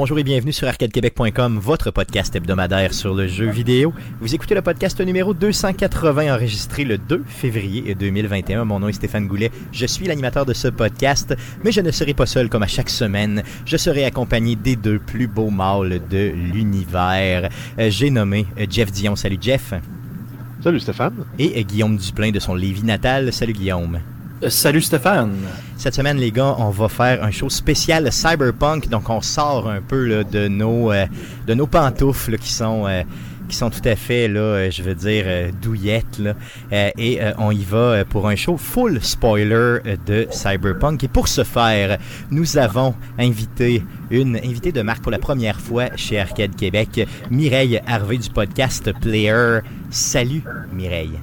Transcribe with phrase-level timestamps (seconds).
[0.00, 3.92] Bonjour et bienvenue sur arcadequebec.com, votre podcast hebdomadaire sur le jeu vidéo.
[4.18, 8.64] Vous écoutez le podcast numéro 280 enregistré le 2 février 2021.
[8.64, 9.50] Mon nom est Stéphane Goulet.
[9.72, 12.88] Je suis l'animateur de ce podcast, mais je ne serai pas seul comme à chaque
[12.88, 13.42] semaine.
[13.66, 17.50] Je serai accompagné des deux plus beaux mâles de l'univers.
[17.78, 19.16] Euh, j'ai nommé euh, Jeff Dion.
[19.16, 19.74] Salut Jeff.
[20.64, 21.26] Salut Stéphane.
[21.38, 23.34] Et euh, Guillaume Duplain de son Lévis natal.
[23.34, 24.00] Salut Guillaume.
[24.48, 25.36] Salut Stéphane.
[25.76, 28.88] Cette semaine, les gars, on va faire un show spécial cyberpunk.
[28.88, 30.90] Donc, on sort un peu là, de nos
[31.46, 32.86] de nos pantoufles qui sont
[33.48, 36.34] qui sont tout à fait là, je veux dire douillettes là,
[36.70, 41.02] et on y va pour un show full spoiler de cyberpunk.
[41.04, 41.98] Et pour ce faire,
[42.30, 47.80] nous avons invité une invitée de marque pour la première fois chez Arcade Québec, Mireille
[47.86, 49.58] Harvey du podcast Player.
[49.90, 51.18] Salut Mireille.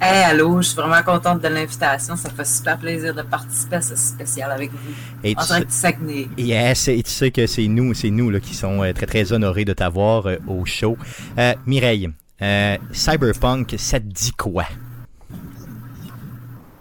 [0.00, 2.16] Hey, allô, je suis vraiment contente de l'invitation.
[2.16, 4.92] Ça fait super plaisir de participer à ce spécial avec vous.
[5.22, 6.28] Et en train de Saguenay.
[6.36, 9.32] Yes, et tu sais que c'est nous, c'est nous là, qui sont euh, très très
[9.32, 10.98] honorés de t'avoir euh, au show.
[11.38, 12.10] Euh, Mireille,
[12.42, 14.64] euh, Cyberpunk, ça te dit quoi?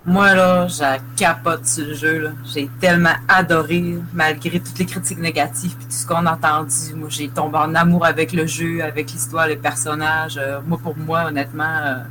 [0.05, 2.19] Moi, là, j'ai capote sur le jeu.
[2.19, 2.31] là.
[2.53, 6.93] J'ai tellement adoré, malgré toutes les critiques négatives et tout ce qu'on a entendu.
[6.95, 10.37] Moi, j'ai tombé en amour avec le jeu, avec l'histoire, les personnages.
[10.67, 12.03] Moi, pour moi, honnêtement,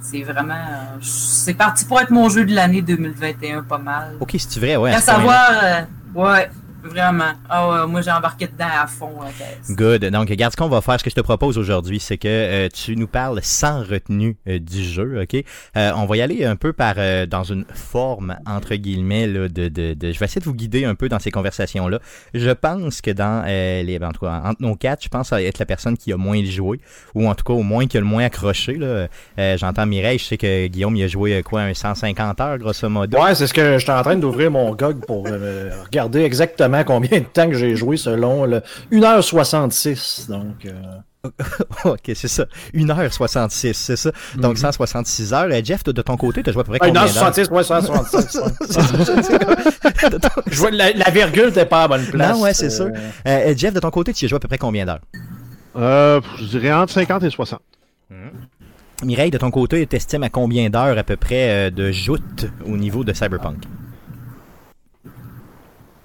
[0.00, 0.54] c'est vraiment...
[0.54, 4.16] euh, c'est parti pour être mon jeu de l'année 2021, pas mal.
[4.20, 4.92] Ok, c'est vrai, ouais.
[4.92, 5.50] à savoir...
[5.62, 5.80] euh,
[6.14, 6.50] ouais,
[6.82, 7.32] vraiment.
[7.48, 9.10] Ah ouais, moi, j'ai embarqué dedans à fond.
[9.38, 9.74] caisse.
[9.76, 10.04] Good.
[10.06, 10.98] Donc, regarde ce qu'on va faire.
[10.98, 14.58] Ce que je te propose aujourd'hui, c'est que euh, tu nous parles sans retenue euh,
[14.58, 15.42] du jeu, ok?
[15.76, 19.48] Euh, On va y aller un peu par euh, dans une forme entre guillemets là,
[19.48, 22.00] de, de, de- Je vais essayer de vous guider un peu dans ces conversations-là.
[22.34, 25.58] Je pense que dans euh, les, en tout cas, entre nos quatre, je pense être
[25.58, 26.80] la personne qui a moins joué,
[27.14, 28.74] ou en tout cas au moins qui a le moins accroché.
[28.74, 29.08] Là.
[29.38, 32.58] Euh, J'entends Mireille, je sais que Guillaume il a joué euh, quoi, un 150 heures
[32.58, 33.18] grosso modo.
[33.20, 37.20] Ouais, c'est ce que j'étais en train d'ouvrir mon GOG pour euh, regarder exactement combien
[37.20, 40.28] de temps que j'ai joué selon le 1h66.
[40.28, 40.72] Donc, euh,
[41.84, 42.44] ok, c'est ça.
[42.74, 44.10] 1h66, c'est ça.
[44.36, 45.48] Donc 166 heures.
[45.50, 47.30] Euh, Jeff, toi, de ton côté, tu as joué à peu près ah, combien d'heures?
[47.30, 48.40] 1h66, ouais, 1h66.
[48.42, 50.18] ouais.
[50.50, 52.36] Je vois, la, la virgule n'était pas à bonne place.
[52.36, 52.90] Non, ouais, c'est Euh, sûr.
[53.26, 55.00] Euh, Jeff, de ton côté, tu y as joué à peu près combien d'heures?
[55.76, 57.60] Euh, je dirais entre 50 et 60.
[59.04, 62.76] Mireille, de ton côté, t'estimes à combien d'heures à peu près euh, de joute au
[62.76, 63.56] niveau de Cyberpunk?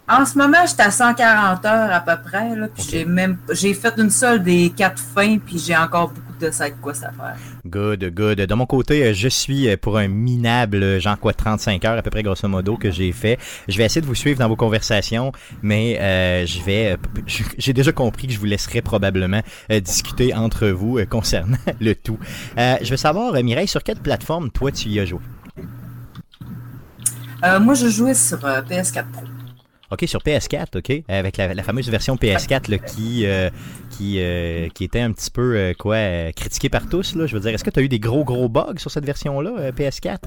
[0.08, 2.56] En ce moment, j'étais à 140 heures à peu près.
[2.56, 6.22] Là, puis j'ai même j'ai fait une seule des quatre fins, puis j'ai encore beaucoup
[6.40, 7.36] de side quests à faire.
[7.66, 8.40] Good, good.
[8.40, 11.98] De mon côté, euh, je suis euh, pour un minable, euh, genre quoi, 35 heures
[11.98, 13.40] à peu près grosso modo que j'ai fait.
[13.68, 15.32] Je vais essayer de vous suivre dans vos conversations,
[15.64, 16.98] mais euh, je vais,
[17.58, 19.42] j'ai déjà compris que je vous laisserai probablement
[19.72, 22.20] euh, discuter entre vous euh, concernant le tout.
[22.60, 25.20] Euh, je veux savoir, Mireille, sur quelle plateforme toi tu y as joué?
[27.44, 29.24] Euh, moi, je jouais sur euh, PS4 Pro.
[29.92, 33.50] OK, sur PS4, OK, avec la, fameuse version PS4 là, qui, euh,
[33.92, 37.16] qui, euh, qui était un petit peu euh, quoi critiquée par tous.
[37.16, 39.06] Là, je veux dire, est-ce que tu as eu des gros gros bugs sur cette
[39.06, 40.20] version-là, euh, PS4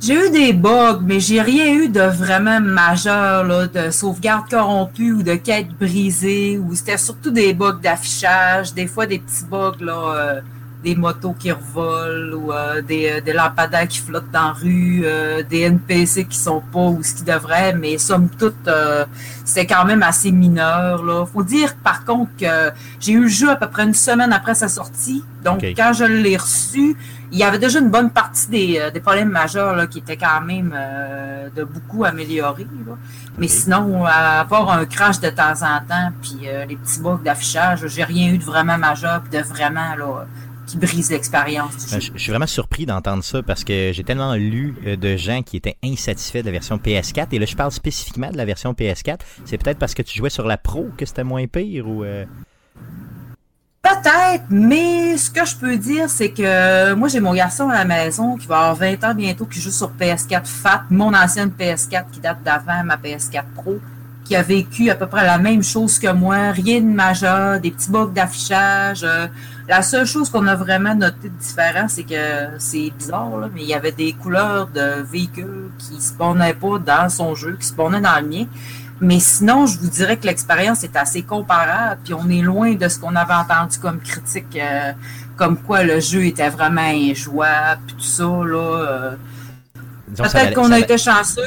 [0.00, 5.12] J'ai eu des bugs, mais j'ai rien eu de vraiment majeur, là, de sauvegarde corrompue
[5.12, 9.80] ou de quête brisée, ou c'était surtout des bugs d'affichage, des fois des petits bugs,
[9.80, 10.42] là,
[10.82, 15.02] des motos qui revolent, ou euh, des, euh, des lampadaires qui flottent dans la rue,
[15.04, 19.04] euh, des NPC qui sont pas où ce qu'ils devraient, mais somme toute, euh,
[19.44, 21.24] c'était quand même assez mineur, là.
[21.26, 22.70] Faut dire, par contre, que
[23.00, 26.04] j'ai eu le jeu à peu près une semaine après sa sortie, donc quand je
[26.04, 26.96] l'ai reçu,
[27.30, 30.40] il y avait déjà une bonne partie des, des problèmes majeurs là, qui étaient quand
[30.42, 30.74] même
[31.56, 32.66] de beaucoup améliorés.
[32.86, 32.94] là.
[33.38, 33.52] Mais Ok.
[33.52, 38.04] sinon, à part un crash de temps en temps, puis les petits bugs d'affichage, j'ai
[38.04, 40.26] rien eu de vraiment majeur, puis de vraiment là,
[40.66, 42.12] qui brise l'expérience du Euh, jeu.
[42.12, 45.42] Je je suis vraiment surpris d'entendre ça parce que j'ai tellement lu euh, de gens
[45.42, 48.72] qui étaient insatisfaits de la version PS4 et là je parle spécifiquement de la version
[48.72, 49.18] PS4.
[49.44, 52.24] C'est peut-être parce que tu jouais sur la Pro que c'était moins pire ou euh,
[53.82, 57.84] Peut-être, mais ce que je peux dire, c'est que moi, j'ai mon garçon à la
[57.84, 62.04] maison qui va avoir 20 ans bientôt, qui joue sur PS4 FAT, mon ancienne PS4
[62.12, 63.78] qui date d'avant ma PS4 Pro,
[64.24, 67.72] qui a vécu à peu près la même chose que moi, rien de majeur, des
[67.72, 69.02] petits bugs d'affichage.
[69.02, 69.26] euh,
[69.68, 73.62] la seule chose qu'on a vraiment noté de différent, c'est que c'est bizarre, là, mais
[73.62, 77.66] il y avait des couleurs de véhicules qui se spawnaient pas dans son jeu, qui
[77.66, 78.46] se spawnaient dans le mien.
[79.00, 82.88] Mais sinon, je vous dirais que l'expérience est assez comparable, puis on est loin de
[82.88, 84.92] ce qu'on avait entendu comme critique, euh,
[85.36, 88.56] comme quoi le jeu était vraiment injouable, puis tout ça, là.
[88.56, 89.16] euh.
[90.16, 91.40] Peut-être qu'on a été chanceux,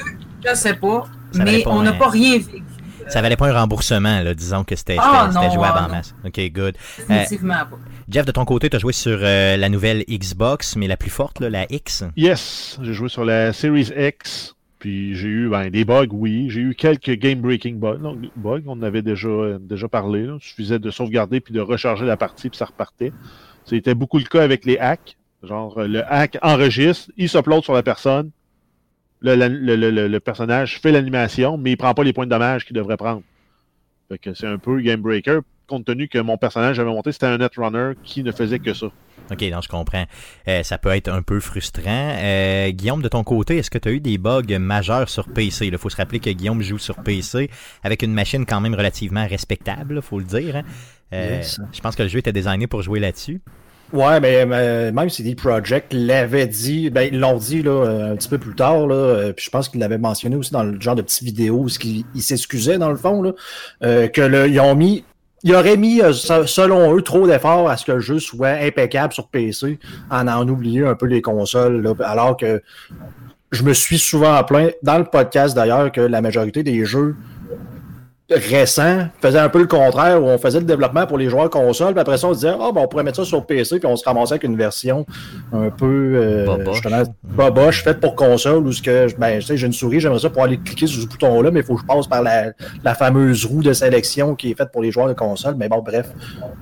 [0.46, 2.64] je sais pas, mais on n'a pas rien vécu.
[3.08, 5.96] Ça valait pas un remboursement, là, disons que c'était Ah, jouable ah, en non.
[5.96, 6.16] masse.
[6.26, 6.76] Ok, good.
[7.10, 7.70] Euh, pas.
[8.10, 11.10] Jeff, de ton côté, tu as joué sur euh, la nouvelle Xbox, mais la plus
[11.10, 12.04] forte, là, la X?
[12.16, 14.56] Yes, j'ai joué sur la Series X.
[14.80, 16.50] Puis j'ai eu ben, des bugs, oui.
[16.50, 18.62] J'ai eu quelques game-breaking bugs.
[18.68, 20.28] On en avait déjà, déjà parlé.
[20.28, 20.38] Là.
[20.40, 23.12] Il suffisait de sauvegarder puis de recharger la partie puis ça repartait.
[23.66, 25.18] C'était beaucoup le cas avec les hacks.
[25.42, 28.30] Genre, le hack enregistre, il s'upload sur la personne.
[29.34, 32.66] Le, le, le, le personnage fait l'animation, mais il prend pas les points de dommage
[32.66, 33.24] qu'il devrait prendre.
[34.10, 37.26] Fait que c'est un peu game breaker, compte tenu que mon personnage j'avais monté, c'était
[37.26, 38.88] un netrunner qui ne faisait que ça.
[39.32, 40.06] OK, donc je comprends.
[40.48, 42.14] Euh, ça peut être un peu frustrant.
[42.20, 45.66] Euh, Guillaume, de ton côté, est-ce que tu as eu des bugs majeurs sur PC?
[45.66, 47.50] Il faut se rappeler que Guillaume joue sur PC
[47.82, 50.58] avec une machine quand même relativement respectable, faut le dire.
[50.58, 50.64] Hein.
[51.14, 51.42] Euh,
[51.74, 53.42] Je pense que le jeu était designé pour jouer là-dessus.
[53.94, 54.46] Ouais, mais,
[54.92, 58.88] même CD Projekt l'avait dit, ben, ils l'ont dit là, un petit peu plus tard,
[58.88, 61.60] là, euh, puis je pense qu'ils l'avaient mentionné aussi dans le genre de petites vidéos
[61.60, 61.68] où
[62.16, 63.34] ils s'excusaient dans le fond, là,
[63.84, 65.04] euh, que ils ont mis
[65.44, 69.14] ils auraient mis, euh, selon eux, trop d'efforts à ce que le jeu soit impeccable
[69.14, 69.78] sur PC,
[70.10, 72.64] en en oubliant un peu les consoles, là, alors que
[73.52, 77.16] je me suis souvent plaint, dans le podcast d'ailleurs, que la majorité des jeux
[78.32, 81.94] récent faisait un peu le contraire où on faisait le développement pour les joueurs console
[81.94, 83.88] puis après ça on se disait oh, ben, on pourrait mettre ça sur PC puis
[83.88, 85.06] on se ramassait avec une version
[85.54, 86.46] un peu euh,
[87.24, 87.84] boboche.
[87.84, 90.42] faite pour console où ce que ben tu sais j'ai une souris j'aimerais ça pour
[90.42, 92.52] aller cliquer sur ce bouton là mais il faut que je passe par la,
[92.84, 95.56] la, fameuse roue de sélection qui est faite pour les joueurs de console.
[95.56, 96.12] Mais bon bref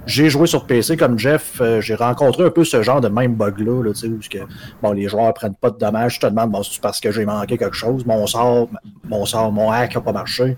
[0.05, 3.35] j'ai joué sur PC comme Jeff euh, j'ai rencontré un peu ce genre de même
[3.35, 4.39] bug là, tu sais où ce que
[4.81, 7.25] bon les joueurs prennent pas de dommages je te demande bon c'est parce que j'ai
[7.25, 8.05] manqué quelque chose?
[8.05, 8.67] Mon sort
[9.05, 10.57] mon sort mon hack a pas marché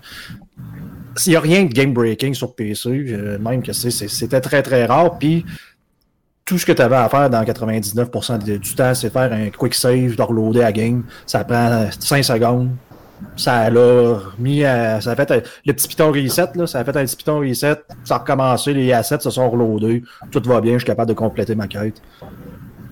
[1.24, 4.86] il n'y a rien de game breaking sur PC, euh, même que c'était très très
[4.86, 5.18] rare.
[5.18, 5.44] Puis
[6.44, 9.74] tout ce que tu avais à faire dans 99% du temps, c'est faire un quick
[9.74, 11.04] save, de reloader à game.
[11.26, 12.70] Ça prend 5 secondes.
[13.36, 16.96] Ça l'a mis à, ça a fait le petit piton reset, là, ça a fait
[16.96, 20.74] un petit piton reset, ça a recommencé, les assets se sont reloadés, tout va bien,
[20.74, 22.02] je suis capable de compléter ma quête.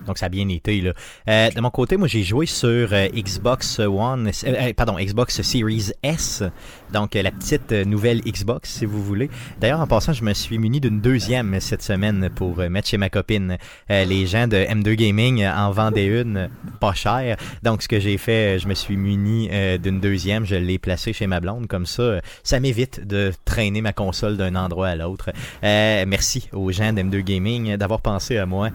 [0.05, 0.93] Donc ça a bien été là.
[1.27, 4.31] Euh, de mon côté, moi j'ai joué sur euh, Xbox One,
[4.75, 6.43] pardon Xbox Series S,
[6.91, 9.29] donc la petite nouvelle Xbox si vous voulez.
[9.59, 13.09] D'ailleurs en passant, je me suis muni d'une deuxième cette semaine pour mettre chez ma
[13.09, 13.57] copine.
[13.89, 16.49] les gens de M2 Gaming en vendaient une
[16.79, 17.37] pas chère.
[17.63, 19.49] Donc ce que j'ai fait, je me suis muni
[19.81, 23.93] d'une deuxième, je l'ai placée chez ma blonde comme ça, ça m'évite de traîner ma
[23.93, 25.31] console d'un endroit à l'autre.
[25.61, 28.69] merci aux gens d'M2 Gaming d'avoir pensé à moi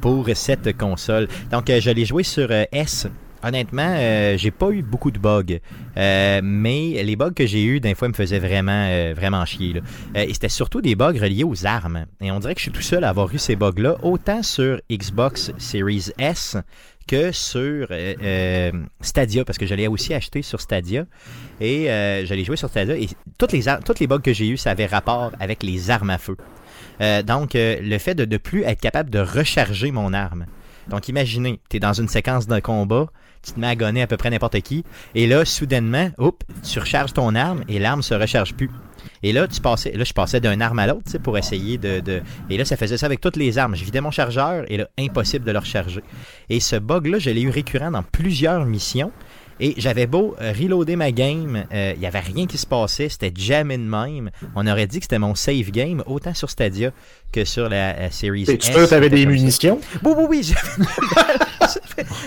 [0.00, 1.28] pour cette console.
[1.50, 3.06] Donc, euh, je l'ai joué sur euh, S.
[3.42, 5.58] Honnêtement, euh, j'ai pas eu beaucoup de bugs,
[5.96, 9.80] mais les bugs que j'ai eu, d'un fois, me faisaient vraiment, vraiment chier.
[10.14, 12.06] et c'était surtout des bugs reliés aux armes.
[12.20, 14.80] Et on dirait que je suis tout seul à avoir eu ces bugs-là, autant sur
[14.90, 16.56] Xbox Series S
[17.06, 17.88] que sur
[19.00, 21.06] Stadia, parce que je l'ai aussi acheté sur Stadia.
[21.60, 22.96] Et je l'ai joué sur Stadia.
[22.96, 23.08] Et
[23.38, 26.18] toutes les, toutes les bugs que j'ai eu, ça avait rapport avec les armes à
[26.18, 26.36] feu.
[27.24, 30.46] donc, le fait de ne plus être capable de recharger mon arme.
[30.90, 33.06] Donc imaginez, tu es dans une séquence de combat,
[33.42, 34.84] tu te mets à gonner à peu près n'importe qui,
[35.14, 38.70] et là, soudainement, hop, tu recharges ton arme et l'arme se recharge plus.
[39.22, 42.22] Et là, tu passais, là, je passais d'un arme à l'autre, pour essayer de, de,
[42.48, 43.74] Et là, ça faisait ça avec toutes les armes.
[43.74, 46.02] Je vidais mon chargeur et là, impossible de le recharger.
[46.48, 49.12] Et ce bug-là, je l'ai eu récurrent dans plusieurs missions.
[49.62, 53.10] Et j'avais beau euh, reloader ma game, il euh, n'y avait rien qui se passait,
[53.10, 54.30] c'était jamais de même.
[54.56, 56.92] On aurait dit que c'était mon save game, autant sur Stadia
[57.30, 58.58] que sur la, série S.
[58.58, 59.78] Tu tu avais des munitions?
[60.02, 60.54] Oui, oui, oui,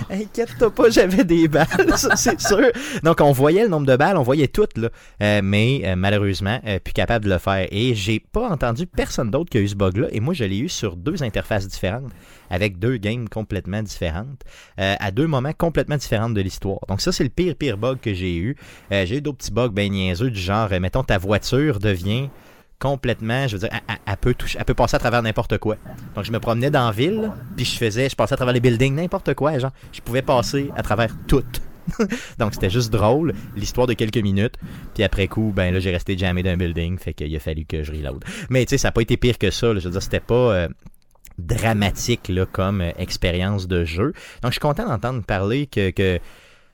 [0.09, 1.67] Inquiète-toi pas, j'avais des balles,
[2.15, 2.71] c'est sûr.
[3.03, 4.89] Donc on voyait le nombre de balles, on voyait toutes, là.
[5.21, 7.67] Euh, mais malheureusement, plus capable de le faire.
[7.71, 10.07] Et j'ai pas entendu personne d'autre qui a eu ce bug-là.
[10.11, 12.11] Et moi, je l'ai eu sur deux interfaces différentes
[12.53, 14.43] avec deux games complètement différentes,
[14.79, 16.79] euh, à deux moments complètement différents de l'histoire.
[16.87, 18.55] Donc ça, c'est le pire, pire bug que j'ai eu.
[18.91, 22.29] Euh, j'ai eu d'autres petits bugs bien niaiseux du genre, euh, mettons, ta voiture devient
[22.83, 25.77] complètement, je veux dire, elle, peut, toucher, elle peut passer à travers n'importe quoi.
[26.15, 28.59] Donc je me promenais dans la ville, puis je faisais, je passais à travers les
[28.59, 31.45] buildings, n'importe quoi, genre, je pouvais passer à travers tout.
[32.39, 34.55] Donc c'était juste drôle, l'histoire de quelques minutes.
[34.93, 37.83] Puis après coup, ben là j'ai resté jamais d'un building, fait qu'il a fallu que
[37.83, 38.21] je reload.
[38.49, 39.73] Mais tu sais, ça n'a pas été pire que ça.
[39.75, 40.67] je veux dire, c'était pas
[41.37, 44.13] dramatique là, comme euh, expérience de jeu.
[44.41, 46.19] Donc je suis content d'entendre parler que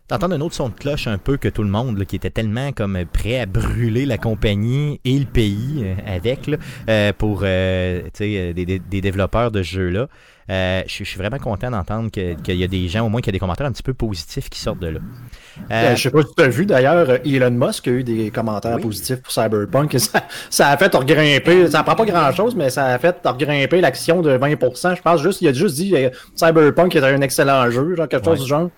[0.09, 2.71] d'entendre un autre son de cloche un peu que tout le monde qui était tellement
[2.71, 6.57] comme prêt à brûler la compagnie et le pays euh, avec là,
[6.89, 10.07] euh, pour des, des, développeurs de jeux là.
[10.49, 13.31] Euh, je, suis vraiment content d'entendre qu'il y a des gens, au moins, qu'il y
[13.31, 14.99] a des commentaires un petit peu positifs qui sortent de là.
[15.71, 18.79] Euh, je sais pas si tu as vu d'ailleurs, Elon Musk a eu des commentaires
[18.79, 19.97] positifs pour Cyberpunk.
[19.99, 23.81] Ça, ça a fait regrimper, ça prend pas grand chose, mais ça a fait regrimper
[23.81, 24.95] l'action de 20%.
[24.95, 28.25] Je pense juste, il a juste dit euh, Cyberpunk est un excellent jeu, genre quelque
[28.25, 28.69] chose du genre.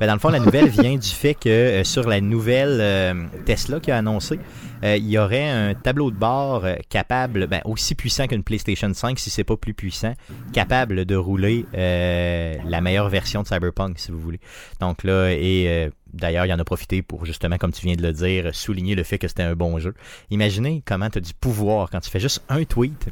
[0.00, 3.90] Ben, dans le fond, la nouvelle vient du fait que sur la nouvelle Tesla qui
[3.90, 4.40] a annoncé,
[4.82, 9.30] il y aurait un tableau de bord capable, ben, aussi puissant qu'une PlayStation 5, si
[9.30, 10.14] c'est pas plus puissant,
[10.52, 14.40] capable de rouler euh, la meilleure version de Cyberpunk, si vous voulez.
[14.80, 18.02] Donc là, et euh, D'ailleurs, il en a profité pour justement, comme tu viens de
[18.02, 19.94] le dire, souligner le fait que c'était un bon jeu.
[20.30, 23.08] Imaginez comment tu as du pouvoir quand tu fais juste un tweet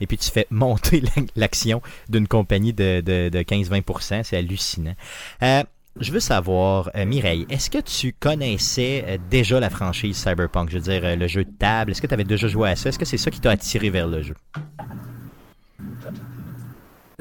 [0.00, 1.02] et puis tu fais monter
[1.36, 4.22] l'action d'une compagnie de, de, 15-20%.
[4.24, 4.94] C'est hallucinant.
[5.42, 5.62] Euh,
[5.98, 10.70] je veux savoir, euh, Mireille, est-ce que tu connaissais euh, déjà la franchise Cyberpunk?
[10.70, 12.88] Je veux dire, le jeu de table, est-ce que tu avais déjà joué à ça?
[12.88, 14.34] Est-ce que c'est ça qui t'a attiré vers le jeu?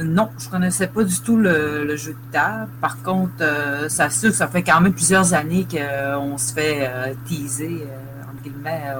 [0.03, 2.69] Non, je connaissais pas du tout le, jeu de table.
[2.79, 7.83] Par contre, euh, ça, ça fait quand même plusieurs années qu'on se fait euh, teaser,
[7.83, 8.93] euh, entre guillemets,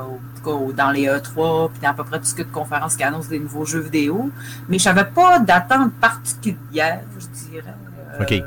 [0.75, 3.29] dans les E3, puis dans à peu près tout ce que de conférences qui annoncent
[3.29, 4.29] des nouveaux jeux vidéo.
[4.68, 7.75] Mais je n'avais pas d'attente particulière, je dirais.
[8.20, 8.44] OK.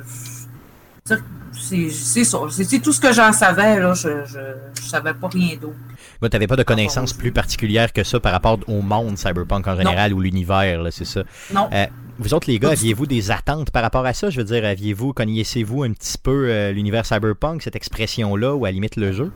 [1.55, 2.39] C'est ça.
[2.51, 3.81] C'est tout ce que j'en savais.
[3.81, 3.95] Là.
[3.95, 5.77] Je ne savais pas rien d'autre.
[6.21, 9.77] tu n'avais pas de connaissances plus particulières que ça par rapport au monde cyberpunk en
[9.77, 11.23] général ou l'univers, c'est ça?
[11.55, 11.71] Non.
[12.19, 14.31] Vous autres, les gars, aviez-vous des attentes par rapport à ça?
[14.31, 18.71] Je veux dire, aviez-vous, connaissiez-vous un petit peu euh, l'univers cyberpunk, cette expression-là, ou à
[18.71, 19.33] limite le jeu?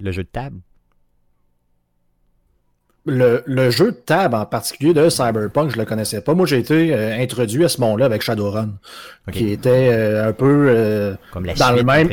[0.00, 0.58] Le jeu de table?
[3.06, 6.32] Le, jeu de table en particulier de Cyberpunk, je le connaissais pas.
[6.34, 8.70] Moi, j'ai été euh, introduit à ce monde-là avec Shadowrun,
[9.30, 12.08] qui était euh, un peu euh, Comme la dans le même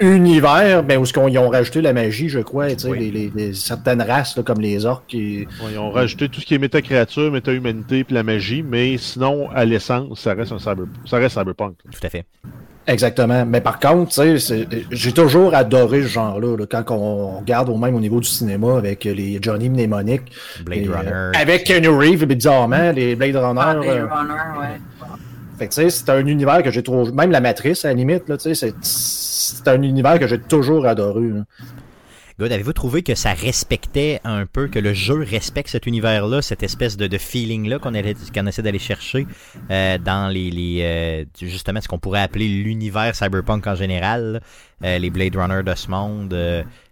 [0.00, 4.84] univers, mais où ils ont rajouté la magie, je crois, les, certaines races comme les
[4.84, 5.06] orques.
[5.06, 5.46] Qui...
[5.70, 9.64] ils ont rajouté tout ce qui est méta-créature, méta-humanité, puis la magie, mais sinon, à
[9.64, 10.86] l'essence, ça reste un cyber...
[11.04, 11.76] ça reste Cyberpunk.
[11.84, 12.24] Tout à fait.
[12.86, 13.44] Exactement.
[13.44, 14.12] Mais par contre,
[14.90, 16.56] j'ai toujours adoré ce genre-là.
[16.68, 20.22] quand on regarde au même au niveau du cinéma avec les Johnny Mnemonic.
[20.64, 21.10] Blade Runner.
[21.12, 23.60] Euh, avec Kenny Reeves, bizarrement, les Blade Runner.
[23.62, 24.80] Ah, Blade euh, Runner, ouais.
[25.58, 27.10] Fait que tu sais, c'est un univers que j'ai trouvé.
[27.12, 30.86] Même la matrice, à la limite, là, tu sais, c'est un univers que j'ai toujours
[30.86, 31.22] adoré.
[32.38, 36.62] God, avez-vous trouvé que ça respectait un peu, que le jeu respecte cet univers-là, cette
[36.62, 39.26] espèce de, de feeling-là qu'on qu'on essaie d'aller chercher
[39.70, 44.42] euh, dans les, les euh, justement ce qu'on pourrait appeler l'univers cyberpunk en général,
[44.84, 46.36] euh, les Blade Runner de ce monde,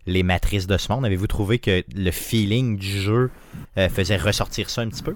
[0.07, 1.05] les matrices de ce monde?
[1.05, 3.31] Avez-vous trouvé que le feeling du jeu
[3.77, 5.15] faisait ressortir ça un petit peu?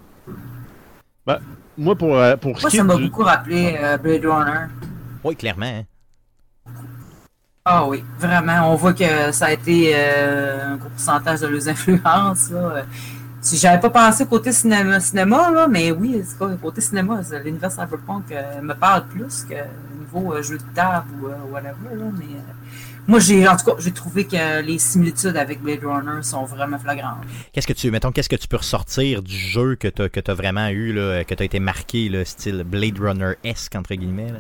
[1.27, 1.39] Ben,
[1.79, 4.67] moi, pour, pour moi, ça m'a beaucoup rappelé Blade Runner.
[5.25, 5.65] Oui, clairement.
[5.65, 5.85] Hein.
[7.71, 8.73] Ah oui, vraiment.
[8.73, 12.51] On voit que ça a été euh, un gros pourcentage de leurs influences.
[12.51, 12.87] Là.
[13.53, 18.63] J'avais pas pensé côté cinéma, cinéma là, mais oui, pas côté cinéma, l'univers cyberpunk euh,
[18.63, 19.55] me parle plus que
[20.01, 21.75] niveau euh, jeu de table ou whatever.
[22.19, 22.25] Mais
[23.07, 26.79] moi, j'ai en tout cas, j'ai trouvé que les similitudes avec Blade Runner sont vraiment
[26.79, 27.25] flagrantes.
[27.53, 30.69] Qu'est-ce que tu, mettons, qu'est-ce que tu peux ressortir du jeu que tu as, vraiment
[30.69, 34.33] eu, là, que tu as été marqué, le style Blade Runner-esque, entre guillemets?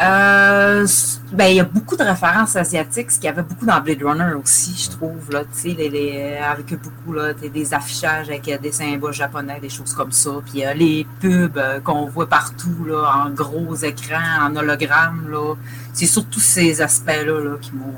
[0.00, 0.86] Euh,
[1.32, 4.02] ben, il y a beaucoup de références asiatiques, ce qu'il y avait beaucoup dans Blade
[4.02, 8.48] Runner aussi, je trouve, là, tu sais, les, les, avec beaucoup, là, des affichages avec
[8.48, 12.28] euh, des symboles japonais, des choses comme ça, puis euh, les pubs euh, qu'on voit
[12.28, 15.54] partout, là, en gros écrans, en hologramme, là,
[15.92, 17.94] c'est surtout ces aspects-là, là, qui m'ont...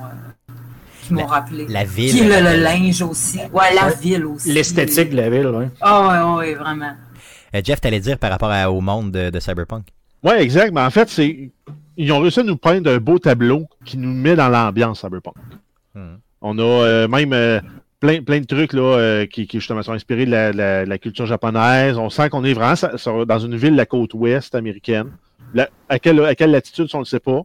[1.02, 1.66] qui m'ont rappelé.
[1.68, 2.10] La ville.
[2.10, 3.38] Puis le, le, linge aussi.
[3.52, 4.52] Ouais, la ville aussi.
[4.52, 5.66] L'esthétique de la ville, oui.
[5.80, 6.92] Ah, ouais, ouais, vraiment.
[7.64, 9.86] Jeff, t'allais dire par rapport au monde de, de Cyberpunk?
[10.24, 10.72] Ouais, exact.
[10.72, 11.52] Mais en fait, c'est
[11.96, 15.34] ils ont réussi à nous peindre un beau tableau qui nous met dans l'ambiance Cyberpunk.
[15.94, 16.16] Hmm.
[16.40, 17.60] On a euh, même euh,
[18.00, 21.96] plein, plein de trucs là, euh, qui, justement sont inspirés de la, culture japonaise.
[21.96, 22.74] On sent qu'on est vraiment
[23.24, 25.12] dans une ville de la côte ouest américaine.
[25.88, 27.42] à, quelle, à quelle latitude, on ne le sait pas.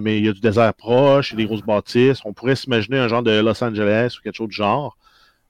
[0.00, 2.20] mais il y a du désert proche, il y a des grosses bâtisses.
[2.24, 4.96] On pourrait s'imaginer un genre de Los Angeles ou quelque chose du genre.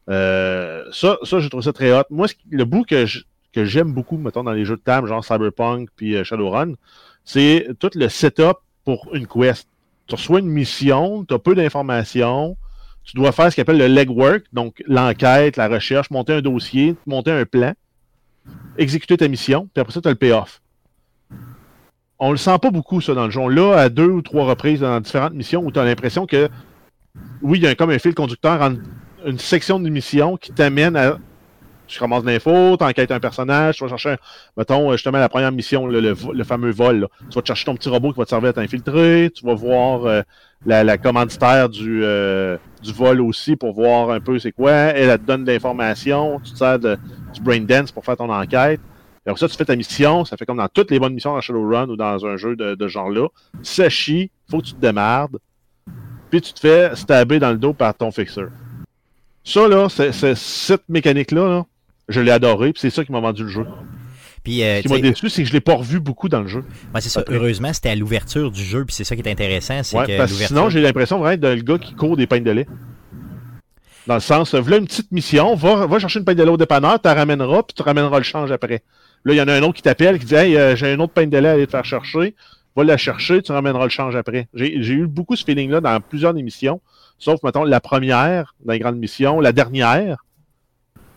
[0.08, 2.04] ça, ça, je trouve ça très hot.
[2.10, 3.06] Moi, le bout que
[3.64, 6.74] j'aime beaucoup, mettons, dans les jeux de table, genre Cyberpunk puis Shadowrun,
[7.24, 9.68] c'est tout le setup pour une quest.
[10.06, 12.56] Tu reçois une mission, tu as peu d'informations,
[13.04, 16.96] tu dois faire ce qu'on appelle le legwork, donc l'enquête, la recherche, monter un dossier,
[17.06, 17.72] monter un plan,
[18.78, 20.60] exécuter ta mission, puis après ça, tu as le payoff.
[22.18, 23.48] On le sent pas beaucoup, ça, dans le jeu.
[23.48, 26.48] Là, à deux ou trois reprises dans différentes missions où tu as l'impression que,
[27.42, 28.62] oui, il y a comme un fil conducteur
[29.26, 31.18] une section de mission qui t'amène à
[31.92, 34.16] tu commences l'info, tu enquêtes un personnage, tu vas chercher,
[34.56, 37.08] mettons, justement, la première mission, le, fameux vol.
[37.30, 39.54] Tu vas te chercher ton petit robot qui va te servir à t'infiltrer, tu vas
[39.54, 40.22] voir euh,
[40.66, 44.72] la, commanditaire du, euh, du vol aussi pour voir un peu c'est quoi.
[44.72, 46.96] Elle, te donne de l'information, tu te sers de,
[47.32, 48.80] du brain dance pour faire ton enquête.
[49.24, 51.40] Après ça, tu fais ta mission, ça fait comme dans toutes les bonnes missions dans
[51.40, 53.28] Shadowrun ou dans un jeu de, de genre-là.
[53.62, 55.38] Ça chie, faut que tu te démardes,
[56.28, 58.48] puis tu te fais stabber dans le dos par ton fixeur.
[59.44, 61.66] Ça, là, c'est, cette mécanique-là, là,
[62.12, 63.66] je l'ai adoré, puis c'est ça qui m'a vendu le jeu.
[64.44, 66.48] Puis, euh, Ce qui m'a déçu, c'est que je l'ai pas revu beaucoup dans le
[66.48, 66.64] jeu.
[66.94, 67.22] Ouais, c'est ça.
[67.28, 69.82] Heureusement, c'était à l'ouverture du jeu, puis c'est ça qui est intéressant.
[69.82, 72.50] C'est que parce sinon, j'ai l'impression vraiment d'être le gars qui court des pains de
[72.50, 72.66] lait.
[74.08, 76.56] Dans le sens, voilà une petite mission, va, va chercher une pain de lait au
[76.56, 78.82] dépanneur, tu la ramèneras, puis tu ramèneras le change après.
[79.24, 80.98] Là, il y en a un autre qui t'appelle, qui dit Hey, euh, j'ai un
[80.98, 82.34] autre pain de lait à aller te faire chercher.
[82.74, 84.48] va la chercher, tu ramèneras le change après.
[84.54, 86.80] J'ai eu beaucoup ce feeling-là dans plusieurs émissions,
[87.18, 90.24] sauf, mettons, la première dans les grandes missions, la dernière.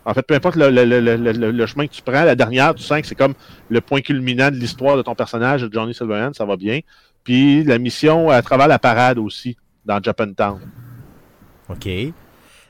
[0.06, 3.16] En fait, peu importe le, chemin que tu prends, la dernière, tu sens que c'est
[3.16, 3.34] comme
[3.70, 6.80] le point culminant de l'histoire de ton personnage, de Johnny Silverhand, ça va bien.
[7.24, 10.60] Puis la mission à travers la parade aussi, dans Japantown.
[11.70, 11.90] OK.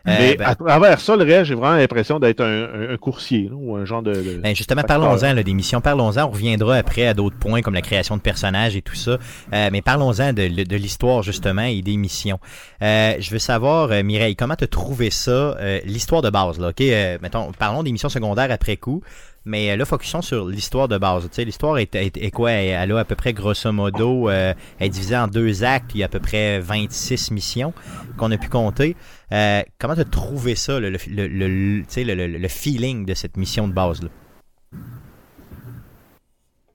[0.06, 3.76] Mais euh, ben- à travers ça, le reste, j'ai vraiment l'impression d'être un, coursier ou
[3.76, 4.40] un genre de.
[4.42, 5.82] Ben justement, parlons-en des missions.
[5.82, 6.26] Parlons-en.
[6.26, 9.18] On reviendra après à d'autres points comme la création de personnages et tout ça.
[9.54, 12.40] Euh, mais parlons-en de, de l'histoire justement et des missions.
[12.82, 16.70] Euh, je veux savoir, Mireille, comment tu as trouvé ça, l'histoire de base là?
[16.70, 16.82] Ok,
[17.22, 19.02] mettons, parlons des missions secondaires après coup.
[19.46, 21.24] Mais euh, là, focusons sur l'histoire de base.
[21.24, 22.52] Tu sais, l'histoire est, quoi?
[22.52, 25.92] Elle a à peu près, grosso modo, euh, est divisée en deux actes.
[25.94, 27.74] Il y a à peu près 26 missions
[28.18, 28.96] qu'on a pu compter.
[29.32, 34.10] Euh, comment tu as trouvé ça, le, le, feeling de cette mission de base-là?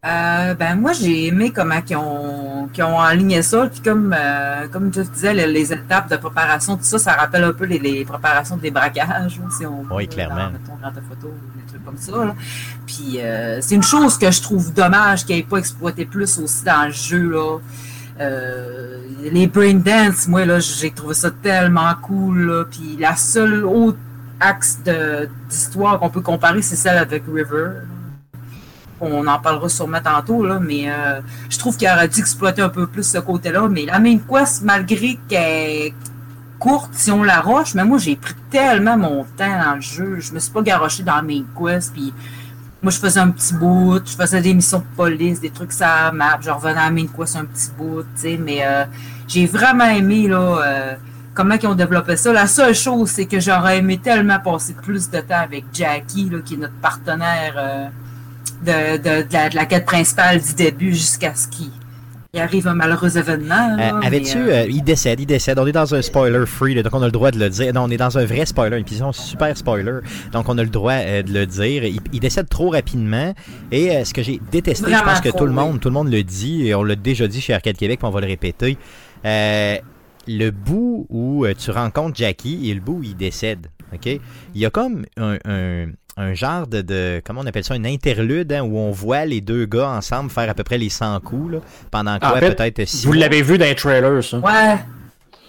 [0.06, 3.66] Euh, ben moi j'ai aimé comment ils ont, ont aligné ça.
[3.66, 7.52] Puis comme euh, comme je disais les, étapes de préparation tout ça ça rappelle un
[7.52, 10.52] peu les, les préparations des braquages si on oui clairement.
[10.82, 12.34] dans, ta photo des trucs comme ça
[12.86, 16.64] puis euh, c'est une chose que je trouve dommage qu'il n'ait pas exploité plus aussi
[16.64, 17.58] dans le jeu là.
[19.30, 22.64] Les brain dance moi là j'ai trouvé ça tellement cool là.
[22.64, 23.98] puis la seule autre
[24.40, 24.78] axe
[25.50, 27.82] d'histoire qu'on peut comparer c'est celle avec River
[29.00, 32.68] on en parlera sûrement tantôt, là, mais euh, je trouve qu'il aurait dû exploiter un
[32.68, 33.68] peu plus ce côté-là.
[33.68, 35.94] Mais la main quest, malgré qu'elle est
[36.58, 40.20] courte, si on la roche, mais moi j'ai pris tellement mon temps dans le jeu.
[40.20, 42.12] Je me suis pas garoché dans la main quest, puis
[42.82, 46.12] moi je faisais un petit bout, je faisais des missions de police, des trucs ça
[46.12, 48.84] map, je revenais à la main quest un petit bout, tu sais, mais euh,
[49.26, 50.62] j'ai vraiment aimé là.
[50.64, 50.94] Euh,
[51.34, 52.32] comment ils ont développé ça.
[52.32, 56.38] La seule chose, c'est que j'aurais aimé tellement passer plus de temps avec Jackie, là,
[56.44, 57.54] qui est notre partenaire
[58.64, 61.70] de, de, la, quête principale du début jusqu'à ce qu'il
[62.34, 63.76] arrive un malheureux événement.
[63.78, 65.58] Euh, avais-tu, euh, euh, il décède, il décède.
[65.58, 67.72] On est dans un spoiler free, donc on a le droit de le dire.
[67.72, 70.00] Non, on est dans un vrai spoiler, une épisode super spoiler,
[70.32, 71.84] donc on a le droit de le dire.
[71.84, 73.34] Il, décède trop rapidement.
[73.72, 76.22] Et ce que j'ai détesté, je pense que tout le monde, tout le monde le
[76.22, 78.76] dit, et on l'a déjà dit chez Arcade Québec, puis on va le répéter.
[79.24, 83.68] le bout où tu rencontres Jackie et le bout où il décède.
[83.92, 84.06] OK?
[84.06, 85.86] Il y a comme un, un
[86.34, 89.88] genre de, comment on appelle ça, une interlude hein, où on voit les deux gars
[89.88, 91.58] ensemble faire à peu près les 100 coups, là,
[91.90, 94.38] pendant quoi peut-être 6 Vous l'avez vu dans les trailers, ça.
[94.38, 94.78] Ouais.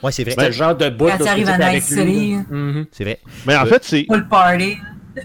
[0.03, 0.33] Ouais, c'est vrai.
[0.37, 2.35] C'est le genre de bout Quand arrive à Night City.
[2.51, 2.85] Mm-hmm.
[2.91, 3.19] C'est vrai.
[3.45, 4.05] Mais en fait, c'est.
[4.05, 4.77] Full party.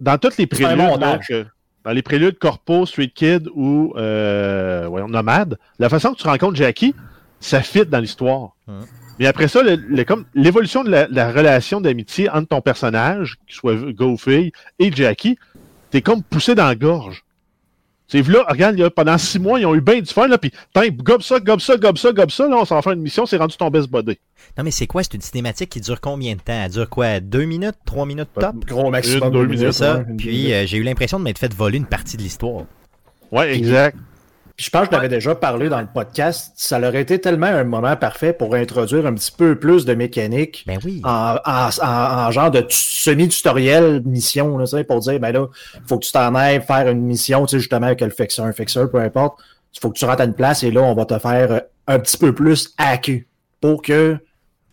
[0.00, 1.44] Dans toutes les préludes, donc, euh,
[1.84, 6.56] dans les préludes Corpo, Street Kid ou euh, voyons, Nomade, la façon que tu rencontres
[6.56, 6.92] Jackie,
[7.38, 8.56] ça fit dans l'histoire.
[8.66, 8.84] Hum.
[9.18, 9.60] Mais après ça,
[10.34, 14.16] l'évolution de la, relation d'amitié entre ton personnage, qui soit Go
[14.78, 15.38] et Jackie,
[15.90, 17.24] t'es comme poussé dans la gorge.
[18.08, 20.52] C'est là, regarde, pendant six mois, ils ont eu bien du fun, là, puis
[20.92, 23.38] gobe ça, gobe ça, gobe ça, gobe ça, là, on s'en fait une mission, c'est
[23.38, 24.18] rendu ton best body.
[24.58, 26.52] Non, mais c'est quoi, c'est une cinématique qui dure combien de temps?
[26.52, 27.20] Elle dure quoi?
[27.20, 28.66] Deux minutes, trois minutes top?
[28.66, 29.30] Gros maximum.
[29.30, 29.72] deux minutes.
[29.72, 30.04] Ça.
[30.18, 32.64] Puis euh, j'ai eu l'impression de m'être fait voler une partie de l'histoire.
[33.30, 33.96] Ouais, exact
[34.56, 36.52] je pense que je l'avais déjà parlé dans le podcast.
[36.56, 40.64] Ça aurait été tellement un moment parfait pour introduire un petit peu plus de mécanique
[40.66, 41.00] ben oui.
[41.04, 46.34] en, genre de semi-tutoriel mission, là, pour dire, ben là, il faut que tu t'en
[46.34, 49.38] ailles faire une mission, tu sais, justement, avec le fixeur, un fixeur, peu importe.
[49.74, 51.98] Il faut que tu rentres à une place et là, on va te faire un
[51.98, 53.22] petit peu plus hacker
[53.60, 54.18] pour que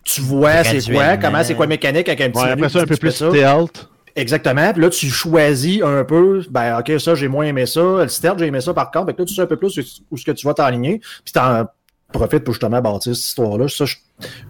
[0.04, 2.86] tu vois c'est quoi, comment c'est quoi mécanique avec un petit ouais, après ça, un
[2.86, 3.89] peu plus stealth.
[4.16, 4.72] Exactement.
[4.72, 7.80] Puis là, tu choisis un peu, ben, OK, ça, j'ai moins aimé ça.
[7.80, 9.06] Le stealth, j'ai aimé ça par contre.
[9.06, 11.00] Fait que là, tu sais un peu plus où ce que tu vas t'aligner.
[11.24, 11.66] Puis t'en
[12.12, 13.68] profites pour justement bâtir cette histoire-là.
[13.68, 14.02] Ça, je suis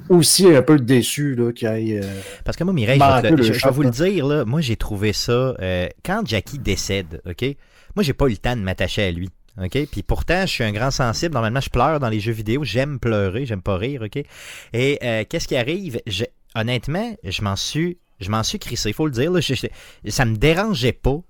[0.09, 2.01] aussi un peu déçu là, qu'il y ait.
[2.03, 5.55] Euh, Parce que moi, Mireille, je, vais vous le dire, là, moi, j'ai trouvé ça.
[5.61, 7.45] Euh, quand Jackie décède, OK,
[7.95, 9.31] moi, j'ai pas eu le temps de m'attacher à lui.
[9.61, 9.87] OK?
[9.91, 11.35] Puis pourtant, je suis un grand sensible.
[11.35, 12.65] Normalement, je pleure dans les jeux vidéo.
[12.65, 14.23] J'aime pleurer, j'aime pas rire, OK?
[14.73, 16.01] Et euh, qu'est-ce qui arrive?
[16.07, 19.31] Je, honnêtement, je m'en suis je m'en suis crissé, il faut le dire.
[19.33, 19.41] Là,
[20.09, 21.21] ça me dérangeait pas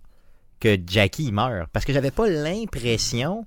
[0.61, 1.67] que Jackie meure.
[1.73, 3.47] Parce que j'avais pas l'impression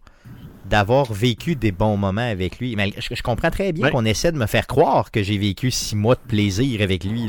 [0.65, 2.75] d'avoir vécu des bons moments avec lui.
[2.75, 5.95] Mais je, comprends très bien qu'on essaie de me faire croire que j'ai vécu six
[5.95, 7.27] mois de plaisir avec lui.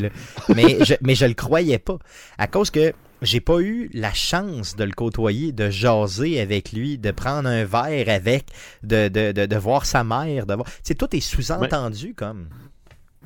[0.54, 1.98] Mais, je, mais je le croyais pas.
[2.38, 6.98] À cause que j'ai pas eu la chance de le côtoyer, de jaser avec lui,
[6.98, 8.46] de prendre un verre avec,
[8.82, 10.46] de, de, de, voir sa mère.
[10.46, 10.68] De voir...
[10.98, 12.48] tout est sous-entendu comme.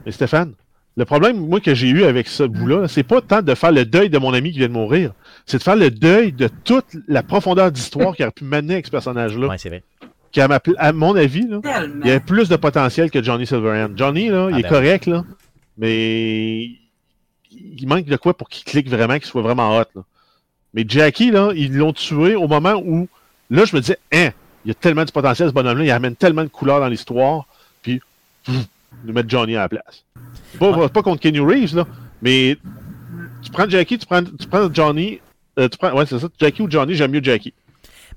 [0.06, 0.54] Mais Stéphane,
[0.98, 3.84] le problème, moi, que j'ai eu avec ce bout-là, c'est pas tant de faire le
[3.84, 5.12] deuil de mon ami qui vient de mourir,
[5.46, 8.86] c'est de faire le deuil de toute la profondeur d'histoire qui aurait pu mener avec
[8.86, 9.46] ce personnage-là.
[9.46, 9.84] Ouais, c'est vrai.
[10.32, 11.60] Qui, à, mon avis, là,
[12.02, 13.96] il y a plus de potentiel que Johnny Silverhand.
[13.96, 15.24] Johnny, là, il ah, est ben correct, là,
[15.78, 16.64] mais
[17.52, 19.84] il manque de quoi pour qu'il clique vraiment, qu'il soit vraiment hot.
[19.94, 20.02] Là.
[20.74, 23.08] Mais Jackie, là, ils l'ont tué au moment où,
[23.50, 24.30] là, je me disais, hein,
[24.64, 27.46] il y a tellement de potentiel, ce bonhomme-là, il amène tellement de couleurs dans l'histoire,
[27.82, 28.00] puis
[28.44, 28.66] pff,
[29.04, 30.04] nous mettre Johnny à la place.
[30.58, 31.86] Pas, pas contre Kenny Reeves, là,
[32.22, 32.56] mais
[33.42, 35.20] tu prends Jackie, tu prends, tu prends Johnny,
[35.58, 37.54] euh, tu prends, ouais, c'est ça, Jackie ou Johnny, j'aime mieux Jackie.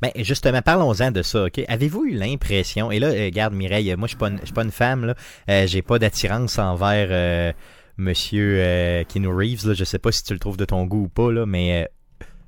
[0.01, 1.61] Mais justement, parlons-en de ça, OK?
[1.67, 5.05] Avez-vous eu l'impression, et là, euh, regarde Mireille, moi je je suis pas une femme,
[5.05, 5.15] là,
[5.49, 7.51] euh, j'ai pas d'attirance envers euh,
[7.97, 11.09] Monsieur euh, Reeves, là, je sais pas si tu le trouves de ton goût ou
[11.09, 11.87] pas, là, mais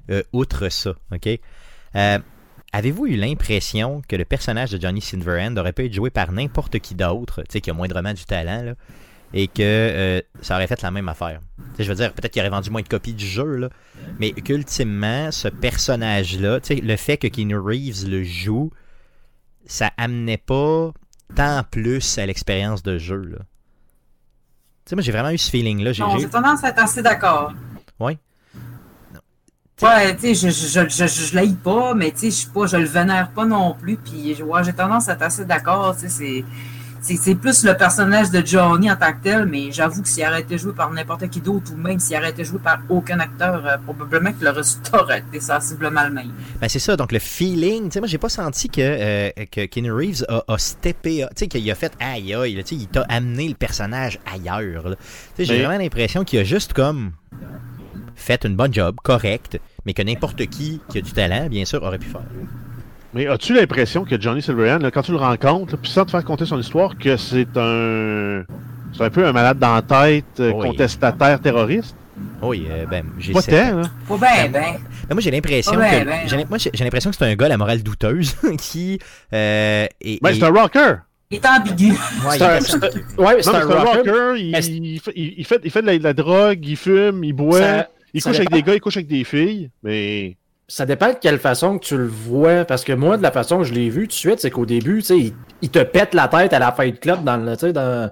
[0.10, 1.28] euh, euh, outre ça, OK?
[1.96, 2.20] Euh,
[2.76, 6.80] Avez-vous eu l'impression que le personnage de Johnny Silverhand aurait pu être joué par n'importe
[6.80, 8.74] qui d'autre, tu sais, qui a moindrement du talent, là,
[9.34, 11.40] et que euh, ça aurait fait la même affaire?
[11.80, 13.70] Je veux dire, peut-être qu'il aurait vendu moins de copies du jeu, là,
[14.20, 18.72] mais qu'ultimement, ce personnage-là, le fait que Keanu Reeves le joue,
[19.66, 20.92] ça amenait pas
[21.36, 23.38] tant plus à l'expérience de jeu, là.
[24.86, 25.94] Tu sais, moi, j'ai vraiment eu ce feeling-là.
[25.94, 27.54] J'ai, Non, j'ai- tendance à être assez d'accord.
[28.00, 28.18] Ouais.
[29.82, 32.50] Ouais, tu sais, je, je, je, je, je l'haïs pas, mais tu sais, je suis
[32.50, 35.96] pas, je le vénère pas non plus, puis ouais, j'ai tendance à être assez d'accord,
[35.96, 36.46] tu sais, c'est,
[37.04, 40.40] c'est, plus le personnage de Johnny en tant que tel, mais j'avoue que s'il aurait
[40.42, 43.62] été joué par n'importe qui d'autre, ou même s'il aurait été joué par aucun acteur,
[43.66, 46.32] euh, probablement que le résultat aurait été sensiblement le même.
[46.62, 49.66] Ben, c'est ça, donc le feeling, tu sais, moi, j'ai pas senti que, euh, que
[49.66, 52.88] Keanu Reeves a, a steppé, tu sais, qu'il a fait aïe aïe, tu sais, il
[52.88, 54.84] t'a amené le personnage ailleurs.
[54.86, 54.96] Tu
[55.38, 57.12] sais, j'ai Mais- vraiment l'impression qu'il a juste comme
[58.16, 61.84] fait une bonne job, correct, mais que n'importe qui qui a du talent, bien sûr,
[61.84, 62.22] aurait pu faire.
[63.14, 66.24] Mais as-tu l'impression que Johnny Silverhand, là, quand tu le rencontres, puis sans te faire
[66.24, 68.44] compter son histoire, que c'est un.
[68.96, 70.68] C'est un peu un malade dans la tête, euh, Oui.
[70.68, 71.96] contestataire terroriste?
[72.44, 73.82] Oui, euh, ben, j'ai Pas tant, là.
[74.08, 74.62] Pas ben, ben.
[75.08, 77.50] Ben, moi, j'ai l'impression que ben, j'ai, moi, j'ai, l'impression que c'est un gars à
[77.50, 79.00] la morale douteuse qui
[79.34, 80.96] euh, est, Ben, est- c'est un rocker!
[81.32, 81.92] Il est ambigu.
[81.92, 81.98] ouais,
[82.30, 84.40] C'est il un, ouais, c'est rocker.
[84.40, 87.60] il, fait, il, fait, il fait de la, de la drogue, il fume, il boit,
[87.60, 90.38] Ça- il ça couche avec des gars, il couche avec des filles, mais.
[90.76, 92.66] Ça dépend de quelle façon que tu le vois.
[92.66, 94.66] Parce que moi, de la façon que je l'ai vu tout de suite, c'est qu'au
[94.66, 97.54] début, tu sais, il, il te pète la tête à la Fight Club dans le,
[97.54, 98.10] tu sais, dans,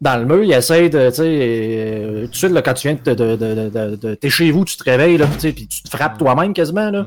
[0.00, 0.42] dans le mur.
[0.42, 3.36] Il essaie de, tu sais, euh, tout de suite, là, quand tu viens de, de,
[3.36, 5.88] de, de, de- t'es chez vous, tu te réveilles, là, tu sais, puis tu te
[5.88, 7.06] frappes toi-même quasiment, là.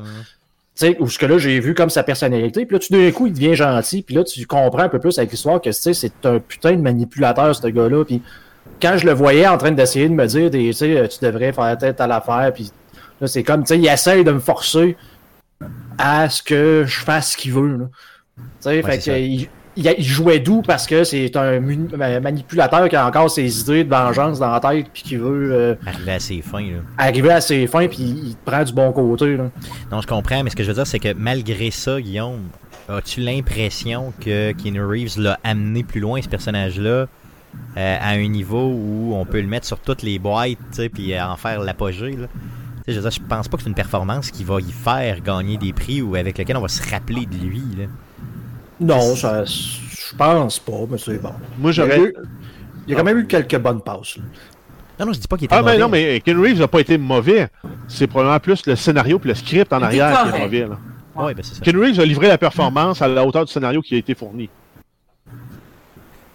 [0.74, 2.64] Tu sais, où ce que là, j'ai vu comme sa personnalité.
[2.64, 4.00] Puis là, tout d'un coup, il devient gentil.
[4.00, 6.72] Puis là, tu comprends un peu plus avec l'histoire que, tu sais, c'est un putain
[6.72, 8.06] de manipulateur, ce gars-là.
[8.06, 8.22] Puis
[8.80, 11.52] quand je le voyais en train d'essayer de me dire, des, tu sais, tu devrais
[11.52, 12.50] faire tête à l'affaire.
[12.54, 12.72] Puis
[13.24, 14.96] là, c'est comme, tu sais, il essaye de me forcer
[15.98, 17.76] à ce que je fasse ce qu'il veut.
[17.76, 17.84] là.
[18.36, 21.58] Tu sais, fait que il, il- il jouait doux parce que c'est un
[22.20, 25.74] manipulateur qui a encore ses idées de vengeance dans la tête puis qui veut euh,
[25.86, 26.78] arrivé à ses fins, là.
[26.98, 29.36] arriver à ses fins puis il te prend du bon côté.
[29.36, 29.50] Là.
[29.90, 32.42] Non, je comprends, mais ce que je veux dire, c'est que malgré ça, Guillaume,
[32.88, 37.06] as-tu l'impression que Keanu Reeves l'a amené plus loin, ce personnage-là,
[37.76, 40.58] euh, à un niveau où on peut le mettre sur toutes les boîtes,
[40.92, 42.16] puis en faire l'apogée,
[42.92, 45.56] je veux dire, je pense pas que c'est une performance qui va y faire gagner
[45.56, 47.84] des prix ou avec lequel on va se rappeler de lui, là.
[48.80, 51.32] Non, ça, je pense pas, mais c'est bon.
[51.58, 52.12] Moi, Il y, a j'aurais.
[52.86, 54.16] il y a quand même eu quelques bonnes passes.
[54.16, 54.24] là.
[55.00, 55.78] Non, non, je dis pas qu'il était Ah, ben mauvais.
[55.78, 57.48] non, mais Ken Reeves n'a pas été mauvais.
[57.88, 60.66] C'est probablement plus le scénario puis le script en arrière qui est mauvais.
[60.68, 60.78] Là.
[61.16, 61.60] Ouais, ben c'est ça.
[61.62, 64.48] Ken Reeves a livré la performance à la hauteur du scénario qui a été fourni.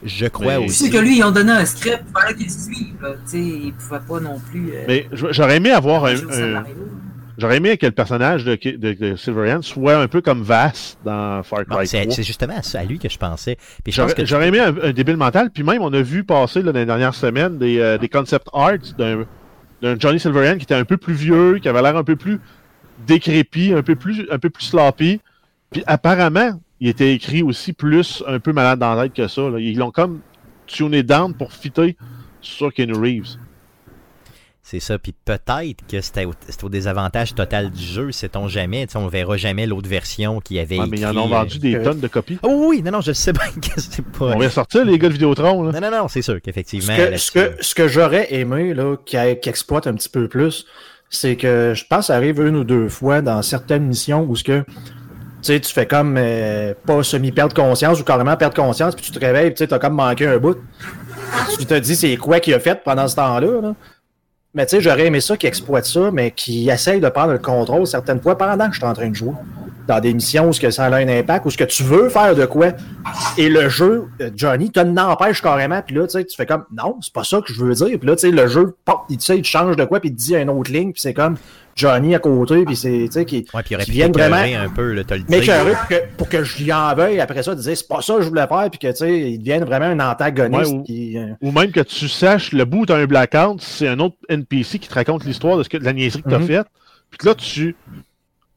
[0.03, 0.89] Je crois Mais- aussi.
[0.89, 2.95] que lui, ils ont donné un script, il fallait qu'il le suive.
[3.01, 3.09] là.
[3.25, 4.71] Tu sais, il pouvait pas non plus.
[4.73, 6.15] euh, Mais j'aurais aimé avoir un.
[7.37, 11.41] J'aurais aimé que le personnage de, de, de Silverhand soit un peu comme Vass dans
[11.43, 12.13] Far Cry c'est 3.
[12.13, 13.55] c'est justement à, lui que je pensais.
[13.81, 16.01] Puis je pense J'aurais que j'aurais aimé un, un débile mental, puis même on a
[16.01, 19.23] vu passer là, dans les dernières semaines des, euh, des concept arts d'un
[19.81, 22.41] d'un Johnny Silverhand qui était un peu plus vieux, qui avait l'air un peu plus
[23.07, 25.21] décrépit, un peu plus, un peu plus sloppy.
[25.71, 29.49] Puis apparemment, il était écrit aussi plus un peu malade dans la tête que ça.
[29.49, 29.59] là.
[29.59, 30.19] Ils l'ont comme
[30.67, 31.97] tuné down pour fitter
[32.41, 33.37] sur Ken Reeves.
[34.61, 38.85] C'est ça, puis peut-être que c'était au, c'était au désavantage total du jeu, sait-on jamais.
[38.85, 41.57] Tu sais, on verra jamais l'autre version qui avait Ouais, mais ils en ont vendu
[41.57, 42.37] euh, des tonnes de copies.
[42.43, 44.25] Oh oui, non, non, je sais bien que c'est pas...
[44.35, 45.63] On va sortir les gars de Vidéotron.
[45.63, 45.71] Là.
[45.71, 46.95] Non, non, non, c'est sûr qu'effectivement...
[46.95, 50.27] Ce que, ce que, ce que j'aurais aimé, là, qui, qui exploite un petit peu
[50.27, 50.67] plus,
[51.09, 54.35] c'est que je pense que ça arrive une ou deux fois dans certaines missions où
[54.35, 54.63] ce que
[55.41, 59.11] tu sais, tu fais comme euh, pas semi-perdre conscience ou carrément perdre conscience, puis tu
[59.11, 60.57] te réveilles, tu sais, t'as comme manqué un bout.
[61.57, 63.61] Tu te dis c'est quoi qu'il a fait pendant ce temps-là.
[63.61, 63.75] Là?
[64.53, 67.39] Mais tu sais, j'aurais aimé ça qui exploite ça, mais qui essaye de prendre le
[67.39, 69.33] contrôle certaines fois pendant que je suis en train de jouer.
[69.87, 72.09] Dans des missions où ce que ça a un impact, où ce que tu veux
[72.09, 72.73] faire de quoi.
[73.37, 76.65] Et le jeu, euh, Johnny, te n'empêche carrément, puis là, tu sais, tu fais comme
[76.71, 77.97] non, c'est pas ça que je veux dire.
[77.97, 80.09] Puis là, tu sais, le jeu, pop, il, tu sais, il change de quoi, puis
[80.09, 81.37] il te dit une autre ligne, puis c'est comme
[81.79, 84.11] Johnny à côté, puis c'est, tu sais, qui, Ouais, puis il aurait qui pu viennent
[84.11, 85.55] vraiment un peu, le mais dire.
[85.77, 88.15] pour que, pour que je lui en veuille après ça, de dire c'est pas ça
[88.15, 90.71] que je voulais faire, puis que tu sais, il devienne vraiment un antagoniste.
[90.71, 93.99] Ouais, ou- qui, euh, Ou même que tu saches le bout d'un blackout, c'est un
[93.99, 96.47] autre NPC qui te raconte l'histoire de, ce que, de la niaiserie que t'as Mhm.
[96.47, 96.67] faite.
[97.09, 97.75] Puis que là, tu,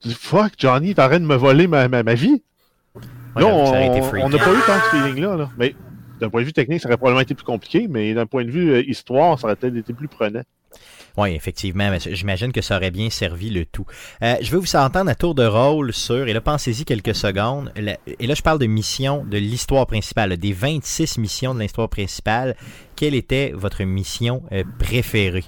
[0.01, 2.43] tu dis Fuck, Johnny, t'es en train de me voler ma, ma, ma vie.
[3.37, 5.37] Que on n'a pas eu tant ce feeling-là.
[5.37, 5.49] Là.
[5.57, 5.75] Mais
[6.21, 8.51] d'un point de vue technique, ça aurait probablement été plus compliqué, mais d'un point de
[8.51, 10.43] vue euh, histoire, ça aurait peut-être été plus prenant.
[11.19, 13.85] Oui, effectivement, mais j'imagine que ça aurait bien servi le tout.
[14.23, 17.71] Euh, je veux vous entendre à tour de rôle sur, et là, pensez-y quelques secondes,
[17.77, 21.61] la- et là, je parle de mission de l'histoire principale, là, des 26 missions de
[21.61, 22.57] l'histoire principale.
[22.97, 25.45] Quelle était votre mission euh, préférée?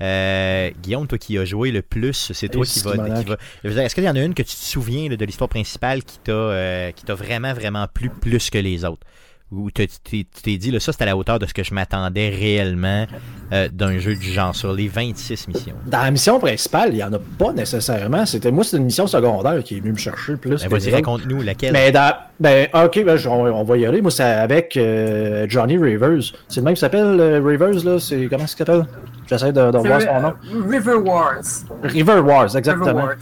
[0.00, 3.24] Euh, Guillaume, toi qui as joué le plus, c'est toi qui va, Simonac.
[3.24, 3.24] qui
[3.68, 6.02] va- Est-ce qu'il y en a une que tu te souviens là, de l'histoire principale
[6.04, 9.06] qui t'a qui t'a vraiment, vraiment plu plus que les autres?
[9.52, 11.74] Ou t'as- tu t'es dit, là, ça, c'était à la hauteur de ce que je
[11.74, 13.06] m'attendais réellement
[13.52, 15.74] euh, d'un jeu du genre sur les 26 missions?
[15.86, 18.24] Dans la mission principale, il n'y en a pas nécessairement.
[18.26, 20.50] C'était moi, c'est une mission secondaire qui est venue me chercher plus.
[20.62, 21.72] Ben, vas-y, raconte-nous laquelle.
[21.72, 24.00] Mais dans, ben, ok, ben, je- on, on va y aller.
[24.00, 26.22] Moi, c'est avec euh, Johnny Rivers.
[26.48, 27.98] C'est le même qui s'appelle euh, Rivers, là?
[27.98, 28.86] C'est, comment ça s'appelle?
[29.28, 30.32] J'essaie de, de voir son nom.
[30.68, 31.42] River Wars.
[31.82, 32.92] River Wars, River exactement.
[32.94, 33.14] Wars.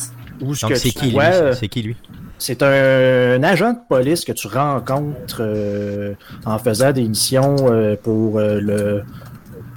[0.42, 1.18] Où Donc, c'est qui, lui?
[1.54, 1.96] C'est qui, lui?
[2.38, 6.14] C'est un, agent de police que tu rencontres euh,
[6.46, 9.02] en faisant des missions euh, pour euh, le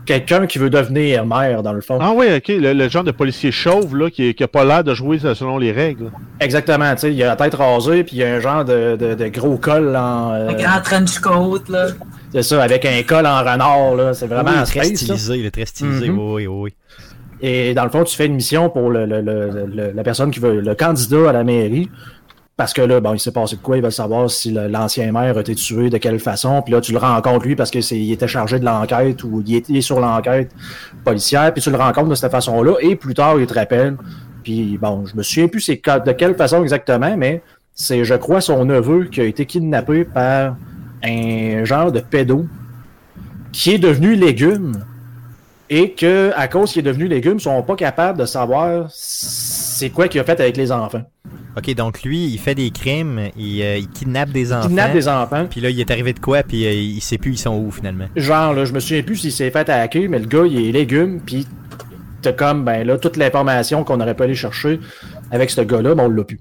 [0.05, 1.97] quelqu'un qui veut devenir maire, dans le fond.
[2.01, 4.83] Ah oui, ok, le, le genre de policier chauve là, qui, qui a pas l'air
[4.83, 6.11] de jouer selon les règles.
[6.39, 8.95] Exactement, tu sais, il a la tête rasée, puis il y a un genre de,
[8.95, 10.33] de- de gros col en...
[10.33, 11.87] euh, Un grand trench coat, là.
[12.33, 14.13] c'est ça, avec un col en renard, là.
[14.13, 14.95] C'est vraiment Oui, très ça.
[14.95, 16.17] stylisé, le très stylisé, Mhm.
[16.19, 16.73] oui, oui, oui.
[17.43, 20.29] Et dans le fond, tu fais une mission pour le, le- le- le- la personne
[20.31, 21.89] qui veut, le candidat à la mairie.
[22.57, 25.37] Parce que là, bon, il s'est passé de quoi, il veut savoir si l'ancien maire
[25.37, 26.61] a été tué, de quelle façon.
[26.61, 29.81] Puis là, tu le rencontres lui parce qu'il était chargé de l'enquête ou il était
[29.81, 30.51] sur l'enquête
[31.03, 31.51] policière.
[31.53, 32.75] Puis tu le rencontres de cette façon-là.
[32.81, 33.97] Et plus tard, il te rappelle.
[34.43, 37.41] Puis bon, je me souviens plus de quelle façon exactement, mais
[37.73, 40.55] c'est, je crois, son neveu qui a été kidnappé par
[41.03, 42.45] un genre de pédo
[43.51, 44.83] qui est devenu légume
[45.69, 48.89] et que à cause qu'il est devenu légume, ils sont pas capables de savoir
[49.81, 51.01] c'est quoi qu'il a fait avec les enfants?
[51.57, 54.67] Ok, donc lui, il fait des crimes, il, euh, il kidnappe des Il enfants.
[54.67, 55.47] kidnappe des enfants.
[55.49, 57.71] Puis là, il est arrivé de quoi, puis euh, il sait plus ils sont où
[57.71, 58.05] finalement.
[58.15, 60.71] Genre, là, je me souviens plus s'il s'est fait hacker, mais le gars, il est
[60.71, 61.47] légume, puis
[62.21, 64.79] t'as comme, ben là, toute l'information qu'on aurait pu aller chercher
[65.31, 66.39] avec ce gars-là, ben on l'a plus.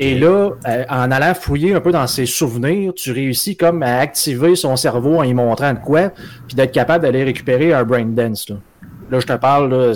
[0.00, 3.98] Et là, euh, en allant fouiller un peu dans ses souvenirs, tu réussis comme à
[3.98, 6.10] activer son cerveau en y montrant de quoi,
[6.48, 8.48] puis d'être capable d'aller récupérer un brain dance.
[8.48, 8.56] Là,
[9.10, 9.92] Là, je te parle, là,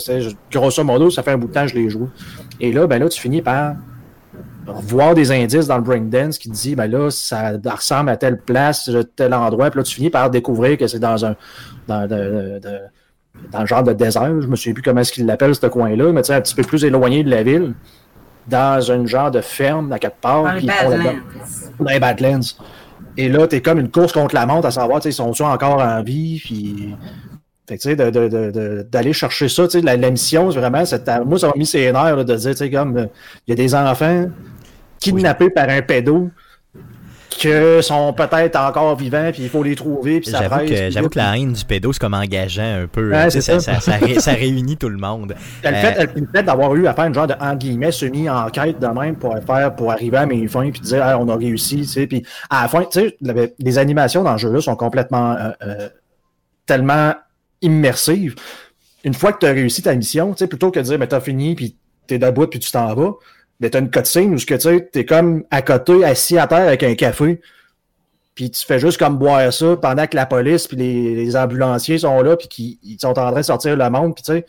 [0.53, 2.07] grosso modo, ça fait un bout de temps que je l'ai joué.
[2.61, 3.75] Et là, ben là, tu finis par
[4.67, 8.17] voir des indices dans le brain dance qui te dit, ben là, ça ressemble à
[8.17, 11.37] telle place, tel endroit, puis là, tu finis par découvrir que c'est dans un
[11.87, 12.79] dans, de- de-
[13.53, 16.13] dans le genre de désert, je me souviens plus comment est-ce qu'ils l'appellent ce coin-là,
[16.13, 17.75] mais tu sais, un petit peu plus éloigné de la ville,
[18.49, 20.43] dans un genre de ferme à quelque part.
[20.43, 21.21] Dans les Badlands.
[21.79, 22.41] dans les Badlands.
[23.17, 25.43] Et là, t'es comme une course contre la montre à savoir, tu sais, ils sont-ils
[25.45, 26.95] encore en vie, puis...
[27.69, 30.11] Fait que, tu sais, de- de- de- de- d'aller chercher ça, tu sais, la, la
[30.11, 30.83] mission, c'est vraiment,
[31.27, 33.07] moi, ça m'a mis ses nerfs, là, de dire, tu sais, comme, euh,
[33.47, 34.27] il y a des enfants
[34.99, 36.31] kidnappés par un pédo
[37.31, 37.49] qui
[37.83, 41.19] sont peut-être encore vivants, puis il faut les trouver, puis ça J'avoue que, j'avoue que
[41.19, 43.13] la haine du pédo, c'est comme engageant un peu.
[43.13, 43.61] Ouais, ça, ça.
[43.61, 45.35] ça, ça ré- ça réunit tout le monde.
[45.63, 48.81] Le Euh, fait, le fait d'avoir eu à faire une genre de en guillemets semi-enquête
[48.81, 51.85] de même pour faire pour arriver à mes fins puis dire on a réussi, tu
[51.85, 55.33] sais, puis à la fin, tu sais, le- les animations dans le jeu-là sont complètement
[55.35, 55.89] euh, euh,
[56.67, 57.13] tellement
[57.63, 58.35] immersives.
[59.05, 61.55] Une fois que tu as réussi ta mission, plutôt que de dire mais t'as fini
[61.55, 63.13] puis t'es debout puis tu t'en vas,
[63.61, 66.47] mais t'as une cutscene où ce que tu sais, t'es comme à côté, assis à
[66.47, 67.41] terre avec un café.
[68.35, 71.99] Puis tu fais juste comme boire ça pendant que la police puis les, les ambulanciers
[71.99, 74.47] sont là puis qu'ils ils sont en train de sortir le monde puis tu sais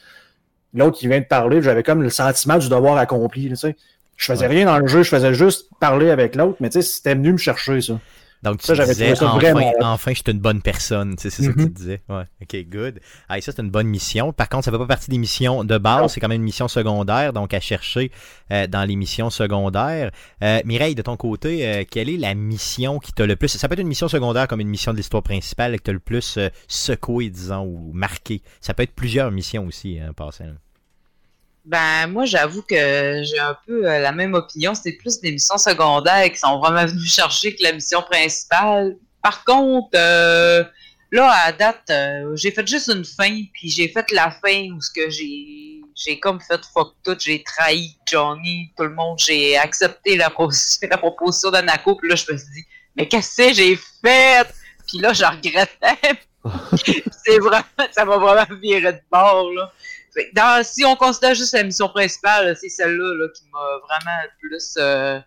[0.73, 3.49] l'autre qui vient de parler, j'avais comme le sentiment du devoir accompli.
[3.49, 3.75] tu sais.
[4.17, 4.53] Je faisais Ouais.
[4.57, 7.31] rien dans le jeu, je faisais juste parler avec l'autre, mais tu sais, c'était venu
[7.31, 7.99] me chercher, ça.
[8.41, 11.17] Donc, tu Ça, disais, ça enfin, enfin, je suis une bonne personne.
[11.17, 11.69] Tu sais, c'est ça que tu Mhm.
[11.73, 12.01] disais.
[12.07, 12.23] Ouais.
[12.41, 12.99] OK, good.
[13.27, 14.31] Ah, ça, c'est une bonne mission.
[14.31, 16.13] Par contre, ça fait pas partie des missions de base.
[16.13, 18.11] C'est quand même une mission secondaire, donc à chercher
[18.51, 20.11] euh, dans les missions secondaires.
[20.41, 23.49] Euh, Mireille, de ton côté, euh, quelle est la mission qui t'a le plus...
[23.49, 25.99] Ça peut être une mission secondaire comme une mission de l'histoire principale qui t'a le
[25.99, 28.41] plus euh, secoué, disons, ou marqué.
[28.61, 30.45] Ça peut être plusieurs missions aussi, hein, en passant.
[31.69, 34.73] Ben, moi, j'avoue que j'ai un peu euh, la même opinion.
[34.73, 38.97] C'est plus des missions secondaires qui sont vraiment venues chercher que la mission principale.
[39.21, 40.63] Par contre, euh,
[41.11, 44.81] là, à date, euh, j'ai fait juste une fin, puis j'ai fait la fin où
[44.81, 49.57] ce que j'ai j'ai comme fait fuck tout, j'ai trahi Johnny, tout le monde, j'ai
[49.57, 50.49] accepté la, pro-
[50.89, 52.63] la proposition d'Anako, puis là, je me suis dit,
[52.95, 54.47] mais qu'est-ce que j'ai fait?
[54.87, 56.17] Puis là, je regrettais.
[57.25, 59.71] C'est vraiment, ça m'a vraiment viré de bord, là.
[60.33, 64.75] Dans, si on considère juste la mission principale, c'est celle-là là, qui m'a vraiment plus.
[64.77, 65.19] euh,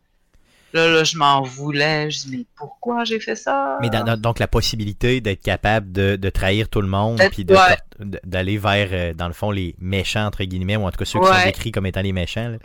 [0.72, 2.10] là, là, je m'en voulais.
[2.10, 3.78] Je dis, mais pourquoi j'ai fait ça?
[3.80, 7.44] Mais dans- dans- donc la possibilité d'être capable de, de trahir tout le monde, puis
[7.48, 7.76] ouais.
[8.24, 11.18] d'aller vers, euh, dans le fond, les méchants, entre guillemets, ou en tout cas ceux
[11.20, 12.56] qui sont décrits comme étant les méchants, là,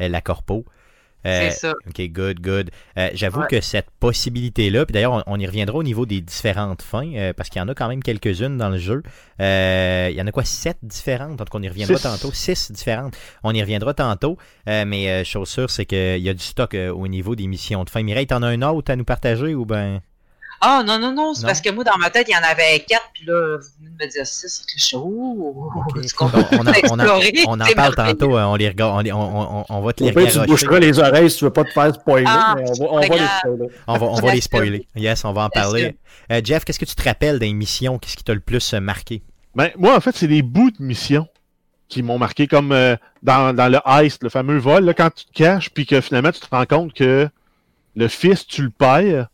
[0.00, 0.64] euh, la corpo.
[1.26, 1.74] Euh, C'est ça.
[1.88, 2.70] OK, good, good.
[2.98, 3.46] Euh, J'avoue Ouais.
[3.48, 7.32] que cette possibilité-là, puis d'ailleurs, on, on y reviendra au niveau des différentes fins, euh,
[7.32, 9.02] parce qu'il y en a quand même quelques-unes dans le jeu.
[9.38, 11.40] Il y en a quoi, sept différentes?
[11.40, 12.02] En tout cas, on y reviendra Six.
[12.02, 12.30] tantôt.
[12.32, 13.16] Six différentes.
[13.42, 14.36] On y reviendra tantôt.
[14.66, 18.02] Mais chose sûre, c'est qu'il y a du stock au niveau des missions de fin.
[18.02, 20.00] Mireille, t'en as un autre à nous partager ou ben...
[20.60, 22.80] Ah, non, non, non, c'est parce que moi, dans ma tête, il y en avait
[22.80, 26.00] quatre, puis là, vous venez de me dire six, que je suis, Ok.
[26.08, 26.38] tu comprends?
[26.52, 29.12] On, on en- on Explorer, on en parle tantôt, hein, on les regarde, on, les-
[29.12, 30.52] on, on- on va te les pire, tu te regarder.
[30.52, 33.00] boucheras les oreilles si tu veux pas te faire spoiler, Ah, mais on va, on
[33.00, 33.68] va les spoiler.
[33.86, 34.88] On va, on va les spoiler.
[34.96, 35.96] Yes, on va en parler.
[36.32, 37.98] Euh, Jeff, qu'est-ce que tu te rappelles des missions?
[37.98, 39.22] Qu'est-ce qui t'a le plus euh, marqué?
[39.54, 41.28] Ben, moi, en fait, c'est les bouts de mission
[41.88, 45.26] qui m'ont marqué comme euh, dans, dans le heist, le fameux vol, là, quand tu
[45.26, 47.28] te caches, puis que finalement, tu te rends compte que
[47.94, 49.28] le fils, tu le perds,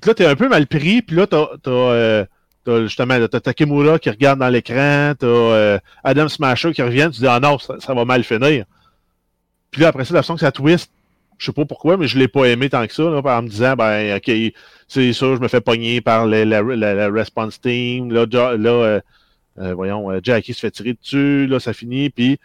[0.00, 2.24] puis là, t'es un peu mal pris, puis là, t'as, euh,
[2.66, 7.40] justement, Takemura qui regarde dans l'écran, t'as euh, Adam Smasher qui revient, tu dis, ah
[7.40, 8.64] non, ça, va mal finir.
[9.70, 10.90] Puis là, après ça, la façon que ça twist,
[11.38, 13.74] je sais pas pourquoi, mais je l'ai pas aimé tant que ça, en me disant,
[13.74, 14.30] ben, ok,
[14.88, 19.00] c'est ça, je me fais pogner par la, la, response team, là, là euh,
[19.58, 22.38] euh, voyons, Jackie se fait tirer dessus, là, ça finit, puis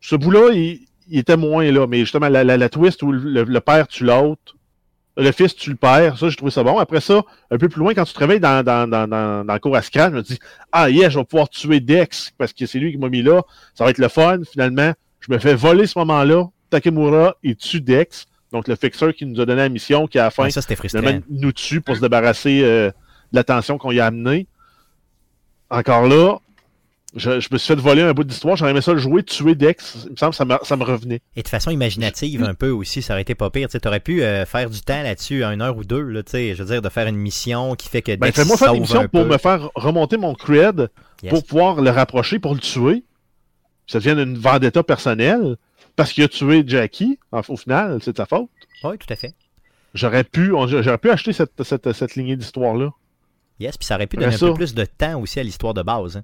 [0.00, 4.04] ce bout-là, il, était moins là, mais justement, la, la, twist où le père tue
[4.04, 4.56] l'autre,
[5.16, 6.78] le fils tue le père, ça, j'ai trouvé ça bon.
[6.78, 9.52] Après ça, un peu plus loin, quand tu te réveilles dans, dans, dans, dans, dans
[9.52, 10.38] le cours à Scratch, je me dis,
[10.72, 13.42] ah, yeah, je vais pouvoir tuer Dex, parce que c'est lui qui m'a mis là,
[13.74, 17.80] ça va être le fun, finalement, je me fais voler ce moment-là, Takemura, il tue
[17.80, 20.50] Dex, donc le fixeur qui nous a donné la mission, qui à la fin, Ouais,
[20.50, 20.60] ça,
[21.28, 24.46] nous tue pour se débarrasser euh, de l'attention qu'on y a amenée.
[25.70, 26.38] Encore là,
[27.14, 28.56] je, je me suis fait voler un bout d'histoire.
[28.56, 30.04] J'aurais aimé ça le jouer, tuer Dex.
[30.06, 31.20] Il me semble que ça me, ça me revenait.
[31.36, 33.68] Et de façon imaginative, un peu aussi, ça aurait été pas pire.
[33.68, 36.64] Tu aurais pu euh, faire du temps là-dessus, une heure ou deux, là, je veux
[36.64, 39.08] dire, de faire une mission qui fait que Ben, Dex fais-moi faire une mission un
[39.08, 39.28] pour peu.
[39.28, 40.88] me faire remonter mon cred,
[41.22, 41.30] Yes.
[41.30, 43.04] pour pouvoir le rapprocher, pour le tuer.
[43.86, 45.56] Ça devient une vendetta personnelle.
[45.94, 48.48] Parce qu'il a tué Jackie, au final, c'est de sa faute.
[48.82, 49.34] Oui, tout à fait.
[49.92, 52.88] J'aurais pu, on- j'aurais pu acheter cette, cette, cette lignée d'histoire-là.
[53.60, 55.82] Yes, puis ça aurait pu donner un peu plus de temps aussi à l'histoire de
[55.82, 56.16] base.
[56.16, 56.22] hein.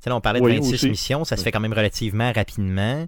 [0.00, 0.90] Tu sais, là, on parlait de Oui, 26 aussi.
[0.90, 3.06] missions, ça se fait quand même relativement rapidement.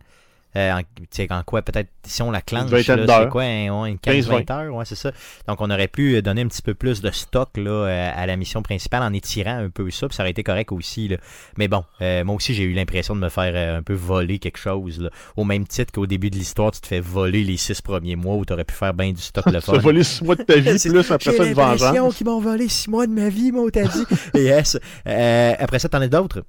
[0.54, 3.90] Euh, en, tu sais, en quoi, peut-être, si on la clenche, c'est quoi, un, ouais,
[3.92, 5.10] une 15-20 15-20 heures, ouais, c'est ça.
[5.48, 8.36] Donc, on aurait pu donner un petit peu plus de stock là, euh, à la
[8.36, 11.08] mission principale en étirant un peu ça, puis ça aurait été correct aussi.
[11.08, 11.16] Là.
[11.56, 14.38] Mais bon, euh, moi aussi, j'ai eu l'impression de me faire euh, un peu voler
[14.38, 15.00] quelque chose.
[15.00, 15.08] Là.
[15.38, 18.34] Au même titre qu'au début de l'histoire, tu te fais voler les six premiers mois
[18.36, 19.78] où tu aurais pu faire bien du stock le fun.
[19.78, 22.14] volé six mois de ta vie, C'est- plus après ça, une vengeance.
[22.14, 24.04] qu'ils m'ont volé six mois de ma vie, moi, t'as dit.
[24.34, 24.76] yes.
[25.08, 26.44] Euh, après ça, t'en as d'autres?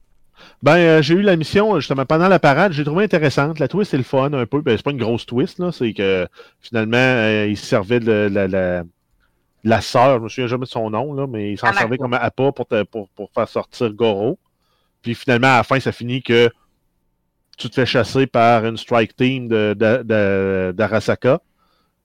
[0.62, 3.60] Ben, euh, j'ai eu la mission, justement, pendant la parade, j'ai trouvé intéressante.
[3.60, 4.62] La twist, c'est le fun, un peu.
[4.62, 5.71] Ben, c'est pas une grosse twist, là.
[5.71, 6.27] C'est que,
[6.62, 8.84] finalement, euh, il se servait de la,
[9.63, 12.13] la, sœur, je me souviens jamais de son nom, là, mais il s'en servait comme
[12.13, 14.38] appât pour, te- pour, pour faire sortir Goro.
[15.01, 16.49] Puis, finalement, à la fin, ça finit que
[17.58, 21.39] tu te fais chasser par une strike team de, de, de- d'Arasaka.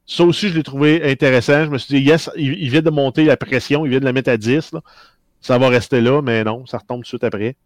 [0.07, 1.65] Ça aussi, je l'ai trouvé intéressant.
[1.65, 4.05] Je me suis dit, yes, il, il vient de monter la pression, il vient de
[4.05, 4.73] la mettre à 10.
[4.73, 4.81] là.
[5.41, 7.57] Ça va rester là, mais non, ça retombe tout de suite après.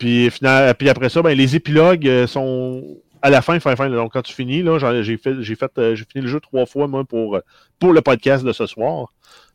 [0.00, 2.82] Puis, final- puis après ça, ben, les épilogues euh, sont
[3.22, 3.90] à la fin, fin, fin.
[3.90, 6.64] Donc, quand tu finis, là, j'ai fait, j'ai fait, euh, j'ai fini le jeu trois
[6.64, 7.40] fois, moi, pour, euh,
[7.78, 9.12] pour le podcast de ce soir.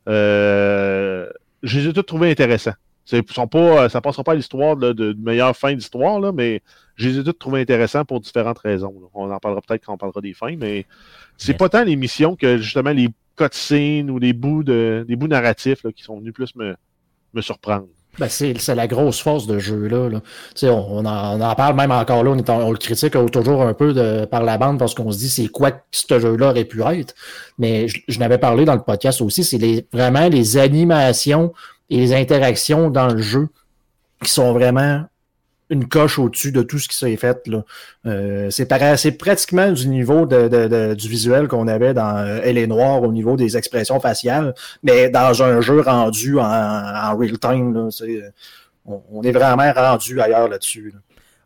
[0.07, 1.27] Euh,
[1.63, 2.75] je les ai tous trouvés intéressants.
[3.05, 6.61] C'est, sont pas, ça passera pas à l'histoire de, de meilleure fin d'histoire, là, mais
[6.95, 8.93] je les ai tous trouvés intéressants pour différentes raisons.
[9.01, 9.07] là.
[9.15, 10.85] On en parlera peut-être quand on parlera des fins, mais
[11.37, 15.27] c'est pas tant les missions que justement les cutscenes ou les bouts de des bouts
[15.27, 16.75] narratifs là, qui sont venus plus me,
[17.33, 17.87] me surprendre.
[18.17, 20.09] Ben, c'est la grosse force de jeu-là.
[20.09, 20.21] là.
[20.63, 23.93] On, on en, parle même encore là, on, est on le critique toujours un peu
[23.93, 27.13] de, par la bande parce qu'on se dit c'est quoi ce jeu-là aurait pu être.
[27.57, 31.53] Mais je, je n'avais parlé dans le podcast aussi, c'est les, vraiment les animations
[31.89, 33.49] et les interactions dans le jeu
[34.23, 35.03] qui sont vraiment
[35.69, 37.47] une coche au-dessus de tout ce qui s'est fait.
[37.47, 37.63] là.
[38.05, 42.67] Euh, c'est c'est pratiquement du niveau de, du visuel qu'on avait dans euh, Elle est
[42.67, 44.53] noire au niveau des expressions faciales,
[44.83, 47.73] mais dans un jeu rendu en, en real time.
[47.73, 47.89] Là,
[48.85, 50.93] on, est vraiment rendu ailleurs là-dessus.
[50.93, 50.99] là.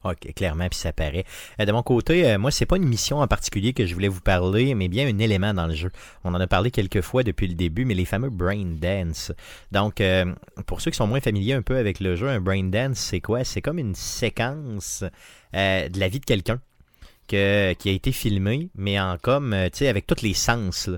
[0.05, 1.25] Ok, clairement, puis ça paraît.
[1.59, 4.07] Euh, de mon côté, euh, moi, c'est pas une mission en particulier que je voulais
[4.07, 5.91] vous parler, mais bien un élément dans le jeu.
[6.23, 9.33] On en a parlé quelques fois depuis le début, mais les fameux brain dance.
[9.73, 10.33] Donc, euh,
[10.67, 13.19] pour ceux qui sont moins familiers un peu avec le jeu, un brain dance, c'est
[13.19, 13.43] quoi?
[13.43, 15.03] C'est comme une séquence
[15.53, 16.61] de la vie de quelqu'un
[17.27, 20.89] que, qui a été filmée, mais en comme, tu sais, avec tous les sens.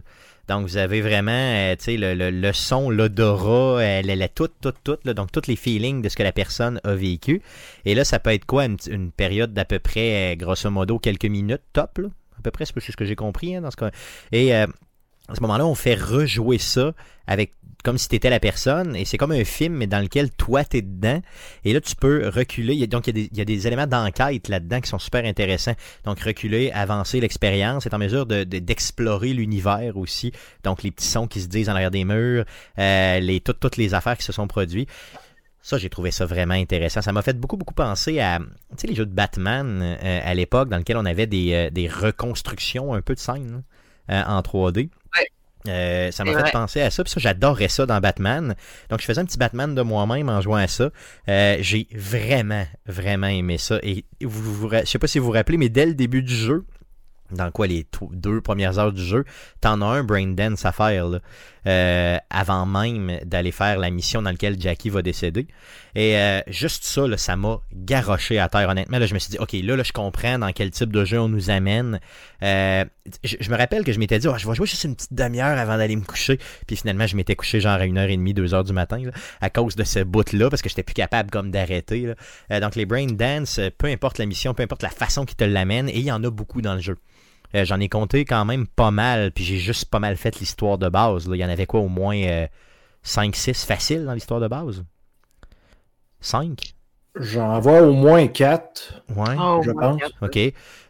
[0.51, 4.97] Donc, vous avez vraiment, euh, le, le, son, l'odorat, euh, la, la, tout, tout, tout,
[5.05, 7.41] là, donc tous les feelings de ce que la personne a vécu.
[7.85, 10.99] Et là, ça peut être quoi, une, une période d'à peu près, euh, grosso modo,
[10.99, 12.09] quelques minutes top, là?
[12.37, 13.91] À peu près, c'est ce que j'ai compris hein, dans ce cas.
[14.33, 14.67] Et euh,
[15.31, 16.93] À ce moment-là, on fait rejouer ça
[17.27, 17.53] avec
[17.83, 20.63] comme si tu étais la personne, et c'est comme un film, mais dans lequel toi,
[20.63, 21.21] tu es dedans.
[21.65, 22.85] Et là, tu peux reculer.
[22.87, 25.73] Donc, il y a des, éléments d'enquête là-dedans qui sont super intéressants.
[26.05, 30.31] Donc, reculer, avancer l'expérience, est en mesure de- de- d'explorer l'univers aussi.
[30.63, 32.45] Donc, les petits sons qui se disent en arrière des murs,
[32.77, 34.89] euh, toutes, les affaires qui se sont produites.
[35.63, 37.01] Ça, j'ai trouvé ça vraiment intéressant.
[37.01, 38.39] Ça m'a fait beaucoup, beaucoup penser à
[38.83, 43.01] les jeux de Batman euh, à l'époque, dans lesquels on avait des, euh, reconstructions un
[43.01, 43.63] peu de scènes
[44.09, 44.89] euh, en 3D.
[45.67, 48.55] Euh, ça m'a fait penser à ça, puis ça, j'adorais ça dans Batman.
[48.89, 50.89] Donc, je faisais un petit Batman de moi-même en jouant à ça.
[51.29, 53.79] Euh, j'ai vraiment, vraiment aimé ça.
[53.83, 56.35] Et vous, vous, je sais pas si vous vous rappelez, mais dès le début du
[56.35, 56.65] jeu,
[57.31, 59.25] dans quoi les deux premières heures du jeu,
[59.61, 61.19] t'en as un brain dance à faire là,
[61.67, 65.47] euh, avant même d'aller faire la mission dans laquelle Jackie va décéder.
[65.93, 68.67] Et euh, juste ça, ça m'a garoché à terre.
[68.69, 71.29] Honnêtement, je me suis dit, ok, là, je comprends dans quel type de jeu on
[71.29, 71.99] nous amène.
[72.41, 72.83] Euh,
[73.23, 75.57] je, me rappelle que je m'étais dit, oh, je vais jouer juste une petite demi-heure
[75.57, 76.39] avant d'aller me coucher.
[76.65, 79.03] Puis finalement, je m'étais couché genre à 1h30, 2h du matin,
[79.39, 82.13] à cause de ce bout-là, parce que j'étais plus capable comme d'arrêter.
[82.49, 85.89] donc les brain dance, peu importe la mission, peu importe la façon qui te l'amène,
[85.89, 86.97] et il y en a beaucoup dans le jeu.
[87.55, 90.77] Euh, J'en ai compté quand même pas mal, puis j'ai juste pas mal fait l'histoire
[90.77, 91.27] de base.
[91.27, 91.35] là.
[91.35, 92.47] Il y en avait quoi, au moins
[93.03, 94.83] 5-6 faciles dans l'histoire de base?
[96.19, 96.73] 5
[97.19, 99.03] J'en vois au moins quatre.
[99.09, 99.35] Ouais.
[99.37, 100.01] Oh, je pense.
[100.21, 100.39] OK.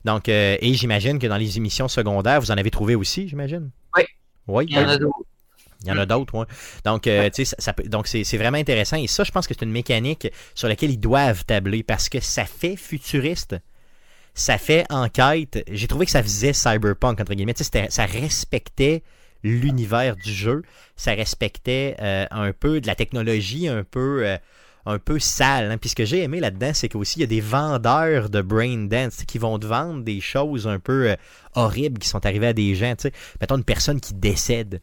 [0.05, 3.72] Donc, euh, et j'imagine que dans les émissions secondaires, vous en avez trouvé aussi, j'imagine?
[3.97, 4.03] Oui.
[4.47, 4.66] Oui.
[4.70, 5.18] Il y en a d'autres.
[5.84, 6.45] Il y en a d'autres, oui.
[6.86, 8.97] Donc, euh, tu sais, ça, ça peut- donc c'est c'est vraiment intéressant.
[8.97, 12.20] Et ça, je pense que c'est une mécanique sur laquelle ils doivent tabler parce que
[12.20, 13.55] ça fait futuriste.
[14.34, 15.64] Ça fait enquête.
[15.70, 17.54] J'ai trouvé que ça faisait cyberpunk, entre guillemets.
[17.90, 19.04] Ça respectait
[19.44, 20.64] l'univers du jeu.
[20.96, 24.38] Ça respectait euh, un peu de la technologie, un peu, euh,
[24.86, 25.72] un peu sale.
[25.72, 25.78] hein.
[25.78, 28.86] Puis ce que j'ai aimé là-dedans, c'est qu'aussi, il y a des vendeurs de brain
[28.86, 31.16] dance qui vont te vendre des choses un peu euh,
[31.56, 32.94] horribles qui sont arrivées à des gens.
[33.42, 34.82] Mettons une personne qui décède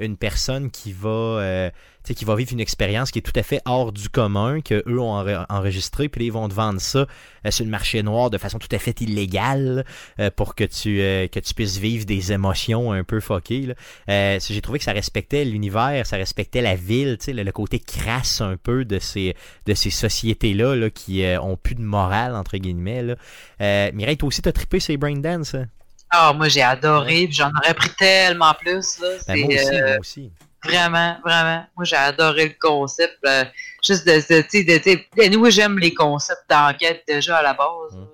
[0.00, 1.70] une personne qui va,
[2.08, 4.82] sais, qui va vivre une expérience qui est tout à fait hors du commun, que
[4.86, 7.06] eux ont enre- enregistré, puis là, ils vont te vendre ça
[7.46, 9.84] euh, sur le marché noir de façon tout à fait illégale
[10.18, 13.74] euh, pour que tu, euh, que tu puisses vivre des émotions un peu fuckées.
[14.08, 17.78] J'ai trouvé que ça respectait l'univers, ça respectait la ville, tu sais, le, le côté
[17.78, 19.36] crasse un peu de ces,
[19.66, 23.02] de ces sociétés-là là, qui ont plus de morale, entre guillemets.
[23.02, 23.90] Là.
[23.92, 25.54] Mireille, toi aussi, t'as trippé ces brain dance?
[25.54, 25.66] hein?
[26.10, 28.98] Ah, moi, j'ai adoré, j'en aurais pris tellement plus.
[28.98, 29.08] Là.
[29.26, 30.30] Ben, C'est, moi aussi, moi aussi.
[30.64, 31.64] Vraiment, vraiment.
[31.76, 33.18] Moi, j'ai adoré le concept.
[33.26, 33.44] euh,
[33.86, 34.82] juste de, de, de,
[35.16, 37.94] sais, nous, j'aime les concepts d'enquête déjà à la base.
[37.96, 38.06] Mm.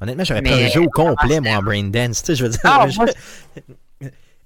[0.00, 2.22] Honnêtement, j'aurais pris un jeu au complet, moi, en Braindance.
[2.22, 3.06] Tu sais, je veux dire, Ah, moi,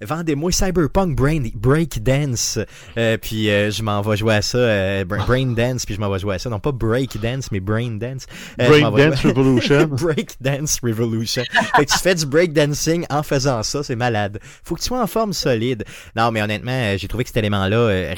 [0.01, 2.59] vendez-moi Cyberpunk Brain, Breakdance,
[2.97, 6.09] euh, puis euh, je m'en vais jouer à ça, euh, Bra- Braindance, puis je m'en
[6.09, 6.49] vais jouer à ça.
[6.49, 8.25] Non, pas Breakdance, mais Braindance.
[8.61, 9.87] Euh, je m'en vais Breakdance jouer- Revolution.
[9.91, 11.43] Breakdance Revolution.
[11.75, 14.39] fait que tu fais du breakdancing en faisant ça, c'est malade.
[14.63, 15.83] Faut que tu sois en forme solide.
[16.15, 18.15] Non, mais honnêtement, euh, j'ai trouvé que cet élément-là euh,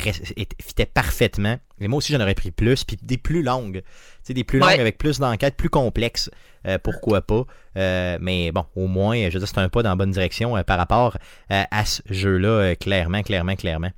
[0.62, 1.58] fitait parfaitement.
[1.82, 3.82] Mais moi aussi, j'en aurais pris plus, puis des plus longues.
[3.84, 3.84] Tu
[4.24, 4.80] sais, des plus longues Ouais.
[4.80, 6.30] avec plus d'enquêtes, plus complexes.
[6.68, 7.44] Euh, pourquoi pas?
[7.76, 10.56] Euh, mais bon, au moins, je veux dire, c'est un pas dans la bonne direction
[10.56, 11.18] euh, par rapport
[11.52, 13.90] euh, à ce jeu-là, euh, clairement, clairement, clairement.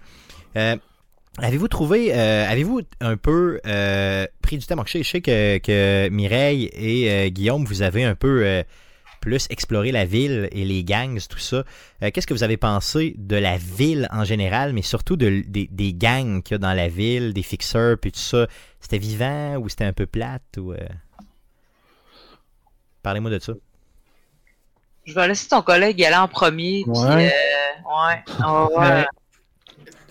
[0.57, 0.77] Euh,
[1.39, 4.75] Avez-vous trouvé, euh, avez-vous un peu euh, pris du temps?
[4.85, 8.61] Je sais, je sais que, que Mireille et Guillaume, vous avez un peu euh,
[9.23, 11.63] plus exploré la ville et les gangs, tout ça.
[12.03, 15.67] Euh, Qu'est-ce que vous avez pensé de la ville en général, mais surtout de, des,
[15.71, 18.47] des gangs qu'il y a dans la ville, des fixeurs, puis tout ça?
[18.81, 20.57] C'était vivant ou c'était un peu plate?
[20.57, 20.77] ou euh?
[23.01, 23.53] Parlez-moi de ça.
[25.05, 26.83] Je vais laisser ton collègue y aller en premier.
[26.83, 27.27] puis, Ouais.
[27.27, 28.23] euh, ouais.
[28.39, 29.05] on va voir.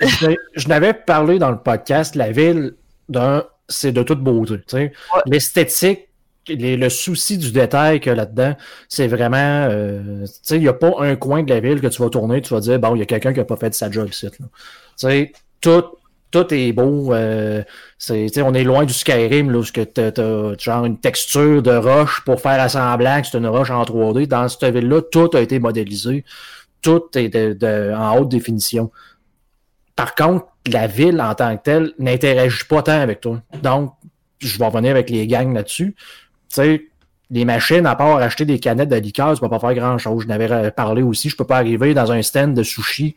[0.01, 2.75] je, je n'avais parlé dans le podcast, la ville,
[3.09, 4.61] d'un, c'est de toute beauté.
[4.75, 4.91] Ouais.
[5.27, 6.09] L'esthétique,
[6.49, 8.55] le souci du détail qu'il y a là-dedans,
[8.89, 9.69] c'est vraiment.
[9.71, 12.09] euh, tu sais, il n'y a pas un coin de la ville que tu vas
[12.09, 14.09] tourner, tu vas dire, bon, il y a quelqu'un qui n'a pas fait sa job
[14.11, 14.29] ici.
[14.31, 14.45] Tu
[14.97, 15.85] sais, tout.
[16.31, 17.13] Tout est beau.
[17.13, 17.63] euh,
[17.99, 22.23] sais, on est loin du Skyrim, là, où tu as, genre une texture de roche
[22.25, 24.27] pour faire assemblant que c'est une roche en 3D.
[24.27, 26.25] Dans cette ville-là, tout a été modélisé.
[26.81, 28.91] Tout est de- en haute définition.
[29.95, 33.43] Par contre, la ville en tant que telle n'interagit pas tant avec toi.
[33.63, 33.93] Donc,
[34.39, 35.95] je vais revenir avec les gangs là-dessus.
[36.53, 36.83] Tu sais,
[37.31, 40.25] les machines, à part acheter des canettes de liqueur, tu peux pas faire grand-chose.
[40.25, 41.31] Je n'avais parlé aussi.
[41.31, 43.17] Je peux pas arriver dans un stand de sushi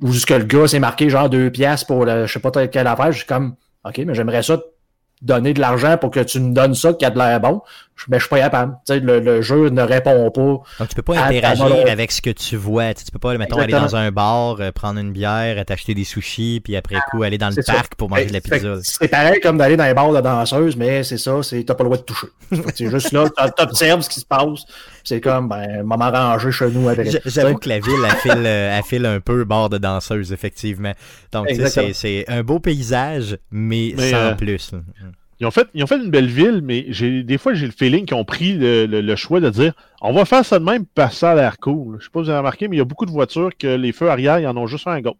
[0.00, 2.86] où ce le gars s'est marqué genre deux piastres pour le, je sais pas quelle
[2.86, 3.12] affaire.
[3.12, 4.58] Je suis comme, OK, mais j'aimerais ça
[5.24, 7.62] donner de l'argent pour que tu me donnes ça qui a de l'air bon.
[7.96, 8.76] je, ben, je suis pas capable.
[8.88, 10.40] Le, le jeu ne répond pas.
[10.40, 12.94] Donc, tu peux pas interagir avec ce que tu vois.
[12.94, 16.60] Tu, peux pas, mettons, aller dans un bar, euh, prendre une bière, t'acheter des sushis,
[16.62, 17.72] puis après coup, aller dans le ça.
[17.72, 18.76] parc pour manger de la pizza.
[18.82, 21.84] C'est pareil comme d'aller dans les bars de danseuses, mais c'est ça, c'est t'as pas
[21.84, 22.28] le droit de toucher.
[22.74, 24.64] C'est juste là, t'observes ce qui se passe.
[25.04, 27.08] C'est comme, ben, maman rangé chez nous avec.
[27.26, 30.92] J'avoue que la ville, elle file, euh, un peu bord de danseuse, effectivement.
[31.30, 31.92] Donc, tu sais, Exactement.
[31.94, 34.72] c'est un beau paysage, mais, Mais, sans euh, plus.
[35.40, 37.72] Ils ont fait, ils ont fait une belle ville, mais j'ai des fois j'ai le
[37.72, 40.64] feeling qu'ils ont pris le, le- le choix de dire on va faire ça de
[40.64, 41.96] même parce que ça a l'air cool.
[41.98, 43.66] Je sais pas si vous avez remarqué, mais il y a beaucoup de voitures que
[43.66, 45.16] les feux arrière, ils en ont juste un à gauche.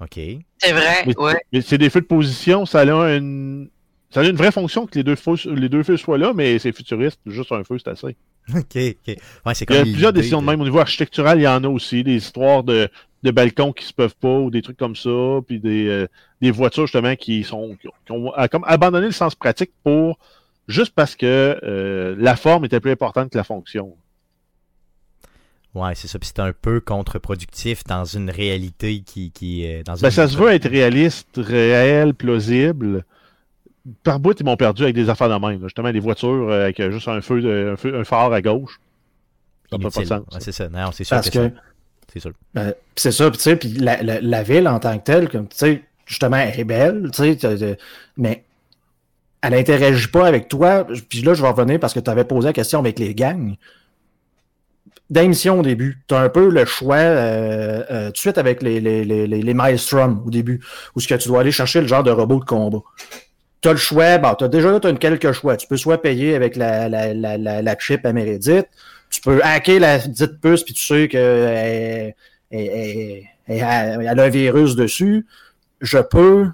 [0.00, 0.20] OK.
[0.58, 1.40] C'est vrai, Mais, ouais.
[1.52, 2.84] mais c'est des feux de position, ça a
[3.16, 3.70] une.
[4.12, 6.58] Ça a une vraie fonction que les deux feux, les deux feux soient là, mais
[6.58, 8.16] c'est futuriste, juste un feu, c'est assez.
[8.54, 9.16] OK, OK.
[9.46, 10.60] Ouais, c'est Il y a plusieurs décisions de de- même.
[10.60, 12.04] Au niveau architectural, il y en a aussi.
[12.04, 12.88] Des histoires de,
[13.22, 15.10] de balcons qui se peuvent pas ou des trucs comme ça.
[15.46, 16.06] Puis des, euh,
[16.40, 19.70] des voitures, justement, qui sont qui ont, qui ont, euh, comme abandonné le sens pratique
[19.84, 20.18] pour
[20.68, 23.94] juste parce que euh, la forme était plus importante que la fonction.
[25.74, 26.18] Ouais, c'est ça.
[26.18, 29.30] Puis c'est un peu contre-productif dans une réalité qui.
[29.30, 33.04] qui dans Ben, une- ça se veut être réaliste, réel, plausible.
[34.04, 35.60] Par bout, ils m'ont perdu avec des affaires de même.
[35.60, 35.66] là.
[35.66, 38.80] Justement, des voitures euh, avec juste un feu, de- un, feu- un phare à gauche.
[39.70, 40.06] Ça n'a pas de inutile.
[40.06, 40.20] sens.
[40.34, 40.68] Ouais, c'est ça.
[40.68, 41.60] Non, c'est sûr Parce que, que, ça-
[42.12, 42.32] C'est sûr.
[42.58, 45.28] euh, pis c'est ça, tu sais, puis la, la, la ville en tant que telle,
[45.28, 47.78] comme, tu sais, justement, elle est belle, tu sais,
[48.16, 48.44] mais
[49.42, 50.86] elle interagit pas avec toi.
[51.08, 53.56] Puis là, je vais revenir parce que tu avais posé la question avec les gangs.
[55.10, 58.62] D'émission au début, tu as un peu le choix euh, euh, tout de suite avec
[58.62, 60.60] les, les, les, les, les Maelstrom au début,
[60.94, 62.78] où ce que tu dois aller chercher le genre de robot de combat.
[63.62, 65.56] Tu as le choix, bon, tu as déjà as quelques choix.
[65.56, 68.66] Tu peux soit payer avec la, la, la, la, la chip amérédite,
[69.08, 72.14] tu peux hacker la dite puce, puis tu sais qu'elle
[72.50, 75.26] elle a un virus dessus.
[75.80, 76.48] Je peux,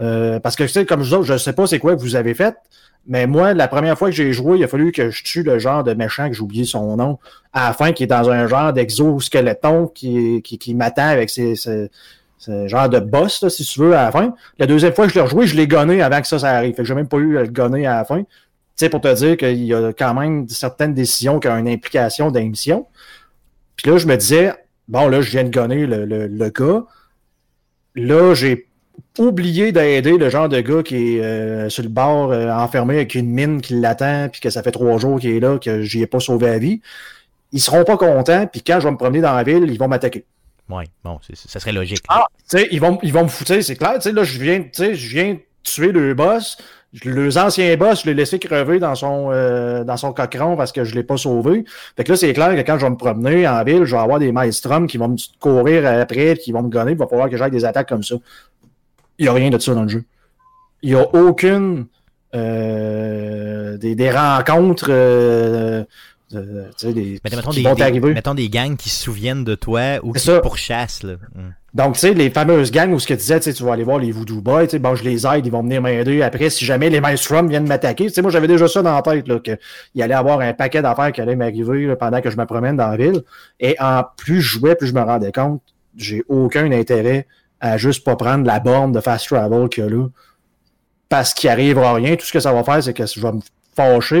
[0.00, 2.16] euh, parce que tu sais, comme je autres, je sais pas c'est quoi que vous
[2.16, 2.56] avez fait,
[3.06, 5.58] mais moi, la première fois que j'ai joué, il a fallu que je tue le
[5.58, 7.18] genre de méchant que j'ai oublié son nom,
[7.52, 11.56] à la fin, qui est dans un genre d'exoskeleton qui, qui, qui m'attend avec ses,
[11.56, 11.90] ses-
[12.40, 14.34] ce genre de boss, là, si tu veux, à la fin.
[14.58, 16.74] La deuxième fois que je l'ai rejoué, je l'ai gonné avant que ça, ça arrive.
[16.74, 18.22] Fait que j'ai même pas eu à le gonner à la fin.
[18.22, 18.26] Tu
[18.76, 22.30] sais, pour te dire qu'il y a quand même certaines décisions qui ont une implication
[22.30, 22.86] d'émission.
[23.76, 24.54] Puis là, je me disais,
[24.88, 26.84] bon, là, je viens de gonner le, le, le gars.
[27.94, 28.68] Là, j'ai
[29.18, 33.14] oublié d'aider le genre de gars qui est euh, sur le bord, euh, enfermé avec
[33.14, 36.00] une mine qui l'attend, puis que ça fait trois jours qu'il est là, que j'y
[36.00, 36.80] ai pas sauvé la vie.
[37.52, 39.88] Ils seront pas contents, puis quand je vais me promener dans la ville, ils vont
[39.88, 40.24] m'attaquer.
[40.70, 42.02] Ouais, bon, ça serait logique.
[42.08, 42.26] Ah,
[42.70, 43.94] ils vont, ils vont me foutre, c'est clair.
[43.94, 46.58] Là, je viens, je viens tuer le boss.
[47.04, 50.94] Les anciens boss, je l'ai laissé crever dans son, euh, dans son parce que je
[50.94, 51.64] l'ai pas sauvé.
[51.96, 54.02] Fait que là, c'est clair que quand je vais me promener en ville, je vais
[54.02, 56.92] avoir des maelstrom qui vont me courir après, qui vont me gonner.
[56.92, 58.16] Il va falloir que j'aille des attaques comme ça.
[59.18, 60.04] Il n'y a rien de ça dans le jeu.
[60.82, 61.86] Il n'y a aucune
[62.34, 65.84] euh, des, des rencontres euh,
[66.34, 69.02] euh, tu sais, des, Mais mettons qui des, vont des- mettons des gangs qui se
[69.02, 71.02] souviennent de toi ou qui te pourchassent.
[71.02, 71.14] Là.
[71.36, 71.52] Hum.
[71.72, 73.98] Donc, tu sais, les fameuses gangs où ce que tu disais, tu vas aller voir
[73.98, 76.64] les Voodoo Boys, tu sais, bon, je les aide, ils vont venir m'aider après si
[76.64, 78.06] jamais les Maelstrom viennent m'attaquer.
[78.06, 80.82] Tu sais, moi, j'avais déjà ça dans la tête, là, qu'il allait avoir un paquet
[80.82, 83.22] d'affaires qui allait m'arriver pendant que je me promène dans la ville.
[83.60, 85.62] Et en plus je jouais, plus je me rendais compte,
[85.96, 87.26] j'ai aucun intérêt
[87.60, 90.06] à juste pas prendre la borne de fast travel qu'il y a là.
[91.08, 92.16] Parce qu'il arrivera rien.
[92.16, 93.40] Tout ce que ça va faire, c'est que je vais me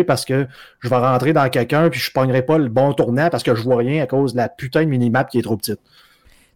[0.06, 0.46] parce que
[0.80, 3.62] je vais rentrer dans quelqu'un puis je pognerai pas le bon tournant parce que je
[3.62, 5.80] vois rien à cause de la putain de minimap qui est trop petite.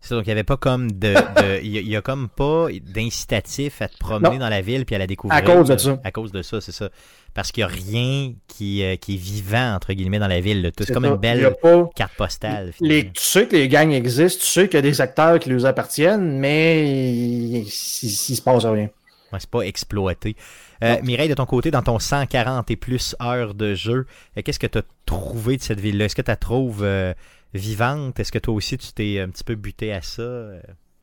[0.01, 1.15] C'est donc il n'y avait pas comme de.
[1.63, 4.37] Il y, a- comme pas d'incitatif à te promener Non.
[4.41, 5.39] dans la ville puis à la découvrir.
[5.39, 5.99] À cause de ça.
[6.05, 6.91] À cause de ça, c'est ça.
[7.33, 10.71] Parce qu'il n'y a rien qui, euh, qui est vivant, entre guillemets, dans la ville.
[10.79, 11.11] C'est comme ça.
[11.11, 12.73] une belle pas- carte postale.
[12.81, 15.49] Les, tu sais que les gangs existent, tu sais qu'il y a des acteurs qui
[15.49, 18.91] leur appartiennent, mais il, il se passe rien.
[19.33, 20.37] Ouais, c'est pas exploité.
[20.83, 24.07] Euh, Mireille, de ton côté, dans ton 140 et plus heures de jeu,
[24.37, 26.07] euh, qu'est-ce que tu as trouvé de cette ville-là?
[26.07, 27.15] Est-ce que tu la trouves euh,
[27.53, 28.19] vivante?
[28.19, 30.23] Est-ce que toi aussi, tu t'es un petit peu buté à ça?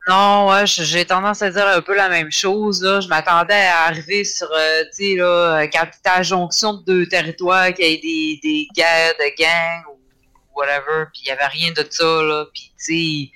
[0.08, 2.82] Non, ouais, j'ai tendance à dire un peu la même chose.
[2.82, 3.00] Là.
[3.00, 7.06] Je m'attendais à arriver sur, euh, tu sais, là, quand à la jonction de deux
[7.06, 11.46] territoires, qu'il y ait des, des guerres de gangs ou whatever, puis il n'y avait
[11.46, 12.46] rien de ça, là.
[12.52, 13.32] Puis, tu sais,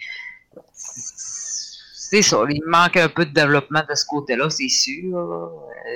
[2.11, 2.39] c'est ça.
[2.49, 5.53] Il manque un peu de développement de ce côté-là, c'est sûr.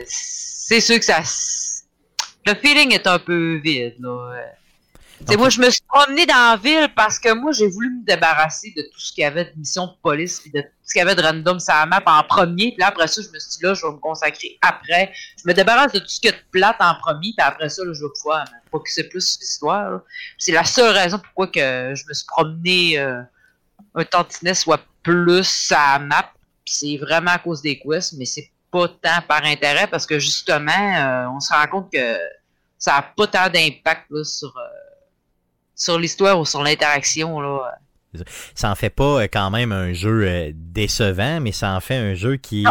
[0.06, 1.20] C'est sûr que ça...
[2.46, 4.42] Le feeling est un peu vide, là.
[5.36, 8.72] Moi, je me suis promené dans la ville parce que moi, j'ai voulu me débarrasser
[8.74, 11.00] de tout ce qu'il y avait de mission de police puis de tout ce qu'il
[11.00, 12.70] y avait de random sur la map en premier.
[12.70, 15.12] Puis là, après ça, je me suis dit, là, je vais me consacrer après.
[15.36, 17.68] Je me débarrasse de tout ce qu'il y a de plate en premier, puis après
[17.68, 20.00] ça, là, je vais pouvoir me focuser plus sur l'histoire.
[20.38, 23.20] C'est la seule raison pourquoi que je me suis promené euh,
[23.94, 26.32] un tantinet soit plus la map.
[26.64, 30.70] C'est vraiment à cause des quests, mais c'est pas tant par intérêt parce que justement,
[30.70, 32.16] euh, on se rend compte que
[32.78, 34.60] ça a pas tant d'impact sur, euh,
[35.74, 37.40] sur l'histoire ou sur l'interaction.
[37.40, 37.74] là.
[38.54, 42.14] Ça en fait pas euh, quand même un jeu décevant, mais ça en fait un
[42.14, 42.64] jeu qui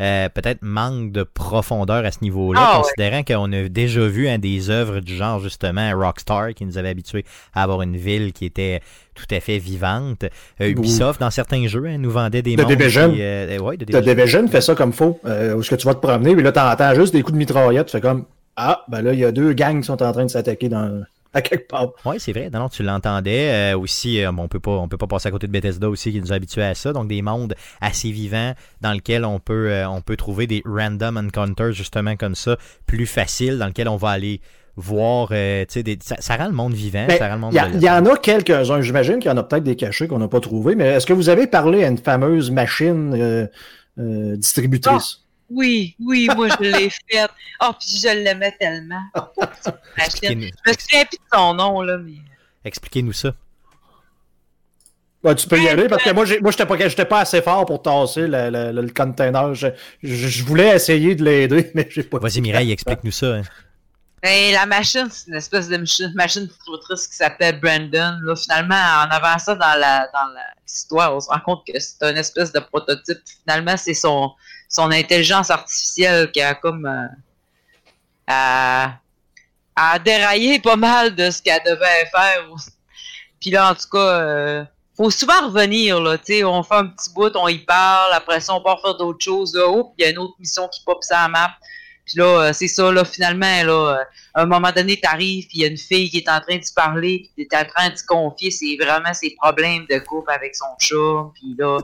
[0.00, 2.82] euh, peut-être manque de profondeur à ce niveau-là, Ah, ouais.
[2.82, 6.88] considérant qu'on a déjà vu hein, des œuvres du genre justement Rockstar qui nous avait
[6.88, 7.24] habitués
[7.54, 8.80] à avoir une ville qui était
[9.14, 10.24] tout à fait vivante.
[10.60, 13.12] Euh, Ubisoft, dans certains jeux, hein, nous vendait des The mondes Division.
[13.12, 15.20] qui, euh, ouais, de The Division fait ça comme faux.
[15.26, 17.38] Euh, où est-ce que tu vas te promener, puis là, t'entends juste des coups de
[17.38, 17.86] mitraillette.
[17.86, 18.24] Tu fais comme
[18.56, 21.02] Ah, ben là, il y a deux gangs qui sont en train de s'attaquer dans...
[21.34, 21.90] à quelque part.
[22.04, 22.50] Oui, c'est vrai.
[22.52, 23.72] Non, non, tu l'entendais.
[23.72, 26.12] Euh, aussi, euh, on peut pas, on peut pas passer à côté de Bethesda aussi
[26.12, 26.92] qui nous a habitués à ça.
[26.92, 31.16] Donc des mondes assez vivants dans lesquels on peut, euh, on peut trouver des random
[31.16, 32.56] encounters justement comme ça,
[32.86, 34.40] plus faciles, dans lesquels on va aller
[34.76, 35.28] voir.
[35.32, 37.04] euh, tu sais, des- ça, ça rend le monde vivant.
[37.06, 37.52] Ben, ça rend le monde.
[37.74, 38.80] Il y, en a quelques-uns.
[38.80, 40.74] J'imagine qu'il y en a peut-être des cachés qu'on n'a pas trouvés.
[40.74, 43.46] Mais est-ce que vous avez parlé à une fameuse machine euh,
[43.98, 45.19] euh, distributrice?
[45.50, 47.30] Oui, oui, moi je l'ai faite.
[47.62, 49.00] Oh, puis je l'aimais tellement.
[49.16, 49.72] Machine.
[49.98, 52.14] Expliquez-nous Je me souviens plus de son nom, là, mais.
[52.64, 53.32] expliquez-nous ça.
[55.22, 57.66] Ben, tu peux y aller parce que moi, moi, j'étais pas, j'étais pas assez fort
[57.66, 59.54] pour tasser le, le- le- le container.
[59.54, 59.68] Je,
[60.02, 62.18] je- je voulais essayer de l'aider, mais j'ai pas.
[62.18, 63.34] Vas-y, Mireille, explique-nous ça.
[63.36, 63.42] hein.
[64.22, 68.18] Ben, la machine, c'est une espèce de machine, machine distributrice qui s'appelle Brandon.
[68.22, 72.02] Là, finalement, en avançant dans la dans la- l'histoire, on se rend compte que c'est
[72.02, 73.18] une espèce de prototype.
[73.44, 74.30] Finalement, c'est son
[74.70, 77.06] son intelligence artificielle qui a comme euh,
[78.28, 78.92] a,
[79.76, 82.46] a déraillé pas mal de ce qu'elle devait faire.
[83.40, 84.64] Puis là, en tout cas, euh,
[84.96, 88.40] faut souvent revenir, là, tu sais, on fait un petit bout, on y parle, après
[88.40, 90.82] ça, on part faire d'autres choses, là, oh, il y a une autre mission qui
[90.84, 91.50] pop sur la map.
[92.04, 94.04] Puis là, euh, c'est ça, là, finalement, là, euh,
[94.34, 96.56] à un moment donné, t'arrives, puis il y a une fille qui est en train
[96.56, 100.54] de parler, puis t'es en train de confier, c'est vraiment ses problèmes de couple avec
[100.54, 101.78] son chat, puis là,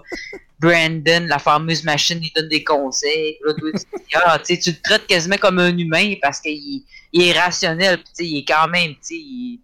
[0.58, 3.72] Brandon, la fameuse machine, il donne des conseils, tu
[4.14, 6.82] ah, tu le traites quasiment comme un humain, parce qu'il
[7.12, 9.60] il est rationnel, il est quand même, il,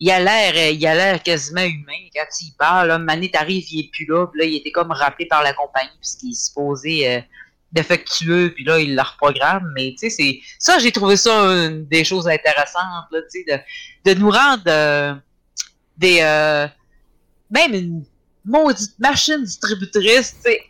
[0.00, 2.88] il a l'air euh, il a l'air quasiment humain quand il parle.
[2.88, 5.96] Là, Mané t'arrives, il est plus là, là, il était comme rappelé par la compagnie,
[5.98, 7.20] puisqu'il est supposé euh,
[7.72, 9.72] défectueux, puis là, il la reprogramme.
[9.74, 14.18] Mais tu sais, c'est ça, j'ai trouvé ça une des choses intéressantes, là, de, de
[14.18, 15.14] nous rendre euh,
[15.96, 16.66] des euh,
[17.50, 18.04] même une
[18.44, 20.60] maudite machine distributrice, sais,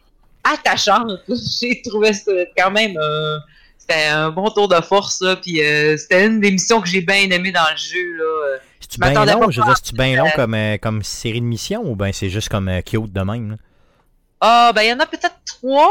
[0.43, 1.13] attachante.
[1.61, 3.39] J'ai trouvé ça quand même euh,
[3.79, 7.03] c'était un bon tour de force, là, puis euh, c'était une des missions que j'ai
[7.03, 8.59] bien aimé dans le jeu, là.
[8.81, 9.51] C'est-tu bien long?
[9.51, 12.31] Je veux dire, c'est-tu bien long comme, euh, comme série de missions ou ben c'est
[12.31, 13.51] juste comme cute de même?
[13.51, 13.57] là?
[14.41, 15.91] Ah, ben, il y en a peut-être trois,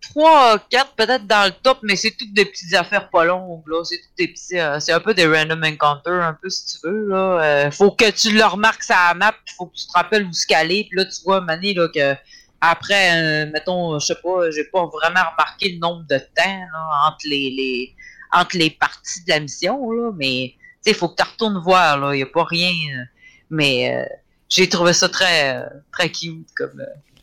[0.00, 3.62] trois, quatre peut-être dans le top, mais c'est toutes des petites affaires pas longues.
[3.84, 7.08] C'est toutes des euh, c'est un peu des random encounters, un peu, si tu veux,
[7.08, 7.42] là.
[7.42, 10.32] Euh, faut que tu le remarques sur la map, faut que tu te rappelles où
[10.32, 12.14] se caler, puis là, tu vois, Mané, là, que
[12.60, 16.66] après, euh, mettons, je sais pas, j'ai pas vraiment remarqué le nombre de temps,
[17.06, 17.94] entre les, les,
[18.32, 21.98] entre les parties de la mission, là, mais, tu sais, faut que tu retournes voir,
[21.98, 22.14] là.
[22.14, 22.72] Y a pas rien,
[23.50, 24.06] mais,
[24.48, 26.82] j'ai trouvé ça très, très cute comme,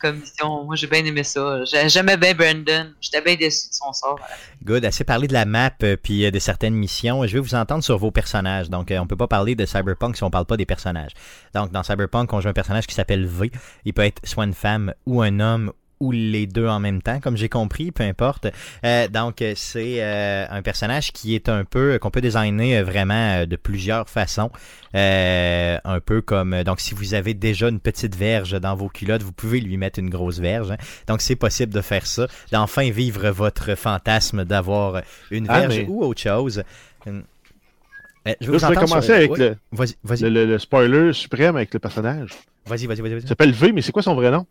[0.10, 0.64] comme mission.
[0.66, 1.64] Moi, j'ai bien aimé ça.
[1.66, 2.92] J'ai- J'aimais bien Brandon.
[3.02, 4.20] J'étais bien déçu de son sort.
[4.64, 4.86] Good.
[4.86, 7.26] Assez parlé de la map euh, puis euh, de certaines missions.
[7.26, 8.70] Je vais vous entendre sur vos personnages.
[8.70, 11.12] Donc, euh, on peut pas parler de Cyberpunk si on parle pas des personnages.
[11.54, 13.52] Donc, dans Cyberpunk, on joue un personnage qui s'appelle V.
[13.86, 17.20] Il peut être soit une femme ou un homme ou les deux en même temps,
[17.20, 18.48] comme j'ai compris, peu importe.
[18.84, 23.46] Euh, donc, c'est euh, un personnage qui est un peu, qu'on peut designer euh, vraiment
[23.46, 24.52] de plusieurs façons.
[24.94, 29.24] Euh, un peu comme, donc si vous avez déjà une petite verge dans vos culottes,
[29.24, 30.72] vous pouvez lui mettre une grosse verge.
[30.72, 30.78] hein.
[31.08, 35.86] Donc, c'est possible de faire ça, d'enfin vivre votre fantasme d'avoir une Ah, verge mais-
[35.88, 36.64] ou autre chose.
[37.08, 37.22] Euh,
[38.42, 41.56] je Là, vais commencer sur- avec oui, le, Vas-y, vas-y, le, le- le spoiler suprême
[41.56, 42.32] avec le personnage.
[42.66, 43.12] vas-y, vas-y, vas-y.
[43.12, 43.28] Il vas-y.
[43.28, 44.46] s'appelle V, mais c'est quoi son vrai nom?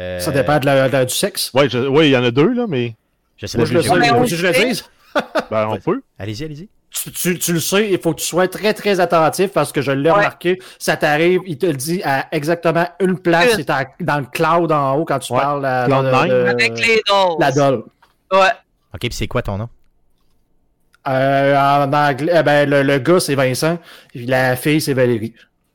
[0.00, 1.50] Euh, Ça dépend de la- de du sexe.
[1.54, 2.94] Ouais, je- ouais, il y en a deux, là, mais
[3.36, 4.84] Je sais Moi, la je le mais on Faut-tu que je le le dise?
[5.50, 5.78] ben, on Ouais.
[5.78, 6.02] peut.
[6.18, 6.68] Allez-y, allez-y.
[6.90, 9.80] Tu, tu- tu le sais, il faut que tu sois très, très attentif parce que
[9.82, 10.16] je l'ai Ouais.
[10.16, 10.58] remarqué.
[10.78, 13.50] Ça t'arrive, il te le dit à exactement une place.
[13.56, 13.68] C'est
[14.00, 15.38] dans le cloud en haut quand tu Ouais.
[15.40, 16.02] parles à, nine.
[16.30, 17.36] de- Avec les dolls.
[17.38, 17.84] la doll.
[18.32, 18.38] Ouais.
[18.94, 19.68] Ok, puis c'est quoi ton nom?
[21.06, 23.78] Euh, en anglais, eh ben, le, le gars, c'est Vincent.
[24.08, 25.32] puis La fille, c'est Valérie.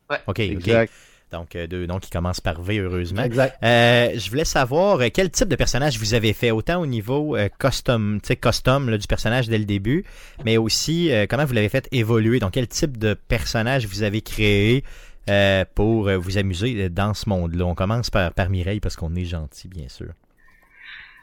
[0.09, 0.39] Ok, ok.
[0.39, 0.91] Exact.
[1.34, 3.24] Donc, euh, deux noms qui commencent par V, heureusement.
[3.24, 3.58] Exact.
[3.64, 7.36] Euh, je voulais savoir euh, quel type de personnage vous avez fait, autant au niveau
[7.36, 10.06] euh, custom, tu sais, custom là, du personnage dès le début,
[10.46, 12.40] mais aussi euh, comment vous l'avez fait évoluer?
[12.40, 14.84] Donc, quel type de personnage vous avez créé
[15.30, 17.66] euh, pour euh, vous amuser dans ce monde-là?
[17.66, 20.08] On commence par, par Mireille parce qu'on est gentil, bien sûr.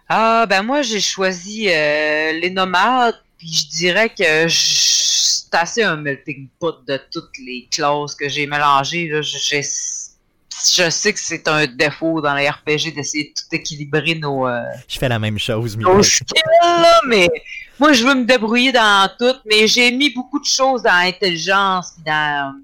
[0.09, 4.57] Ah, ben moi, j'ai choisi euh, les nomades, puis je dirais que je-
[5.51, 9.09] c'est assez un melting pot de toutes les classes que j'ai mélangées.
[9.09, 9.21] Là.
[9.23, 9.63] J'ai-
[10.75, 14.63] je sais que c'est un défaut dans les RPG d'essayer de tout équilibrer nos, euh,
[14.89, 16.05] Je fais la même chose, nos Mireille.
[16.05, 17.29] skills, là, mais
[17.79, 21.93] moi, je veux me débrouiller dans tout, mais j'ai mis beaucoup de choses dans l'intelligence
[22.05, 22.55] dans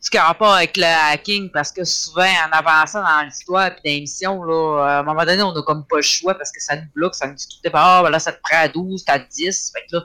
[0.00, 3.70] ce qui a rapport avec le hacking, parce que souvent, en avançant dans l'histoire et
[3.70, 6.60] dans l'émission, là, à un moment donné, on n'a comme pas le choix parce que
[6.62, 8.58] ça nous bloque, ça nous dit tout le temps, ah, ben là, ça te prend
[8.58, 9.72] à 12, t'as 10.
[9.74, 10.04] Fait que là,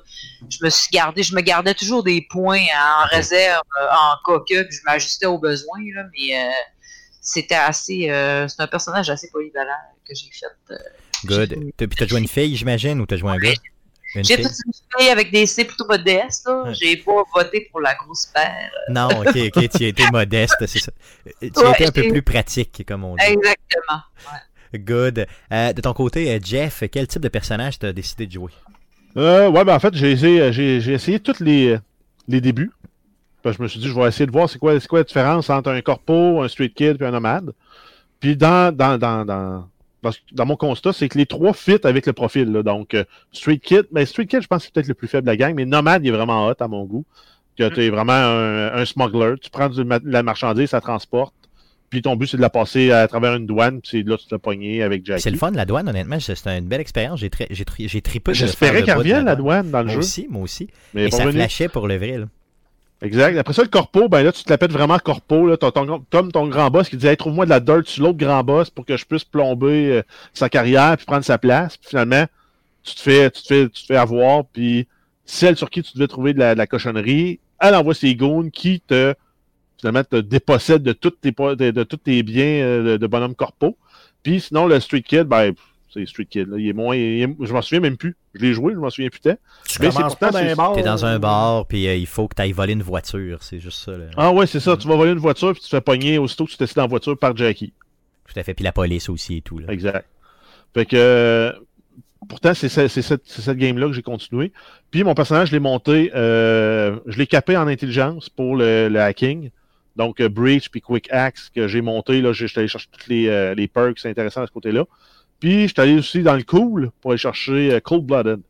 [0.49, 4.63] je me suis gardé, je me gardais toujours des points en réserve, euh, en que,
[4.63, 6.49] puis je m'ajustais aux besoins, là, mais euh,
[7.31, 9.69] c'était assez, euh, c'est un personnage assez polyvalent
[10.07, 10.73] que j'ai fait.
[10.73, 10.77] euh,
[11.25, 11.55] Good.
[11.77, 13.53] Puis t'as joué une fille, j'imagine, ou t'as joué un gars?
[14.15, 14.45] Une J'ai fille?
[14.45, 16.47] toute une fille avec des C plutôt modestes.
[16.47, 16.73] Ouais.
[16.73, 18.71] J'ai pas voté pour la grosse paire.
[18.89, 20.91] Non, ok, ok, tu as été modeste, c'est ça.
[21.39, 23.23] Tu as été un peu plus pratique, comme on dit.
[23.23, 24.01] Exactement.
[24.73, 25.27] Good.
[25.51, 28.51] Euh, de ton côté, euh, Jeff, quel type de personnage t'as décidé de jouer?
[29.17, 31.77] Euh, ouais, ben en fait, j'ai essayé, j'ai, j'ai essayé tous les,
[32.27, 32.71] les débuts.
[33.41, 34.99] Parce que je me suis dit, je vais essayer de voir c'est quoi, c'est quoi
[34.99, 37.51] la différence entre un corpo, un street kid et un nomade.
[38.19, 39.65] Puis dans, dans, dans, dans,
[40.33, 42.51] dans, mon constat, c'est que les trois fit avec le profil.
[42.51, 42.63] Là.
[42.63, 45.25] Donc, euh, street kid, mais street kid, je pense que c'est peut-être le plus faible
[45.25, 47.05] de la gang, mais nomade, il est vraiment hot à mon goût.
[47.57, 49.33] Que tu es vraiment un, un smuggler.
[49.41, 51.33] Tu prends de la marchandise, ça transporte.
[51.89, 54.27] Puis ton but, c'est de la passer à travers une douane, puis c'est là tu
[54.27, 55.21] te pogner avec Jackie.
[55.23, 56.19] C'est le fun la douane, honnêtement.
[56.19, 57.19] c'est- une belle expérience.
[57.19, 58.33] J'ai j'ai tri- j'ai tripé.
[58.33, 59.99] J'espérais le qu'elle revienne, la douane, dans le Moi jeu.
[59.99, 60.69] aussi, moi aussi.
[60.93, 62.19] Mais Et ça flashait pour le vrai.
[62.19, 62.25] Là.
[63.01, 63.37] Exact.
[63.37, 65.55] Après ça, le corpo, ben là, tu te la pètes vraiment corpo, là.
[65.55, 68.17] T'as ton- comme ton grand boss qui dit, hey, trouve-moi de la dirt sur l'autre
[68.17, 70.01] grand boss pour que je puisse plomber euh,
[70.33, 71.77] sa carrière puis prendre sa place.
[71.77, 72.25] Puis finalement,
[72.83, 74.45] tu te fais, tu te fais, tu te fais avoir.
[74.45, 74.87] Puis
[75.25, 78.49] celle sur qui tu devais trouver de la, de la cochonnerie, elle envoie ses goons
[78.49, 79.13] qui te,
[79.79, 83.77] finalement, te dépossèdent de, toutes tes, de, tous tes biens euh, de, bonhomme corpo.
[84.23, 85.53] Puis sinon, le Street Kid, ben,
[85.93, 86.57] c'est Street Kid, là.
[86.57, 88.15] Il est moins, il est- je m'en souviens même plus.
[88.33, 89.35] Je l'ai joué, je m'en souviens plus tant.
[89.67, 90.73] Tu Mais commences pas dans un bar.
[90.73, 93.41] T'es dans un bar, puis euh, il faut que t'ailles voler une voiture.
[93.43, 93.91] C'est juste ça.
[93.97, 94.05] Là.
[94.17, 94.77] Ah ouais, c'est ça.
[94.77, 96.83] Tu vas voler une voiture puis tu te fais pogner aussitôt que tu t'essayes dans
[96.83, 97.73] la voiture par Jackie.
[98.31, 98.53] Tout à fait.
[98.53, 99.57] Puis la police aussi et tout.
[99.59, 99.71] Là.
[99.73, 100.05] Exact.
[100.73, 101.53] Fait que
[102.27, 104.51] pourtant, c'est ce- c'est cette, cette game-là que j'ai continué.
[104.91, 108.99] Puis mon personnage, je l'ai monté, euh, je l'ai capé en intelligence pour le, le
[109.01, 109.49] hacking.
[109.95, 113.27] Donc euh, Breach puis Quick Axe que j'ai monté, là, j'étais allé chercher tous les,
[113.27, 114.85] euh, les perks intéressants à ce côté-là.
[115.39, 118.41] Puis j'étais allé aussi dans le cool pour aller chercher euh, Cold Blooded.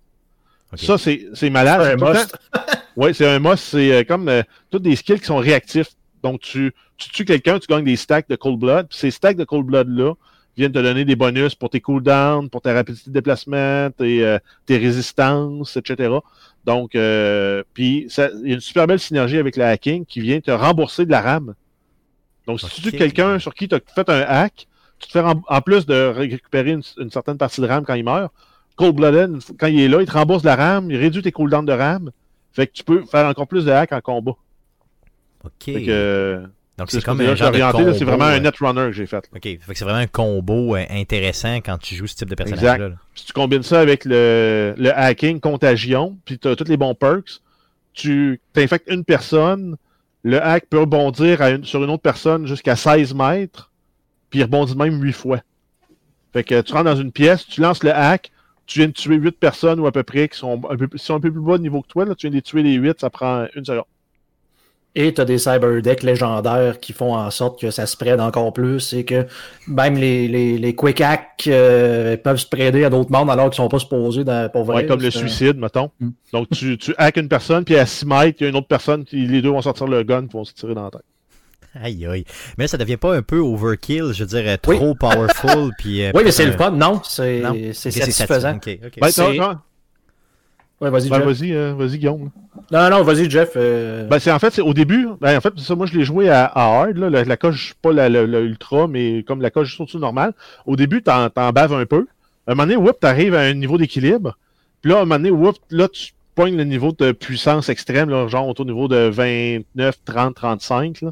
[0.75, 1.81] Ça, c'est c'est malade.
[1.97, 2.37] C'est un must.
[2.95, 3.63] oui, c'est un must.
[3.63, 5.89] C'est euh, comme euh, tous des skills qui sont réactifs.
[6.21, 8.87] Donc, tu, tu tues quelqu'un, tu gagnes des stacks de Cold Blood.
[8.89, 10.13] Puis ces stacks de Cold Blood-là
[10.57, 14.37] viennent te donner des bonus pour tes cooldowns, pour ta rapidité de déplacement, tes, euh,
[14.65, 16.13] tes résistances, etc.
[16.65, 20.19] Donc, euh, puis ça- il y a une super belle synergie avec le hacking qui
[20.19, 21.53] vient te rembourser de la RAM.
[22.45, 24.67] Donc, si tu tues quelqu'un sur qui tu as fait un hack,
[24.99, 28.03] tu te fais en plus de récupérer une, une certaine partie de RAM quand il
[28.03, 28.31] meurt,
[28.75, 30.97] Cold Blooded, une fois- quand il est là, il te rembourse de la RAM, il
[30.97, 32.11] réduit tes cooldowns de RAM.
[32.53, 34.33] Fait que tu peux faire encore plus de hacks en combat.
[35.43, 35.51] Ok.
[35.65, 36.41] Fait que,
[36.77, 39.05] Donc c'est c'est ce comme un genre orienté, c'est vraiment un euh, netrunner que j'ai
[39.05, 39.17] fait.
[39.17, 39.21] là.
[39.35, 39.43] Ok.
[39.43, 42.77] Fait que c'est vraiment un combo euh, intéressant quand tu joues ce type de personnage-là.
[42.89, 42.95] là.
[43.15, 46.95] Si tu combines ça avec le, le hacking contagion, puis tu as tous les bons
[46.95, 47.39] perks,
[47.93, 49.75] tu infectes une personne,
[50.23, 53.68] le hack peut rebondir à une- sur une autre personne jusqu'à 16 mètres,
[54.29, 55.41] puis il rebondit de même 8 fois.
[56.33, 58.31] Fait que tu rentres dans une pièce, tu lances le hack,
[58.65, 61.03] tu viens de tuer 8 personnes ou à peu près qui sont un peu, qui
[61.03, 62.63] sont un peu plus bas de niveau que toi, là, tu viens de les tuer
[62.63, 63.85] les 8, ça prend une seconde.
[64.95, 68.91] Et tu as des cyberdecks légendaires qui font en sorte que ça spread encore plus
[68.93, 69.27] et que
[69.67, 73.69] même les, les, les quick hacks euh, peuvent spreader à d'autres mondes alors qu'ils sont
[73.69, 74.77] pas supposés dans, pour vrai.
[74.77, 75.91] Ouais, comme le suicide, mettons.
[75.99, 76.09] Mm.
[76.33, 78.67] Donc, tu, tu hack une personne, puis à 6 mètres, il y a une autre
[78.67, 81.05] personne, puis les deux vont sortir le gun, puis vont se tirer dans la tête.
[81.75, 82.25] Aïe aïe.
[82.57, 84.75] Mais ça devient pas un peu overkill, je veux dire, euh, Oui.
[84.77, 85.71] trop powerful.
[85.77, 86.71] puis, euh, Oui, mais c'est le euh, fun.
[86.71, 87.41] Non, c'est
[87.73, 88.11] satisfaisant.
[88.11, 88.55] satisfaisant.
[88.55, 88.99] Ok, ok.
[89.01, 89.57] Ben, C'est- non, non,
[90.81, 92.31] Ouais, vas-y, ben, vas-y, euh, vas-y, Guillaume.
[92.71, 93.51] Non, non, vas-y, Jeff.
[93.57, 96.05] euh, Ben, c'est en fait, c'est au début, ben, en fait, ça, moi, je l'ai
[96.05, 99.41] joué à, à hard, là, la, la coche, pas la, la- la ultra, mais comme
[99.41, 100.31] la coche juste au-dessus normale.
[100.65, 102.07] Au début, t'en, t'en baves un peu.
[102.47, 104.37] À un moment donné, whoop, t'arrives à un niveau d'équilibre.
[104.81, 108.09] Puis là, à un moment donné, whoop, là, tu pognes le niveau de puissance extrême,
[108.09, 111.11] là, genre autour du niveau de 29, 30, 35, là.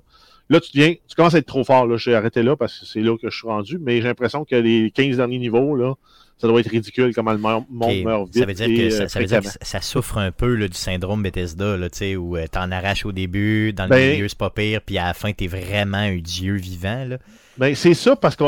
[0.49, 1.97] Là, tu deviens, tu commences à être trop fort, là.
[1.97, 4.55] J'ai arrêté là parce que c'est là que je suis rendu, mais j'ai l'impression que
[4.55, 5.95] les 15 derniers niveaux, là,
[6.37, 8.39] ça doit être ridicule comment le monde meurt vite.
[8.39, 10.53] Ça veut dire et, que, ça, euh, ça veut dire que ça, souffre un peu
[10.55, 13.89] là, du syndrome Bethesda, là, tu sais, où euh, t'en arraches au début, dans le
[13.89, 17.05] Ben- milieu c'est pas pire, puis à la fin t'es vraiment un dieu vivant.
[17.05, 17.17] Là.
[17.57, 18.43] Ben, c'est ça parce, que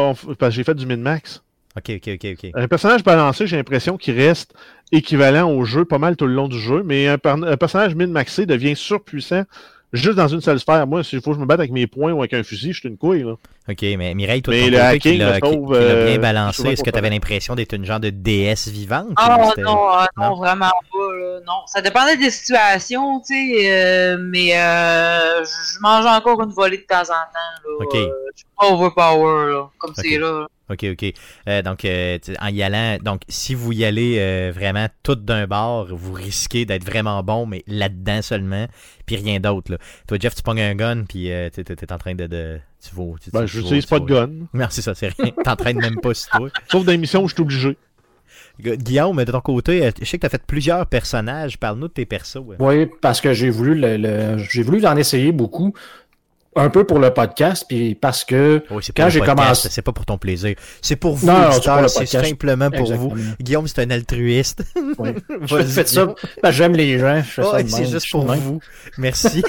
[0.49, 1.43] j'ai fait du min-max.
[1.77, 2.51] Ok, ok, ok, ok.
[2.53, 4.53] Un personnage balancé, j'ai l'impression qu'il reste
[4.91, 8.45] équivalent au jeu pas mal tout le long du jeu, mais un, un personnage min-maxé
[8.45, 9.43] devient surpuissant
[9.93, 10.85] juste dans une seule sphère.
[10.87, 12.79] Moi, s'il faut que je me batte avec mes poings ou avec un fusil, je
[12.79, 13.23] suis une couille.
[13.23, 13.33] Là.
[13.69, 16.95] Ok, mais Mireille, toi, Mais le hacking, qui l'a euh, bien balancé, est-ce que contre-
[16.95, 19.09] t'avais l'impression d'être une genre de déesse vivante?
[19.19, 20.35] Oh ou c'était- non, ah, non, Non?
[20.37, 21.15] vraiment pas.
[21.15, 21.39] là.
[21.45, 26.77] Non, ça dépendait des situations, tu sais, euh, mais euh, je mange encore une volée
[26.77, 27.59] de temps en temps.
[27.63, 27.95] Là, Ok.
[27.95, 30.47] Euh, je suis pas overpower, là, comme c'est là.
[30.69, 31.13] OK, OK.
[31.47, 35.15] Euh, donc, euh, tu- en y allant, donc, si vous y allez euh, vraiment tout
[35.15, 38.67] d'un bord, vous risquez d'être vraiment bon, mais là-dedans seulement,
[39.05, 39.71] puis rien d'autre.
[39.71, 39.77] là.
[40.07, 42.27] Toi, Jeff, tu pognes un gun, puis euh, tu es en train de.
[42.27, 43.13] de tu vas.
[43.21, 44.29] tu- Ben, je n'utilise pas de gun.
[44.53, 45.31] Non, c'est ça, c'est rien.
[45.43, 46.49] T'entraînes même pas sur toi.
[46.71, 47.77] Sauf dans l'émission où je suis obligé.
[48.61, 51.57] Gu- Guillaume, de ton côté, euh, je sais que tu as fait plusieurs personnages.
[51.57, 52.37] Parle-nous de tes persos.
[52.45, 52.57] ouais.
[52.59, 55.73] Oui, parce que j'ai voulu le, le- j'ai voulu en essayer beaucoup.
[56.55, 60.05] Un peu pour le podcast, puis parce que Oui, Quand j'ai commencé- C'est pas pour
[60.05, 60.55] ton plaisir.
[60.81, 61.89] C'est pour vous, c'est pour
[62.25, 63.13] simplement pour vous.
[63.39, 64.63] Guillaume, c'est un altruiste.
[64.97, 65.09] Oui.
[65.43, 66.13] je Vas-y, fais ça.
[66.41, 67.21] ben, j'aime les gens.
[67.23, 68.59] Je c'est juste je pour vous.
[68.97, 69.43] Merci.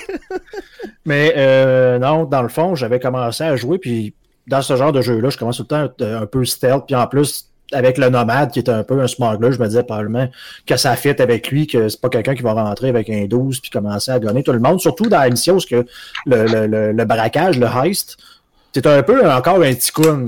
[1.05, 4.14] Mais euh, non, dans le fond, j'avais commencé à jouer, puis
[4.46, 6.84] dans ce genre de jeu-là, je commence tout le temps à être un peu stealth,
[6.86, 9.83] puis en plus, avec le nomade qui est un peu un smuggler, je me disais
[9.83, 10.29] probablement
[10.66, 13.61] que ça fit avec lui, que c'est pas quelqu'un qui va rentrer avec un 12
[13.61, 15.87] puis commencer à gonner tout le monde, surtout dans la mission, parce que
[16.27, 18.16] le, le, le, le braquage, le heist,
[18.73, 19.73] c'est un peu encore un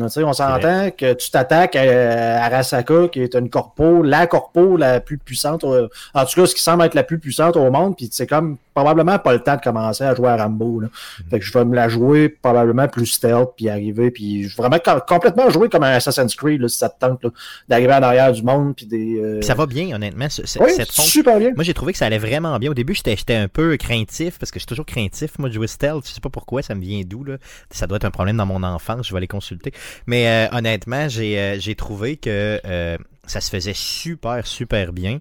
[0.08, 5.00] sais, On s'entend que tu t'attaques à Arasaka, qui est une corpo, la corpo la
[5.00, 7.96] plus puissante, au- en tout cas, ce qui semble être la plus puissante au monde,
[7.96, 10.80] puis c'est comme probablement pas le temps de commencer à jouer à Rambo.
[10.80, 10.88] Là.
[11.30, 14.62] Fait que je vais me la jouer probablement plus stealth, puis arriver, puis je vais
[14.62, 17.20] vraiment com- complètement jouer comme un Assassin's Creed, là, si ça te tente,
[17.68, 19.18] d'arriver en arrière du monde, puis des...
[19.20, 20.28] euh, ça va bien, honnêtement.
[20.30, 21.52] ce- ce- Oui, cette super bien.
[21.54, 22.70] Moi, j'ai trouvé que ça allait vraiment bien.
[22.70, 25.38] Au début, j'étais j'étais un peu craintif parce que je suis toujours craintif.
[25.38, 27.24] Moi, de jouer stealth, je sais pas pourquoi, ça me vient d'où.
[27.24, 27.36] là.
[27.70, 29.06] Ça doit être un problème dans mon enfance.
[29.06, 29.72] Je vais aller consulter.
[30.06, 35.18] Mais euh, honnêtement, j'ai euh, j'ai trouvé que euh, ça se faisait super, super bien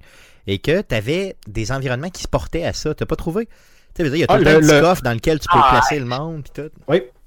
[0.48, 2.94] et que tu avais des environnements qui se portaient à ça.
[2.96, 3.48] T'as pas trouvé?
[3.96, 5.48] Tu sais, il y a tout Ah, le un petit le- coffre dans lequel tu
[5.48, 6.44] peux Ah, placer le monde.
[6.44, 6.70] Pis tout.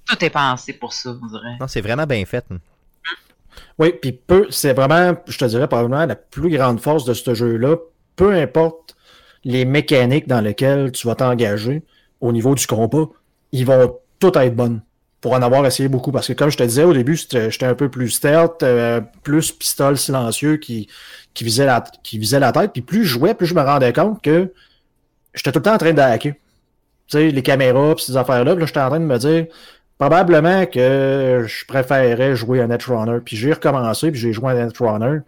[0.07, 1.57] Tout est pensé pour ça, on dirait.
[1.61, 2.45] Non, c'est vraiment bien fait.
[2.51, 2.59] hein.
[3.79, 7.35] Oui, puis peu, c'est vraiment, je te dirais probablement la plus grande force de ce
[7.35, 7.77] jeu-là,
[8.17, 8.97] peu importe
[9.45, 11.83] les mécaniques dans lesquelles tu vas t'engager
[12.21, 13.05] au niveau du combat,
[13.53, 14.81] ils vont toutes être bonnes.
[15.25, 16.13] Pour en avoir essayé beaucoup.
[16.13, 19.53] Parce que comme je te disais au début, j'étais un peu plus stealth, euh, plus
[19.53, 20.87] pistolet silencieux qui,
[21.33, 22.73] qui, visait la, tête.
[22.75, 24.53] Puis plus je jouais, plus je me rendais compte que
[25.33, 26.35] j'étais tout le temps en train de hacker.
[26.35, 26.41] Tu
[27.09, 28.53] sais, les caméras, puis ces affaires-là.
[28.53, 29.47] Puis là, j'étais en train de me dire,
[29.97, 33.21] probablement que je préférerais jouer à Netrunner.
[33.25, 35.21] Puis j'ai recommencé, puis j'ai joué à Netrunner.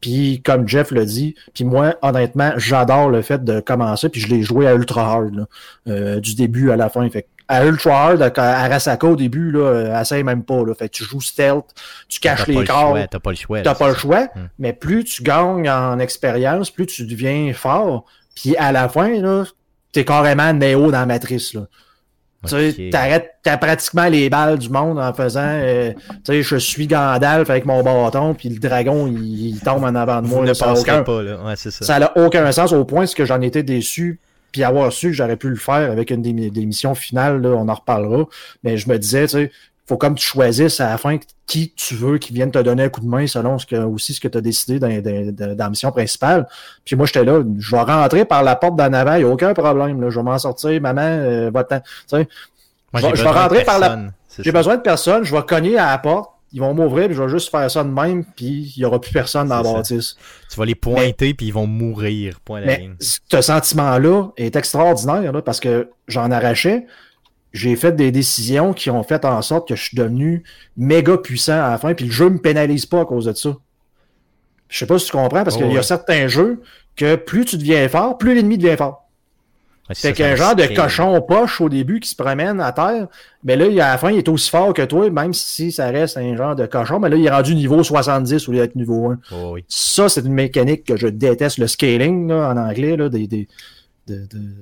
[0.00, 4.28] Puis comme Jeff l'a dit, puis moi, honnêtement, j'adore le fait de commencer, puis je
[4.28, 5.44] l'ai joué à Ultra Hard, là,
[5.88, 7.08] euh, du début à la fin.
[7.10, 8.32] Fait à Ultra Hard, à
[8.64, 10.62] Arasaka au début, là, essaye même pas.
[10.64, 10.74] Là.
[10.74, 11.64] Fait que tu joues stealth,
[12.06, 13.62] tu caches les le corps, T'as pas le choix.
[13.62, 14.48] T'as pas le choix, Hmm.
[14.58, 18.04] mais plus tu gagnes en expérience, plus tu deviens fort.
[18.36, 19.44] Puis à la fin, là,
[19.92, 21.54] t'es carrément Néo dans la matrice.
[21.54, 21.62] Là.
[22.48, 22.74] Tu Ok.
[22.76, 26.86] sais, t'arrêtes t'as pratiquement les balles du monde en faisant euh, tu sais, je suis
[26.86, 30.44] Gandalf avec mon bâton, puis le dragon il, il tombe en avant de moi.
[30.44, 31.36] là, ça a passerez aucun- pas, là.
[31.44, 31.84] Ouais, c'est ça.
[31.84, 34.18] ça n'a aucun sens au point que j'en étais déçu
[34.50, 37.50] puis avoir su que j'aurais pu le faire avec une des, des missions finales, là,
[37.50, 38.24] on en reparlera.
[38.64, 39.52] Mais je me disais, tu sais,
[39.88, 42.88] faut comme tu choisisses à la fin qui tu veux qui vienne te donner un
[42.90, 45.54] coup de main selon ce que, aussi ce que tu as décidé dans, dans- dans-
[45.56, 46.46] dans la mission principale.
[46.84, 49.32] Puis moi, j'étais là, je vais rentrer par la porte d'en avant, il n'y a
[49.32, 50.00] aucun problème.
[50.02, 51.80] Là, je vais m'en sortir, maman, euh, va-t'en.
[51.80, 52.28] Tu sais,
[52.92, 53.98] Moi, je vais- j'ai je vais besoin de rentrer par la-
[54.38, 57.22] j'ai besoin de personne, je vais cogner à la porte, ils vont m'ouvrir, puis je
[57.22, 60.16] vais juste faire ça de même, puis il n'y aura plus personne dans la bâtisse.
[60.50, 62.40] Tu vas les pointer puis ils vont mourir.
[62.44, 62.94] Point à la Mais ligne.
[63.00, 66.86] ce sentiment-là est extraordinaire là, parce que j'en arrachais.
[67.52, 70.44] J'ai fait des décisions qui ont fait en sorte que je suis devenu
[70.76, 73.56] méga puissant à la fin, puis le jeu me pénalise pas à cause de ça.
[74.68, 75.82] Je sais pas si tu comprends, parce Oh, qu'il y a ouais.
[75.82, 76.60] certains jeux
[76.94, 79.04] que plus tu deviens fort, plus l'ennemi devient fort.
[79.88, 83.06] Ouais, c'est qu'un genre de cochon poche au début qui se promène à terre,
[83.42, 86.18] mais là, à la fin, il est aussi fort que toi, même si ça reste
[86.18, 89.06] un genre de cochon, mais là, il est rendu niveau 70 au lieu d'être niveau
[89.12, 89.18] 1.
[89.32, 89.64] Oh, oui.
[89.68, 93.48] Ça, c'est une mécanique que je déteste, le scaling là, en anglais, là, des, des,
[94.06, 94.54] de- de-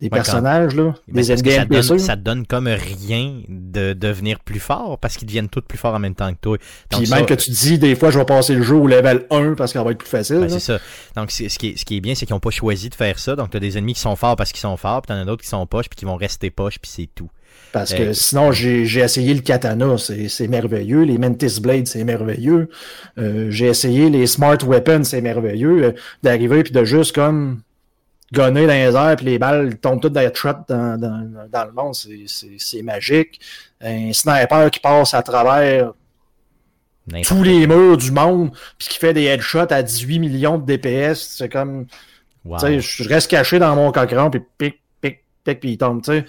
[0.00, 4.60] des personnages, là, Ben, des que ça, ça te donne comme rien de devenir plus
[4.60, 6.56] fort parce qu'ils deviennent tous plus forts en même temps que toi.
[6.90, 8.86] Donc, Puis ça- même que tu dis, des fois, je vais passer le jeu au
[8.86, 10.38] level 1 parce qu'il va être plus facile.
[10.40, 10.78] Ben, c'est ça.
[11.16, 12.94] Donc, c'est- ce qui, est, ce qui est bien, c'est qu'ils n'ont pas choisi de
[12.94, 13.34] faire ça.
[13.36, 15.22] Donc, tu as des ennemis qui sont forts parce qu'ils sont forts, puis tu en
[15.22, 17.30] as d'autres qui sont poches, puis qui vont rester poches, puis c'est tout.
[17.72, 21.02] Parce Euh, que sinon, j'ai j'ai essayé le katana, c'est c'est merveilleux.
[21.02, 22.68] Les Mantis Blade, c'est merveilleux.
[23.18, 25.82] Euh, j'ai essayé les Smart Weapons, c'est merveilleux.
[25.84, 25.92] Euh,
[26.22, 27.60] D'arriver puis de juste comme
[28.32, 31.64] gonner dans les airs, puis les balles tombent toutes dans les shot dans, dans, dans
[31.64, 33.40] le monde, c'est- magique.
[33.80, 35.92] Un sniper qui passe à travers
[37.26, 41.14] tous les murs du monde, puis qui fait des headshots à 18 millions de DPS,
[41.38, 41.86] c'est comme,
[42.44, 42.58] Wow.
[42.80, 46.24] je reste caché dans mon cochon, puis pic, pic, pic, puis il tombe, tu sais.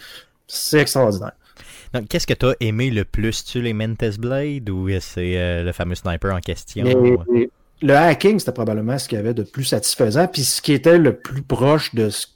[0.48, 1.34] C'est extraordinaire.
[1.94, 3.44] Donc, qu'est-ce que tu as aimé le plus?
[3.44, 6.84] Tu les Mentes Blade ou c'est euh, le fameux sniper en question?
[6.86, 7.50] Les,
[7.82, 10.98] le hacking, c'était probablement ce qu'il y avait de plus satisfaisant, puis ce qui était
[10.98, 12.28] le plus proche de ce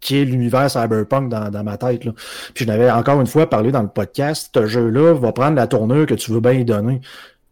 [0.00, 2.04] qui est l'univers cyberpunk dans, dans, ma tête.
[2.04, 2.12] Là.
[2.54, 5.66] Puis je n'avais encore une fois parlé dans le podcast, ce jeu-là va prendre la
[5.66, 7.00] tournure que tu veux bien y donner.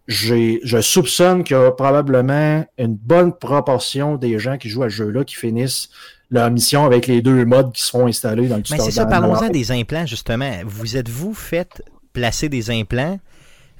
[0.06, 4.96] Je soupçonne qu'il y a probablement une bonne proportion des gens qui jouent à ce
[4.96, 5.88] jeu-là qui finissent
[6.30, 8.86] leur mission avec les deux modes qui seront installés dans le tutoriel.
[8.86, 10.50] Mais c'est ça, parlons-en des implants, justement.
[10.66, 13.18] Vous êtes-vous fait placer des implants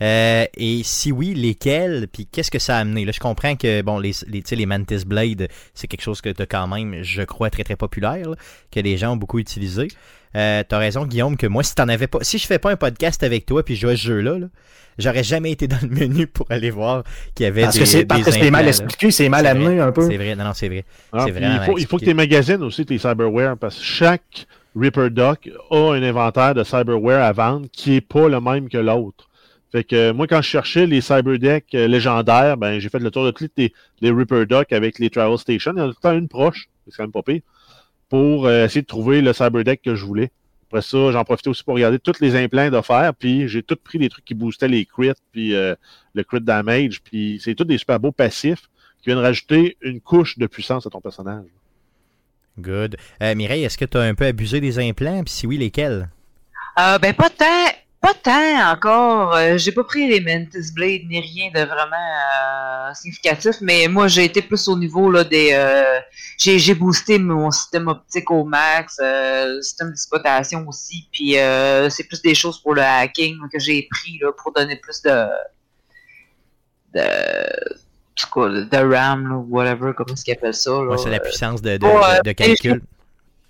[0.03, 3.05] euh, et si oui, lesquels, puis qu'est-ce que ça a amené?
[3.05, 6.43] Là, je comprends que bon, les, les, les Mantis Blade, c'est quelque chose que tu
[6.43, 8.27] as quand même, je crois, très très populaire,
[8.73, 9.89] que les gens ont beaucoup utilisé.
[10.37, 12.19] Euh, T'as raison, Guillaume, que moi, si t'en avais pas.
[12.23, 14.39] Si je fais pas un podcast avec toi puis je joue à ce jeu-là,
[14.99, 17.05] j'aurais jamais été dans le menu pour aller voir
[17.37, 17.81] qu'il y avait parce des.
[17.81, 20.09] Que c'est, parce que c'est mal expliqué, c'est mal amené un peu.
[20.09, 20.85] C'est vrai, non, non, c'est vrai.
[21.13, 25.11] Ah, il, faut, il faut que tu magasines aussi tes cyberware parce que chaque Reaper
[25.11, 29.29] Doc a un inventaire de cyberware à vendre qui est pas le même que l'autre.
[29.75, 33.11] Fait que euh, moi, quand je cherchais les Cyberdecks euh, légendaires, ben j'ai fait le
[33.11, 33.73] tour de tous les,
[34.03, 35.73] les Reaper Duck avec les Travel Station.
[35.75, 37.41] Il y en a tout le temps une proche, c'est quand même pas pire,
[38.09, 40.31] pour euh, essayer de trouver le Cyberdeck que je voulais.
[40.69, 43.99] Après ça, j'en profitais aussi pour regarder tous les implants d'offerts, puis j'ai tout pris
[43.99, 47.99] des trucs qui boostaient les crits, puis le crit damage, puis c'est tous des super
[47.99, 48.71] beaux passifs
[49.03, 51.47] qui viennent rajouter une couche de puissance à ton personnage.
[52.61, 52.97] Good.
[53.21, 56.09] Mireille, est-ce que tu as un peu abusé des implants, puis si oui, lesquels?
[56.77, 57.84] ben pas tant.
[58.05, 59.35] Pas tant encore.
[59.35, 64.09] Euh, j'ai pas pris les Mantis Blade ni rien de vraiment euh, significatif, mais moi
[64.09, 65.53] j'ai été plus au niveau là des.
[65.55, 66.01] Euh,
[66.37, 71.37] j'ai boosté mon système optique au max, le système d'exploitation aussi, puis
[71.89, 75.25] c'est plus des choses pour le hacking que j'ai pris là pour donner plus de
[76.93, 77.01] de
[78.71, 80.73] de RAM ou whatever, comment est-ce qu'ils appellent ça.
[81.03, 82.83] c'est la puissance de, de, de calcul.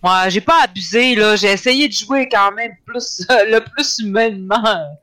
[0.04, 1.34] Moi, j'ai pas abusé, là.
[1.34, 4.98] J'ai essayé de jouer quand même plus le plus humainement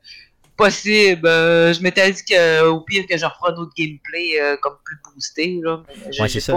[0.56, 1.26] possible.
[1.26, 4.96] Euh, je m'étais dit qu'au pire que je referais un autre gameplay euh, comme plus
[5.04, 5.58] boosté.
[5.60, 5.82] Là.
[6.20, 6.54] Ouais, c'est ça.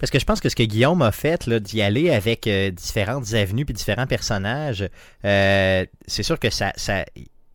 [0.00, 3.34] Parce que je pense que ce que Guillaume a fait, d'y aller avec euh, différentes
[3.34, 4.88] avenues puis différents personnages,
[5.22, 7.04] c'est sûr que ça, ça,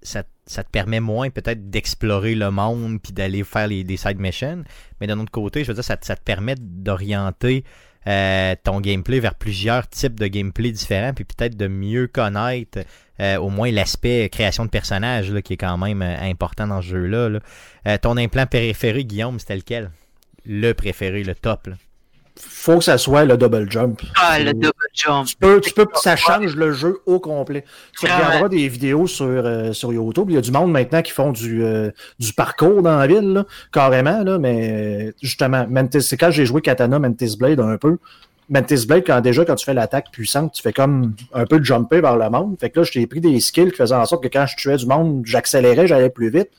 [0.04, 0.24] ça,
[0.64, 4.64] te permet moins peut-être d'explorer le monde puis d'aller faire les, side missions.
[5.02, 7.64] Mais d'un autre côté, je veux dire, ça, ça te permet d'orienter
[8.08, 12.80] euh, ton gameplay vers plusieurs types de gameplay différents, puis peut-être de mieux connaître
[13.20, 16.88] euh, au moins l'aspect création de personnages qui est quand même euh, important dans ce
[16.88, 17.40] jeu-là.
[18.00, 19.92] ton implant préféré, Guillaume, c'était lequel?
[20.46, 21.70] Le préféré, le top
[22.40, 24.02] faut que ça soit le double jump.
[24.16, 25.28] Ah, le double jump.
[25.28, 27.64] Tu peux, tu peux, ça change le jeu au complet.
[28.00, 30.28] Tu regarderas des vidéos sur, euh, sur YouTube.
[30.30, 33.46] Il y a du monde maintenant qui font du, euh, du parcours dans la ville,
[33.72, 35.66] carrément, là, mais justement,
[36.00, 37.98] c'est quand j'ai joué Katana Mantis Blade un peu.
[38.50, 41.66] Mantis Blade, quand déjà, quand tu fais l'attaque puissante, tu fais comme un peu de
[41.66, 42.56] jumper vers le monde.
[42.60, 44.56] Fait que là, je t'ai pris des skills qui faisaient en sorte que quand je
[44.56, 46.50] tuais du monde, j'accélérais, j'allais plus vite.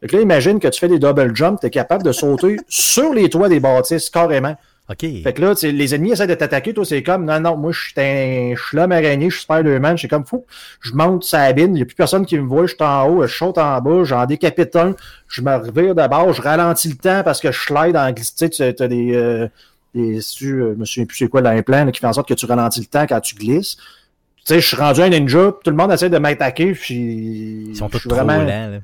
[0.00, 2.56] Fait que là, imagine que tu fais des double jumps, tu es capable de sauter
[2.68, 4.56] sur les toits des bâtisses, carrément.
[4.98, 7.80] Fait que là, les ennemis essaient de t'attaquer, toi, c'est comme, non, non, moi, je
[7.80, 10.44] suis un l'homme araignée, je suis Spider-Man, je suis comme fou.
[10.80, 13.08] Je monte sa bine, il n'y a plus personne qui me voit, je suis en
[13.08, 14.94] haut, je saute en bas, j'en décapite un,
[15.28, 18.34] je me revire d'abord, je ralentis le temps parce que je slide en glisse.
[18.34, 19.48] Tu sais, tu as des, euh,
[19.94, 22.34] des tu, euh, je me souviens plus c'est quoi l'implant qui fait en sorte que
[22.34, 23.76] tu ralentis le temps quand tu glisses.
[23.76, 27.66] Tu sais, je suis rendu un ninja, tout le monde essaie de m'attaquer, puis.
[27.68, 28.42] Ils sont tous trop vraiment...
[28.42, 28.80] lents,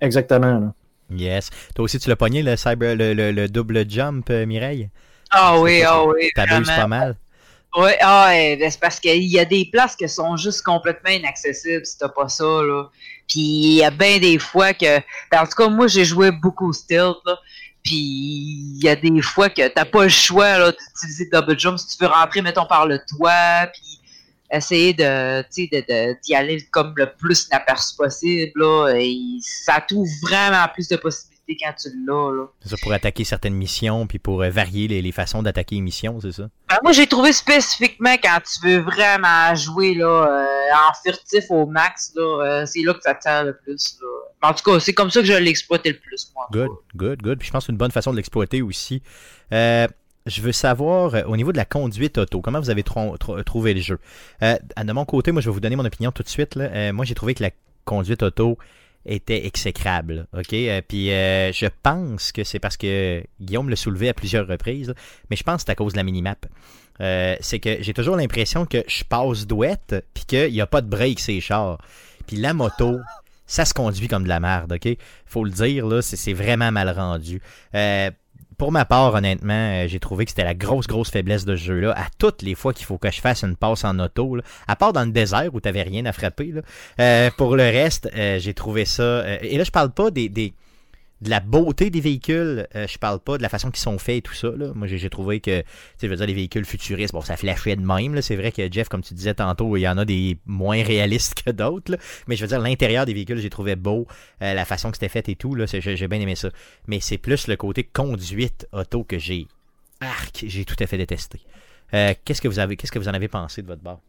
[0.00, 0.72] Exactement, là.
[1.10, 1.50] Yes.
[1.74, 4.88] Toi aussi, tu l'as pogné, le cyber, le, le, double jump, euh, Mireille?
[5.30, 6.30] Ah oui, ah oui.
[6.34, 7.16] T'abuses pas mal.
[7.76, 11.98] Oui, ah, c'est parce qu'il y a des places qui sont juste complètement inaccessibles si
[11.98, 12.88] t'as pas ça, là.
[13.28, 14.98] Puis il y a bien des fois que.
[15.30, 17.38] Ben, en tout cas, moi, j'ai joué beaucoup stealth, là.
[17.84, 21.78] Puis il y a des fois que t'as pas le choix là, d'utiliser double jump
[21.78, 24.00] si tu veux rentrer, mettons, par le toit, puis
[24.50, 25.44] essayer de,
[26.22, 28.52] d'y aller comme le plus inaperçu possible.
[28.56, 31.29] Là, et ça t'ouvre vraiment plus de possibilités
[31.60, 32.46] quand tu l'as.
[32.62, 36.20] C'est ça pour attaquer certaines missions, puis pour euh, varier les, façons d'attaquer les missions,
[36.20, 36.48] c'est ça?
[36.68, 41.66] Ben, moi, j'ai trouvé spécifiquement quand tu veux vraiment jouer là, euh, en furtif au
[41.66, 43.98] max, là, euh, c'est là que ça te sert le plus.
[44.42, 46.46] En tout cas, c'est comme ça que je l'ai exploité le plus, moi.
[46.52, 47.38] Good, good, good.
[47.38, 49.02] Puis je pense que c'est une bonne façon de l'exploiter aussi.
[49.50, 53.98] je veux savoir, au niveau de la conduite auto, comment vous avez trouvé le jeu?
[54.40, 56.56] de mon côté, moi, je vais vous donner mon opinion tout de suite.
[56.92, 57.50] moi, j'ai trouvé que la
[57.84, 58.56] conduite auto
[59.06, 60.26] était exécrable.
[60.36, 60.52] OK?
[60.52, 64.94] Euh, puis euh, je pense que c'est parce que Guillaume l'a soulevé à plusieurs reprises,
[65.30, 66.46] mais je pense que c'est à cause de la minimap.
[67.00, 70.82] Euh, c'est que j'ai toujours l'impression que je passe douette, puis qu'il n'y a pas
[70.82, 71.78] de break ces chars.
[72.26, 72.98] Puis la moto,
[73.46, 74.96] ça se conduit comme de la merde, OK?
[75.24, 77.40] Faut le dire, là, c'est vraiment mal rendu
[78.60, 81.62] pour ma part, honnêtement, euh, j'ai trouvé que c'était la grosse, grosse faiblesse de ce
[81.62, 81.94] jeu-là.
[81.96, 84.36] À toutes les fois qu'il faut que je fasse une passe en auto,
[84.68, 86.60] à part dans le désert où t'avais rien à frapper, là,
[87.00, 89.24] euh, pour le reste, euh, j'ai trouvé ça.
[89.40, 90.52] et là, je parle pas des, des,
[91.20, 94.16] de la beauté des véhicules, euh, je parle pas de la façon qu'ils sont faits
[94.16, 94.48] et tout ça.
[94.56, 94.72] Là.
[94.74, 95.66] Moi, j'ai trouvé que, tu
[95.98, 98.20] sais, je veux dire, les véhicules futuristes, bon, ça flashait de même.
[98.22, 101.42] C'est vrai que Jeff, comme tu disais tantôt, il y en a des moins réalistes
[101.42, 101.98] que d'autres.
[102.26, 104.06] Mais je veux dire, l'intérieur des véhicules, j'ai trouvé beau,
[104.42, 105.56] euh, la façon que c'était fait et tout.
[105.66, 106.48] J'ai bien aimé ça.
[106.86, 109.46] Mais c'est plus le côté conduite auto que j'ai,
[110.00, 111.40] arc, j'ai tout à fait détesté.
[111.92, 114.00] Euh, qu'est-ce que vous avez, qu'est-ce que vous en avez pensé de votre bord?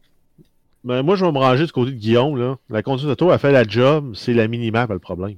[0.84, 2.36] Ben, moi, je vais me ranger du côté de Guillaume.
[2.38, 2.56] Là.
[2.70, 5.36] La conduite auto a fait la job, c'est la minimap le problème.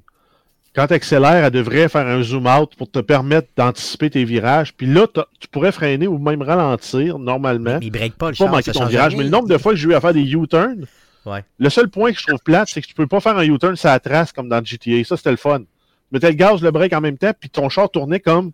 [0.75, 4.75] Quand tu accélères, elle devrait faire un zoom out pour te permettre d'anticiper tes virages.
[4.75, 5.07] Puis là,
[5.39, 7.79] tu pourrais freiner ou même ralentir normalement.
[7.81, 9.11] Mais il break pas le pas char, manquer ça ton virage.
[9.13, 9.19] rien.
[9.19, 10.87] Mais le nombre de fois que j'ai eu à faire des U-turns,
[11.27, 11.43] Ouais.
[11.59, 13.77] le seul point que je trouve plate, c'est que tu peux pas faire un U-turn
[13.77, 15.05] sur la trace comme dans GTA.
[15.05, 15.61] Ça, c'était le fun.
[15.61, 15.65] Tu
[16.11, 18.51] mettais le gaz, le break en même temps, puis ton char tournait comme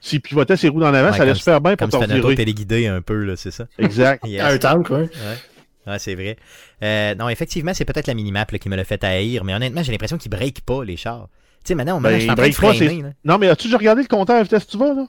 [0.00, 1.10] s'il pivotait ses roues dans l'avant.
[1.12, 2.44] Ouais, ça allait comme super bien pour Comme te c'était une auto revirer.
[2.44, 3.66] téléguidée un peu, là, c'est ça?
[3.78, 4.24] Exact.
[4.26, 4.42] Yes.
[4.42, 4.96] Un tank, oui.
[5.02, 5.08] Ouais.
[5.86, 6.36] Ouais, c'est vrai.
[6.82, 9.82] Euh, non, effectivement, c'est peut-être la minimap là, qui me l'a fait haïr, mais honnêtement,
[9.82, 11.28] j'ai l'impression qu'ils break pas les chars.
[11.64, 13.02] Tu sais, maintenant, on Ben, je suis en train de pas, freiner.
[13.02, 13.08] là.
[13.24, 15.06] Non, mais as-tu déjà regardé le compteur à vitesse que tu vas, là?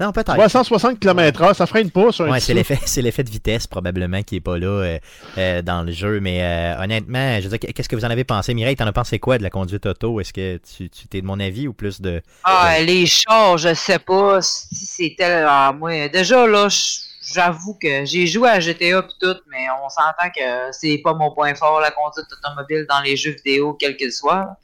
[0.00, 0.30] Non, peut-être.
[0.32, 3.24] Tu vas à 160 km/h, ça freine pas sur un Ouais, c'est l'effet, c'est l'effet
[3.24, 4.98] de vitesse probablement qui est pas là euh,
[5.38, 8.22] euh, dans le jeu, mais euh, honnêtement, je veux dire, qu'est-ce que vous en avez
[8.22, 10.20] pensé, Mireille T'en as pensé quoi de la conduite auto?
[10.20, 13.74] Est-ce que tu, tu t'es de mon avis ou plus de Ah, les chars, je
[13.74, 15.42] sais pas si c'était.
[15.44, 17.00] Ah, moi, déjà, là, j-
[17.32, 21.32] j'avoue que j'ai joué à GTA pis tout, mais on s'entend que c'est pas mon
[21.32, 24.56] point fort, la conduite automobile dans les jeux vidéo, quel qu'ils soient.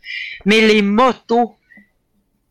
[0.44, 1.54] Mais les motos,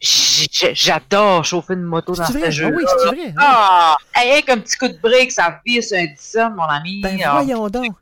[0.02, 2.68] j'adore chauffer une moto dans ce jeu.
[2.72, 3.34] Ah oui, c'est vrai.
[3.38, 7.02] Ah, avec un petit coup de brique, ça vire sur un dixon, mon ami.
[7.02, 7.94] Ben Ah, voyons donc.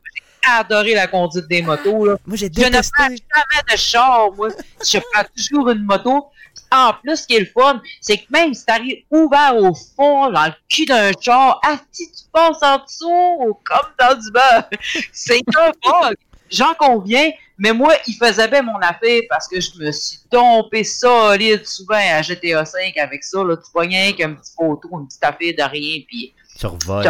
[0.44, 2.16] J'ai adoré la conduite des motos, là.
[2.26, 2.90] Moi, j'ai Je ne détesté.
[2.96, 4.48] prends jamais de char, moi.
[4.84, 6.26] Je prends toujours une moto.
[6.72, 10.30] En plus, ce qui est le fun, c'est que même si t'arrives ouvert au fond,
[10.30, 11.60] dans le cul d'un char,
[11.90, 14.64] si tu passes en dessous, comme dans du beurre,
[15.12, 16.16] c'est un bug.
[16.50, 20.84] J'en conviens, mais moi, il faisait bien mon affaire parce que je me suis tombé
[20.84, 23.42] solide souvent à GTA V avec ça.
[23.42, 27.06] Là, tu pognais avec un petit poteau, une petite affaire de rien, puis Tu revoles.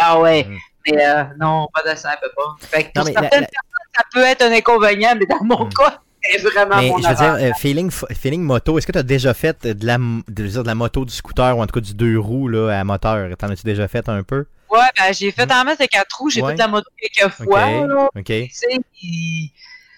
[0.00, 0.58] Ah ouais, Mm.
[0.86, 2.54] mais euh, non, pas de ça, peut pas.
[2.68, 5.42] Fait que Non, pour la- certaines la- personnes, ça peut être un inconvénient, mais dans
[5.44, 5.72] mon Mm.
[5.74, 8.98] cas, c'est vraiment Mais mon je veux dire, euh, feeling, feeling moto, est-ce que tu
[8.98, 11.80] as déjà fait de la, de, de la moto, du scooter ou en tout cas
[11.80, 13.28] du deux roues là, à moteur?
[13.38, 14.44] T'en as-tu déjà fait un peu?
[14.70, 16.50] Ouais, ben, j'ai fait en masse de quatre roues, j'ai Ouais.
[16.50, 17.88] fait de la moto quelques fois, Ok.
[17.88, 18.08] là.
[18.16, 18.24] Ok.
[18.24, 18.66] Tu sais,
[19.02, 19.50] il-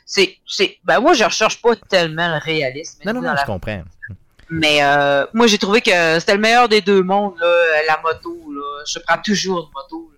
[0.06, 3.00] c'est, c'est, ben, moi, je recherche pas tellement le réalisme.
[3.04, 3.82] Non, non, non, la- je comprends.
[4.50, 7.54] Mais, euh, moi, j'ai trouvé que c'était le meilleur des deux mondes, là,
[7.88, 8.84] la moto, là.
[8.86, 10.11] Je prends toujours une moto.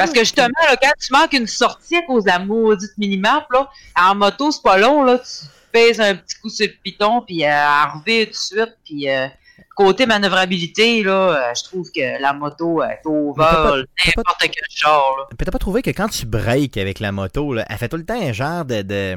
[0.00, 3.46] Parce que justement, là, quand tu manques une sortie à cause de la maudite minimap,
[3.52, 5.18] là, en moto, c'est pas long, là.
[5.18, 9.08] Tu pèses un petit coup sur le piton, puis euh, revient tout de suite, puis
[9.08, 9.28] euh,
[9.76, 13.76] côté manœuvrabilité, là, euh, je trouve que la moto est over pas- t'as pas-
[14.06, 15.36] n'importe quel char, là.
[15.38, 18.04] T'as pas trouvé que quand tu breaks avec la moto, là, elle fait tout le
[18.04, 19.16] temps un genre de, de,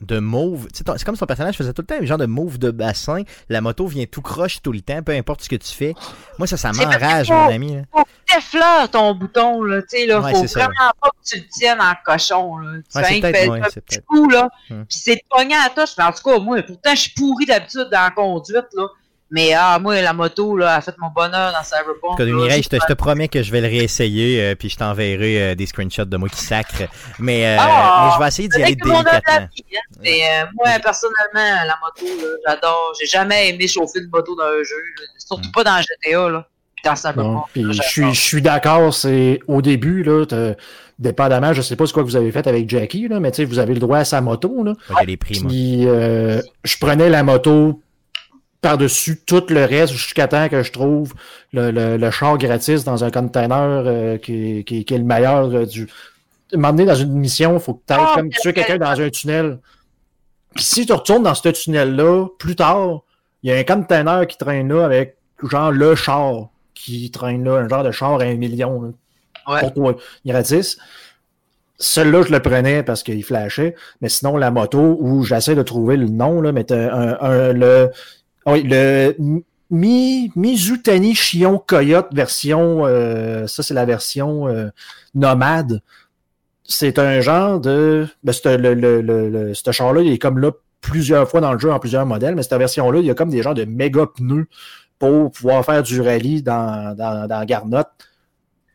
[0.00, 0.66] de move.
[0.84, 2.70] Ton- C'est comme si ton personnage faisait tout le temps un genre de move de
[2.70, 3.22] bassin.
[3.48, 5.94] La moto vient tout croche tout le temps, peu importe ce que tu fais.
[6.38, 7.78] Moi, ça, ça m'enrage, mon ami.
[7.92, 11.28] faut que t'effleures ton bouton, là, tu sais, là, Ouais, faut ça, vraiment pas que
[11.28, 12.72] tu le tiennes en cochon, là.
[12.90, 14.84] Tu Ouais, fais ouais, un c'est petit coup, là, Hum.
[14.86, 17.10] pis c'est de pogner à la touche, mais en tout cas, moi, pourtant, je suis
[17.12, 18.88] pourri d'habitude dans la conduite, là,
[19.34, 22.20] mais, ah, moi, la moto, là, a fait mon bonheur dans Cyberpunk.
[22.20, 25.42] Mireille, je te, je te promets que je vais le réessayer, euh, puis je t'enverrai
[25.42, 26.84] euh, des screenshots de moi qui sacre.
[27.18, 28.06] Mais, euh, Ah!
[28.06, 29.10] mais je vais essayer d'y aller délicatement.
[29.26, 29.78] avis, hein.
[30.02, 32.92] Mais euh, moi, personnellement, la moto, là, j'adore.
[33.00, 35.04] J'ai jamais aimé chauffer une moto dans un jeu, là.
[35.18, 36.48] surtout pas dans GTA, là.
[36.84, 40.54] Dans Cyberpunk, Non, puis là, je je suis d'accord, c'est au début, là, t'as-
[40.98, 43.44] dépendamment, je sais pas ce que vous avez fait avec Jackie, là, mais tu sais,
[43.46, 44.74] vous avez le droit à sa moto, là.
[44.90, 45.48] Moi, j'ai les prix, moi.
[45.48, 47.80] Puis euh, je prenais la moto
[48.64, 51.12] par-dessus tout le reste jusqu'à temps que je trouve
[51.52, 55.54] le, le, le char gratis dans un container euh, qui, qui, qui est le meilleur
[55.54, 55.88] euh, du.
[56.54, 59.10] M'emmener dans une mission, il faut que tu ailles Ah, comme tuer quelqu'un dans un
[59.10, 59.58] tunnel.
[60.54, 63.00] Puis si tu retournes dans ce tunnel-là, plus tard,
[63.42, 67.56] il y a un container qui traîne là avec genre le char qui traîne là,
[67.58, 68.82] un genre de char à un million.
[68.82, 68.88] là,
[69.46, 69.60] Ouais.
[69.60, 70.78] Pour toi, gratis.
[71.78, 73.74] Celui-là, je le prenais parce qu'il flashait.
[74.00, 77.90] Mais sinon, la moto, où j'essaie de trouver le nom, là, mais un, un- le,
[78.46, 79.14] oui, le
[79.70, 84.68] Mi, Mizutani Chion Coyote version, euh, ça c'est la version euh,
[85.14, 85.80] nomade.
[86.66, 90.50] C'est un genre de, ben, le, le, le, le- ce char-là, il est comme là
[90.80, 93.30] plusieurs fois dans le jeu en plusieurs modèles, mais cette version-là, il y a comme
[93.30, 94.48] des genres de méga pneus
[94.98, 97.88] pour pouvoir faire du rallye dans, dans, dans Garnotte.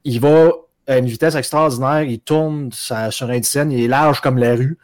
[0.04, 0.52] Il va
[0.88, 4.78] à une vitesse extraordinaire, il tourne sur un scène, il est large comme la rue.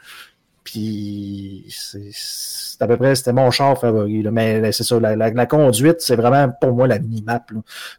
[0.66, 4.24] Puis c'est à peu près c'était mon char favori.
[4.24, 4.32] là.
[4.32, 7.46] Mais c'est ça, la, conduite, c'est vraiment pour moi la mini-map.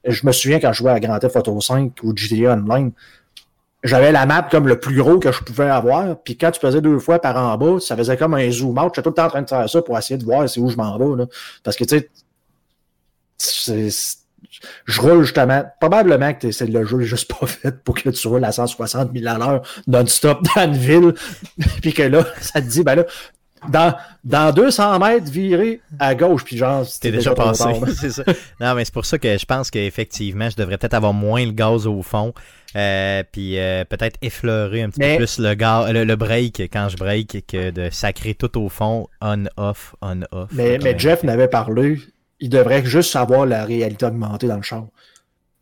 [0.04, 2.90] Je me souviens quand je jouais à Grand Theft Auto 5 ou GTA Online,
[3.84, 6.20] j'avais la map comme le plus gros que je pouvais avoir.
[6.22, 8.92] Puis quand tu faisais deux fois par en bas, ça faisait comme un zoom out.
[8.94, 10.68] J'étais tout le temps en train de faire ça pour essayer de voir c'est où
[10.68, 11.16] je m'en vais.
[11.16, 11.26] Là.
[11.62, 12.00] Parce que tu
[13.38, 14.16] sais,
[14.86, 15.64] je roule justement.
[15.80, 19.26] Probablement que c'est le jeu juste pas fait pour que tu roules à 160 000
[19.26, 21.14] à l'heure non-stop dans une ville.
[21.82, 23.04] puis que là, ça te dit, ben là,
[23.68, 27.64] dans, dans 200 mètres, virer à gauche, puis genre, T'es c'était déjà passé,
[27.98, 28.22] c'est ça.
[28.60, 31.52] Non, mais c'est pour ça que je pense qu'effectivement, je devrais peut-être avoir moins le
[31.52, 32.32] gaz au fond,
[32.76, 36.60] euh, puis euh, peut-être effleurer un petit Mais- peu plus le, gaz, le, le break
[36.72, 40.50] quand je break que de sacrer tout au fond, on-off, on-off.
[40.52, 41.98] Mais, Jeff n'avait parlé,
[42.40, 44.84] il devrait juste savoir la réalité augmentée dans le char.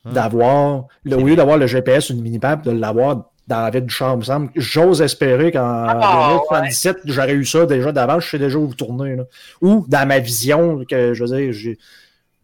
[0.05, 0.12] Hmm.
[0.12, 3.94] D'avoir, le- au lieu d'avoir le GPS une mini-map, de l'avoir dans la ville du
[3.94, 4.51] char, il me semble.
[4.56, 9.16] J'ose espérer qu'en Ah, 2077, j'aurais eu ça déjà d'avant, je sais déjà où tourner.
[9.16, 9.24] là.
[9.60, 11.78] Ou dans ma vision, que je veux dire, j'ai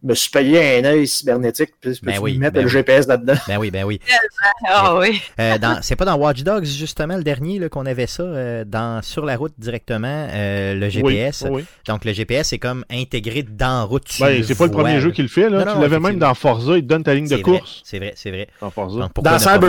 [0.03, 2.73] me suis payé un œil cybernétique, puis Ben peux oui, mettre ben le oui.
[2.73, 3.35] GPS là-dedans.
[3.47, 4.01] Ben oui, ben oui.
[4.69, 5.21] Ah oui.
[5.39, 9.03] Euh, dans- c'est pas dans Watch Dogs, justement, le dernier, qu'on avait ça, euh, dans,
[9.03, 11.43] sur la route directement, euh, le GPS.
[11.47, 11.65] Oui, oui.
[11.87, 14.05] Donc, le GPS est comme intégré dans route.
[14.05, 15.49] tu Ben, c'est pas le premier jeu qui le fait.
[15.51, 15.65] Là.
[15.65, 17.99] Non, tu l'avais même dans Forza, il te donne ta ligne de vrai, course C'est
[17.99, 18.49] vrai, c'est vrai.
[18.61, 19.01] dans Forza.
[19.01, 19.61] Donc, Dans ne pas faire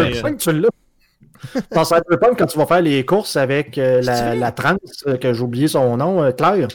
[1.42, 1.76] Cyberpunk, tu l'as.
[1.76, 4.78] Dans Cyberpunk, quand tu vas faire les courses avec euh, la, la trans,
[5.08, 6.68] euh, que j'ai oublié son nom, euh, Claire,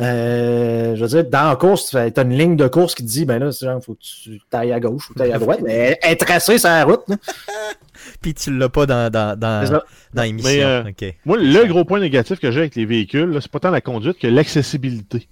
[0.00, 3.08] euh, je veux dire, dans la course, tu as une ligne de course qui te
[3.08, 5.60] dit, ben là, c'est genre, faut que tu tailles à gauche ou tailles à droite,
[5.62, 7.04] mais elle est tracée sur la route.
[8.20, 9.84] Puis tu l'as pas dans, dans, dans, ça.
[10.12, 10.66] dans l'émission.
[10.66, 10.82] Euh.
[11.24, 13.80] Moi, le gros point négatif que j'ai avec les véhicules, là, c'est pas tant la
[13.80, 15.28] conduite que l'accessibilité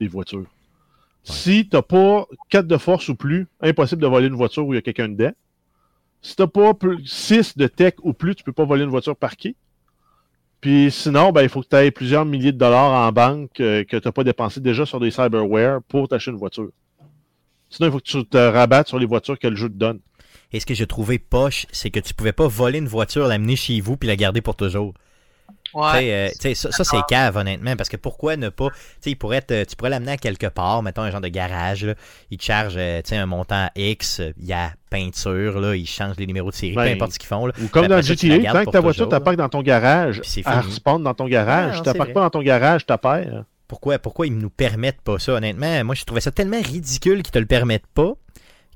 [0.00, 0.46] des voitures.
[1.24, 4.76] Si t'as pas 4 de force ou plus, impossible de voler une voiture où il
[4.76, 5.32] y a quelqu'un dedans.
[6.26, 6.72] Si t'as pas
[7.04, 9.54] 6 de tech ou plus, tu peux pas voler une voiture parquée.
[10.60, 13.84] Puis sinon, ben, il faut que tu aies plusieurs milliers de dollars en banque euh,
[13.84, 16.70] que tu n'as pas dépensé déjà sur des cyberware pour t'acheter une voiture.
[17.70, 20.00] Sinon, il faut que tu te rabattes sur les voitures que le jeu te donne.
[20.52, 23.54] Et ce que j'ai trouvé poche, c'est que tu pouvais pas voler une voiture, l'amener
[23.54, 24.94] chez vous puis la garder pour toujours.
[25.76, 26.10] Tu Ouais.
[26.12, 28.70] euh, tu ça, ça, c'est cave, honnêtement, parce que pourquoi ne pas.
[28.70, 31.28] Tu sais, il pourrait être- tu pourrais l'amener à quelque part, mettons un genre de
[31.28, 31.94] garage, là.
[32.30, 35.76] il te charge euh, tu sais, un montant X, euh, il y a peinture, là,
[35.76, 37.46] il change les numéros de série, Ben, peu importe ce qu'ils font.
[37.46, 37.52] Là.
[37.62, 40.20] Ou comme dans après tu la GTA, tant que ta voiture t'apparque dans ton garage,
[40.22, 41.82] Puis c'est elle respawn dans ton garage.
[41.84, 43.44] C'est pas dans ton garage, t'as perds.
[43.68, 45.84] Pourquoi, pourquoi ils nous permettent pas ça, honnêtement?
[45.84, 48.12] Moi, je trouvais ça tellement ridicule qu'ils te le permettent pas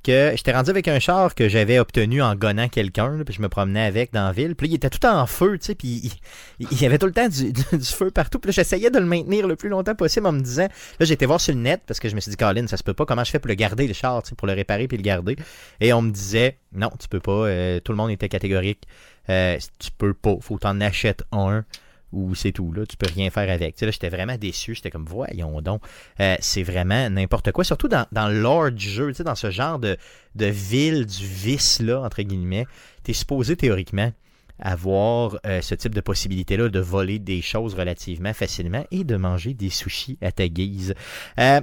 [0.03, 3.49] que j'étais rendu avec un char que j'avais obtenu en gonnant quelqu'un, puis je me
[3.49, 4.55] promenais avec dans la ville.
[4.55, 6.13] Puis il était tout en feu, tu sais, puis
[6.59, 7.53] il, y avait tout le temps du,
[7.85, 8.39] feu partout.
[8.39, 10.69] Puis j'essayais de le maintenir le plus longtemps possible en me disant,
[10.99, 12.77] là, j'ai été voir sur le net parce que je me suis dit, Colin, ça
[12.77, 14.97] se peut pas, comment je fais pour le garder, le char, pour le réparer puis
[14.97, 15.37] le garder?
[15.81, 18.87] Et on me disait, non, tu peux pas, euh, tout le monde était catégorique,
[19.29, 21.65] Euh, tu peux pas, faut t'en achètes un
[22.13, 23.75] ou c'est tout, là, tu peux rien faire avec.
[23.75, 25.83] Tu sais, là, j'étais vraiment déçu, j'étais comme, voyons donc,
[26.21, 29.51] euh, c'est vraiment n'importe quoi, surtout dans, dans l'ordre du jeu, tu sais, dans ce
[29.51, 29.97] genre de,
[30.35, 32.67] de ville du vice, là, entre guillemets,
[33.03, 34.13] t'es supposé théoriquement
[34.59, 39.55] avoir euh, ce type de possibilité-là de voler des choses relativement facilement et de manger
[39.55, 40.95] des sushis à ta guise.
[41.39, 41.61] Euh,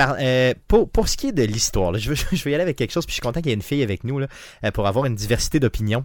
[0.00, 2.76] euh, pour, pour ce qui est de l'histoire, je, veux, je vais y aller avec
[2.76, 4.28] quelque chose, puis je suis content qu'il y ait une fille avec nous là,
[4.64, 6.04] euh, pour avoir une diversité d'opinions.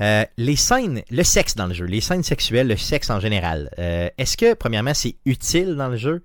[0.00, 3.70] Euh, les scènes, le sexe dans le jeu, les scènes sexuelles, le sexe en général,
[3.78, 6.22] euh, est-ce que, premièrement, c'est utile dans le jeu?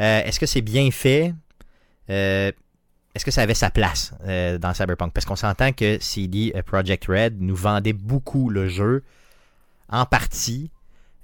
[0.00, 1.32] Euh, est-ce que c'est bien fait?
[2.08, 4.12] Est-ce que ça avait sa place
[4.60, 5.12] dans Cyberpunk?
[5.12, 9.04] Parce qu'on s'entend que CD Projekt Red nous vendait beaucoup le jeu,
[9.88, 10.70] en partie,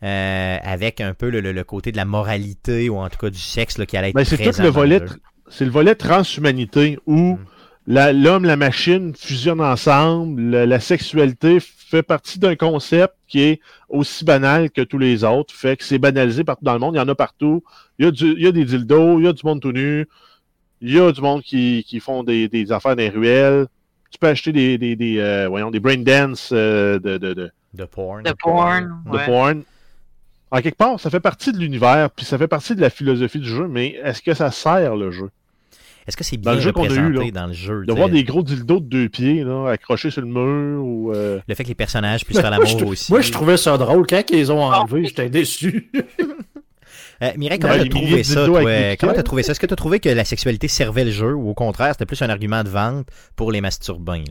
[0.00, 3.38] avec un peu le, le- le côté de la moralité, ou en tout cas du
[3.38, 5.02] sexe là, qui allait être Ben, c'est tout le volet,
[5.50, 7.36] c'est le volet transhumanité où
[7.88, 8.10] Mm.
[8.22, 10.40] l'homme, la machine fusionnent ensemble.
[10.40, 11.58] le- la sexualité
[11.90, 15.52] fait partie d'un concept qui est aussi banal que tous les autres.
[15.54, 16.94] Fait que c'est banalisé partout dans le monde.
[16.94, 17.62] Il y en a partout.
[17.98, 19.72] Il y a, du- il y a des dildos, il y a du monde tout
[19.72, 20.06] nu,
[20.80, 23.66] il y a du monde qui, qui font des, des affaires dans les ruelles.
[24.10, 27.50] Tu peux acheter des, des, des, euh, voyons, des brain dance euh, de, de, de,
[27.74, 28.22] De porn.
[28.24, 29.02] De porn.
[29.06, 29.24] de ouais.
[29.26, 29.62] porn.
[30.52, 33.38] En quelque part, ça fait partie de l'univers, puis ça fait partie de la philosophie
[33.38, 35.30] du jeu, mais est-ce que ça sert le jeu?
[36.06, 37.84] Est-ce que c'est Dans bien le jeu qu'on a eu, représenté là, dans le jeu?
[37.86, 41.12] De voir des gros dildos de deux pieds là, accrochés sur le mur ou.
[41.12, 43.12] euh, Le fait que les personnages puissent faire l'amour aussi.
[43.12, 44.06] moi, je trouvais ça drôle.
[44.06, 45.90] Quand ils les ont enlevés, j'étais déçu.
[47.22, 48.62] Euh, Mireille, comment Ouais, t'as trouvé ça, toi?
[48.98, 49.52] Comment t'as trouvé ça?
[49.52, 52.22] Est-ce que t'as trouvé que la sexualité servait le jeu ou au contraire, c'était plus
[52.22, 53.06] un argument de vente
[53.36, 54.24] pour les masturbains?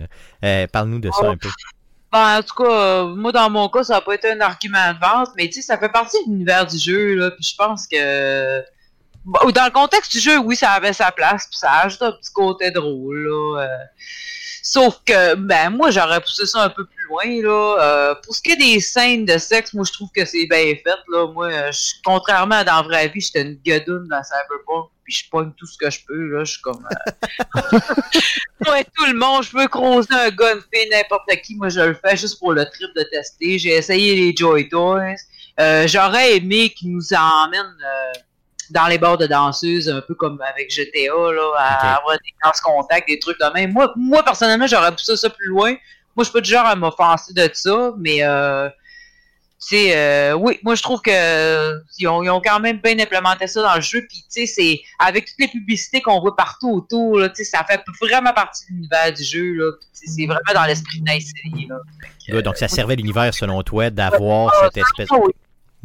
[0.43, 1.25] Euh, Parle-nous de ça Oh.
[1.27, 1.49] un peu.
[2.11, 2.71] Ben, en tout cas,
[3.03, 5.53] euh, moi, dans mon cas, ça n'a pas été un argument de vente, mais tu
[5.53, 8.61] sais, ça fait partie de l'univers du jeu, là, puis je pense que...
[9.53, 12.31] Dans le contexte du jeu, oui, ça avait sa place, puis ça ajoute un petit
[12.33, 13.61] côté drôle, là.
[13.63, 13.67] euh.
[14.61, 17.77] Sauf que, ben, moi, j'aurais poussé ça un peu plus loin, là.
[17.79, 20.75] Euh, pour ce qui est des scènes de sexe, moi, je trouve que c'est bien
[20.83, 21.27] fait, là.
[21.31, 25.13] Moi, euh, je- contrairement à dans la vraie vie, j'étais une guedoune dans Cyberpunk, puis
[25.13, 26.43] je pogne tout ce que je peux, là.
[26.43, 26.85] Je suis comme...
[26.91, 27.79] euh,
[28.65, 30.53] moi, tout le monde, je peux croiser un gars,
[30.91, 33.57] n'importe qui, moi, je le fais juste pour le trip de tester.
[33.57, 35.15] J'ai essayé les Joy Toys.
[35.59, 37.75] Euh, j'aurais aimé qu'ils nous emmènent...
[38.71, 42.61] dans les bars de danseuses, un peu comme avec GTA, là, à avoir des danses
[42.61, 43.71] contact, des trucs de même.
[43.71, 45.71] Moi, moi personnellement, j'aurais poussé ça plus loin.
[46.15, 48.67] Moi, je suis pas du genre à m'offenser de ça, mais euh,
[49.61, 52.79] tu sais, euh, oui, moi je trouve que euh, ils, ont, ils ont quand même
[52.79, 54.05] bien implémenté ça dans le jeu.
[54.07, 57.81] Puis tu sais, c'est avec toutes les publicités qu'on voit partout autour, là, ça fait
[58.01, 59.53] vraiment partie de l'univers du jeu.
[59.53, 59.71] Là.
[59.93, 61.67] C'est vraiment dans l'esprit de Nice City.
[61.69, 61.75] Là.
[62.29, 62.45] Good.
[62.45, 65.09] Donc, ça servait l'univers, selon toi, d'avoir cette espèce.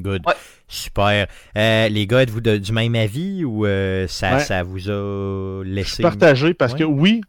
[0.00, 0.22] Good.
[0.26, 0.34] Ouais.
[0.66, 1.26] Super.
[1.56, 4.40] Euh, les gars, êtes-vous du même avis ou euh, ça, Ouais.
[4.40, 6.02] ça vous a laissé.
[6.02, 6.80] partagé parce Ouais.
[6.80, 7.20] que oui,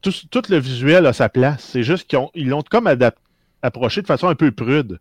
[0.00, 1.68] tout, tout le visuel a sa place.
[1.72, 2.88] C'est juste qu'ils ont- ils l'ont comme
[3.62, 4.98] approché de façon un peu prude.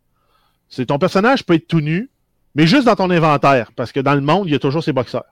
[0.69, 2.09] C'est ton personnage peut être tout nu,
[2.55, 4.93] mais juste dans ton inventaire, parce que dans le monde, il y a toujours ses
[4.93, 5.25] boxeurs.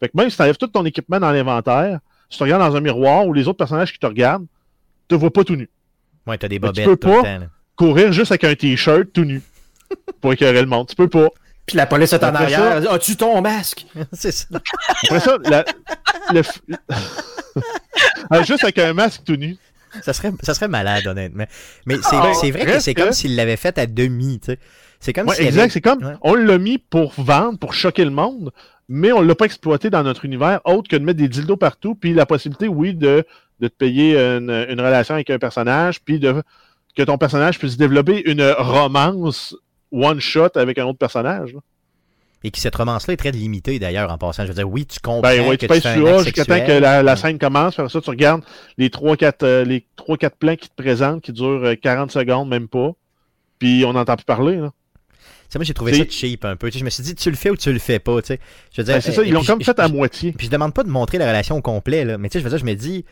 [0.00, 2.00] Fait que même si tu enlèves tout ton équipement dans l'inventaire,
[2.30, 4.46] si tu regardes dans un miroir ou les autres personnages qui te regardent,
[5.06, 5.68] te voient pas tout nu.
[6.26, 7.38] Ouais, t'as des Mais tu bobettes peux tout le pas.
[7.38, 7.46] temps.
[7.76, 9.40] Courir juste avec un t-shirt tout nu
[10.20, 10.86] pour écœurer le monde.
[10.88, 11.28] Tu peux pas.
[11.66, 12.58] Puis la police est en Après arrière.
[12.60, 13.86] ça- elle dit, As-tu ton masque?
[14.12, 14.46] C'est ça.
[15.04, 15.64] Après ça, la-
[16.32, 16.42] le
[18.30, 19.56] Ah, juste avec un masque tout nu.
[20.02, 21.46] Ça serait, ça serait malade, honnêtement.
[21.86, 24.58] Mais c'est Ah, c'est vrai que c'est comme s'il l'avait fait à demi, tu sais.
[25.00, 25.60] C'est comme Ouais, s'il exact.
[25.62, 26.14] avait- C'est comme Ouais.
[26.22, 28.50] on l'a mis pour vendre, pour choquer le monde,
[28.88, 31.94] mais on l'a pas exploité dans notre univers autre que de mettre des dildos partout,
[31.94, 33.24] puis la possibilité, oui, de,
[33.60, 36.42] de te payer une, une relation avec un personnage, puis de
[36.96, 39.56] que ton personnage puisse développer une romance
[39.92, 41.52] one shot avec un autre personnage.
[41.54, 41.60] là.
[42.44, 44.44] Et que cette romance-là est très limitée, d'ailleurs, en passant.
[44.44, 46.70] Je veux dire, oui, tu comprends Ben oui, tu un sur A jusqu'à temps que
[46.72, 47.16] la, la Ouais.
[47.18, 48.42] scène commence, puis après ça, tu regardes
[48.76, 52.68] les 3-4 euh, les 3-4 plans qui te présentent, qui durent euh, 40 secondes, même
[52.68, 52.92] pas.
[53.58, 54.56] Puis on n'entend plus parler.
[54.56, 54.70] Là.
[55.56, 56.70] Moi, j'ai trouvé ça cheap un peu.
[56.70, 58.12] Je me suis dit, tu le fais ou tu le fais pas.
[58.12, 58.34] Je
[58.80, 60.30] veux dire, Ben, c'est euh, ça, et ils l'ont comme fait à je- moitié.
[60.32, 62.18] Puis je demande pas de montrer la relation au complet, là.
[62.18, 63.04] Mais tu sais, je veux dire, je me dis.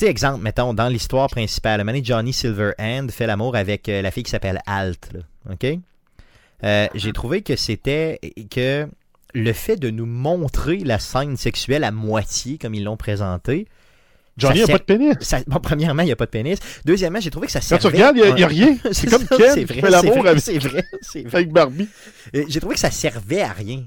[0.00, 4.10] Tu sais, exemple, mettons, dans l'histoire principale, Manny Johnny Silverhand fait l'amour avec euh, la
[4.10, 5.20] fille qui s'appelle Alt, là.
[5.52, 5.66] OK?
[6.64, 8.18] Euh, J'ai trouvé que c'était.
[8.50, 8.88] que
[9.34, 13.66] le fait de nous montrer la scène sexuelle à moitié, comme ils l'ont présenté.
[14.38, 15.14] Johnny n'a pas de pénis.
[15.20, 16.58] ça- bon, premièrement, il n'y a pas de pénis.
[16.86, 17.80] Deuxièmement, j'ai trouvé que ça Quand servait.
[17.82, 18.76] tu regardes, il n'y a, un- rien.
[18.92, 20.48] C'est comme ça, Ken qui fait l'amour avec,
[21.34, 21.88] avec Barbie.
[22.32, 23.80] J'ai trouvé que ça servait à rien.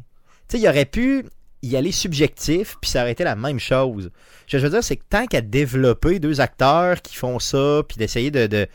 [0.47, 1.25] Tu sais, il aurait pu
[1.63, 4.11] y aller subjectif, puis ça aurait été la même chose.
[4.47, 7.81] Ce que je veux dire, c'est que tant qu'à développer deux acteurs qui font ça,
[7.87, 8.45] puis d'essayer de...
[8.47, 8.67] de-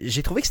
[0.00, 0.48] J'ai trouvé que,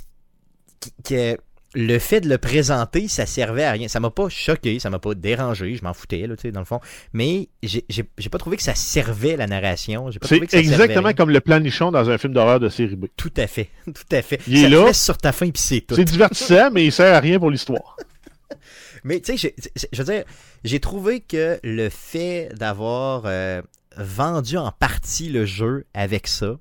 [1.03, 1.37] que
[1.75, 3.87] le fait de le présenter, ça servait à rien.
[3.87, 6.61] Ça m'a pas choqué, ça m'a pas dérangé, je m'en foutais, là, tu sais, dans
[6.61, 6.79] le fond.
[7.13, 7.83] Mais j'ai
[8.31, 10.09] pas trouvé que ça servait la narration.
[10.23, 13.05] C'est exactement comme le plan nichon dans un film d'horreur de série B.
[13.15, 14.39] Tout à fait, tout à fait.
[14.47, 14.85] Il est te là.
[14.85, 15.93] laisse sur ta fin, puis c'est tout.
[15.95, 17.97] C'est divertissant, mais il sert à rien pour l'histoire.
[19.03, 19.55] Mais tu sais,
[19.91, 20.23] je veux dire,
[20.63, 23.61] j'ai trouvé que le fait d'avoir euh,
[23.97, 26.57] vendu en partie le jeu avec ça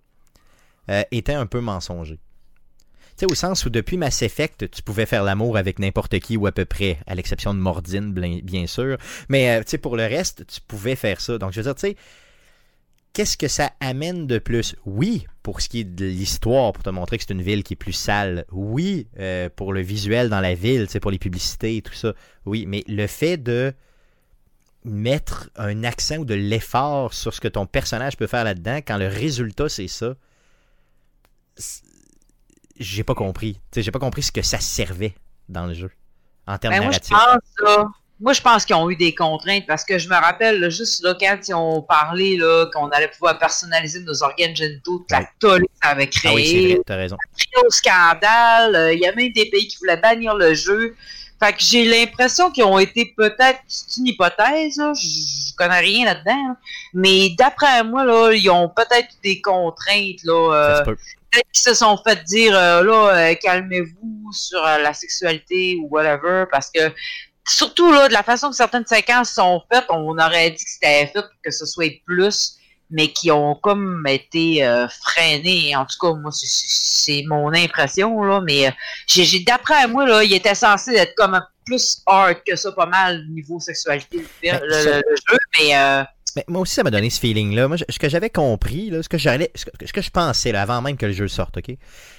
[0.91, 2.19] euh, était un peu mensonger.
[3.17, 6.37] Tu sais, au sens où depuis Mass Effect, tu pouvais faire l'amour avec n'importe qui
[6.37, 8.97] ou à peu près, à l'exception de Mordine, bien sûr.
[9.29, 11.37] Mais euh, tu sais, pour le reste, tu pouvais faire ça.
[11.37, 11.97] Donc, je veux dire, tu sais,
[13.19, 14.77] qu'est-ce que ça amène de plus?
[14.87, 17.73] Oui, pour ce qui est de l'histoire, pour te montrer que c'est une ville qui
[17.73, 18.45] est plus sale.
[18.53, 22.13] Oui, euh, pour le visuel dans la ville, pour les publicités et tout ça.
[22.47, 23.75] Oui, mais le fait de
[24.85, 28.99] mettre un accent ou de l'effort sur ce que ton personnage peut faire là-dedans, quand
[28.99, 30.15] le résultat c'est ça,
[32.79, 33.61] j'ai pas compris.
[33.75, 35.17] J'ai pas compris ce que ça servait
[35.49, 35.91] dans le jeu
[36.47, 37.51] en termes Ben, moi, je narratifs.
[37.59, 37.91] pense, là,
[38.21, 41.03] moi, je pense qu'ils ont eu des contraintes parce que je me rappelle, là, juste
[41.05, 45.25] là, quand ils ont parlé là, qu'on allait pouvoir personnaliser nos organes génitaux, toute la
[45.39, 47.17] tollée que ça avait créé, Ah oui, c'est vrai, t'as raison.
[47.39, 48.75] crié au scandale.
[48.75, 50.97] euh, Il y a même des pays qui voulaient bannir le jeu.
[51.41, 55.79] Fait que j'ai l'impression qu'ils ont été peut-être, c'est une hypothèse, là, je, je connais
[55.79, 56.57] rien là-dedans, là,
[56.95, 60.97] mais d'après moi, là, ils ont peut-être eu des contraintes, là, Ça euh, se peut.
[61.31, 66.47] peut-être qu'ils se sont fait dire euh, là euh, calmez-vous sur la sexualité ou whatever
[66.51, 66.81] parce que
[67.49, 71.07] surtout là de la façon que certaines séquences sont faites on aurait dit que c'était
[71.07, 72.55] fait pour que ce soit plus
[72.91, 78.41] mais qui ont comme été euh, freinés en tout cas moi c'est- mon impression là
[78.41, 78.71] mais euh,
[79.07, 83.27] j'ai d'après moi là il était censé être comme plus hard que ça pas mal
[83.29, 86.03] niveau sexualité le, le- ça- le- le jeu mais euh,
[86.37, 87.69] Mais moi aussi, ça m'a donné ce feeling-là.
[87.69, 90.11] Moi, je- ce que j'avais compris, là, ce, que j'allais, ce, que, ce que je
[90.11, 91.71] pensais là, avant même que le jeu sorte, ok,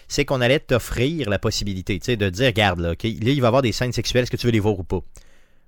[0.10, 3.40] c'est qu'on allait t'offrir la possibilité tu sais, de dire, regarde, là, ok, là, il
[3.40, 5.00] va y avoir des scènes sexuelles, est-ce que tu veux les voir ou pas?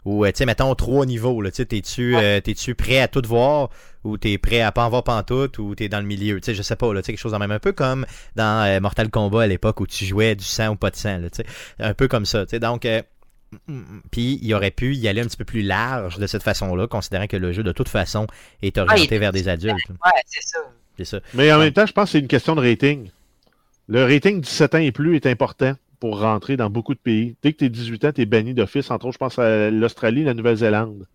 [0.03, 3.07] Ou, euh, tu sais, mettons, trois niveaux, là, tu sais, t'es-tu, euh, t'es-tu prêt à
[3.07, 3.69] tout voir,
[4.03, 6.55] ou t'es prêt à pas en voir pantoute, ou t'es dans le milieu, tu sais,
[6.55, 8.05] je sais pas, là, tu sais, quelque chose en même, un peu comme
[8.35, 11.19] dans euh, Mortal Kombat à l'époque où tu jouais du sang ou pas de sang,
[11.19, 11.45] là, tu sais,
[11.79, 13.01] un peu comme ça, tu sais, donc, euh,
[14.11, 17.27] puis il aurait pu y aller un petit peu plus large de cette façon-là, considérant
[17.27, 18.25] que le jeu, de toute façon,
[18.61, 19.75] est orienté il- vers des adultes.
[19.89, 20.59] Ouais, c'est ça.
[20.97, 21.19] C'est ça.
[21.33, 21.65] Mais en Ouais.
[21.65, 23.09] même temps, je pense que c'est une question de rating.
[23.93, 27.35] Le rating 17 ans et plus est important pour rentrer dans beaucoup de pays.
[27.41, 28.89] Dès que tu es 18 ans, tu es banni d'office.
[28.89, 31.07] Entre autres, je pense à l'Australie et la Nouvelle-Zélande.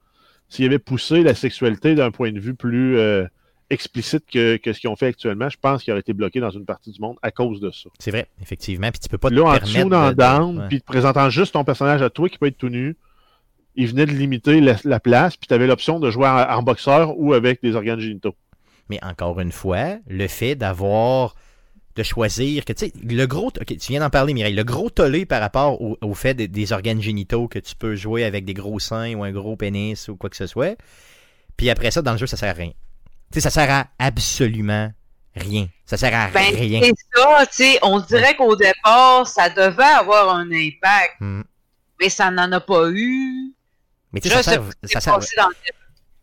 [0.51, 3.25] S'il avait poussé la sexualité d'un point de vue plus euh,
[3.71, 6.51] explicite que, que ce qu'ils ont fait actuellement, je pense qu'il aurait été bloqué dans
[6.51, 7.89] une partie du monde à cause de ça.
[7.99, 8.91] C'est vrai, effectivement.
[8.91, 10.69] Puis tu peux pas te Là, en dessous, dans de- de- down, ouais.
[10.69, 12.95] puis te présentant juste ton personnage à toi qui peut être tout nu,
[13.75, 16.63] il venait de limiter la, la place, puis tu avais l'option de jouer en, en
[16.63, 18.35] boxeur ou avec des organes génitaux.
[18.91, 21.35] Mais encore une fois, le fait d'avoir
[21.97, 25.25] de choisir que tu sais le gros tu viens d'en parler Mireille le gros tollé
[25.27, 28.55] par rapport au, au fait des, des organes génitaux que tu peux jouer avec des
[28.55, 30.77] gros seins ou un gros pénis ou quoi que ce soit
[31.57, 32.71] puis après ça dans le jeu ça sert à rien.
[33.33, 34.93] Tu sais ça sert à absolument
[35.35, 35.69] rien.
[35.85, 36.81] Ça sert à Ben, rien.
[36.83, 41.43] c'est ça, tu sais, on dirait qu'au départ, ça devait avoir un impact, Hmm.
[42.01, 43.53] mais ça n'en a pas eu.
[44.13, 45.55] mais tu sais ça sert, ça s'est sert passé dans le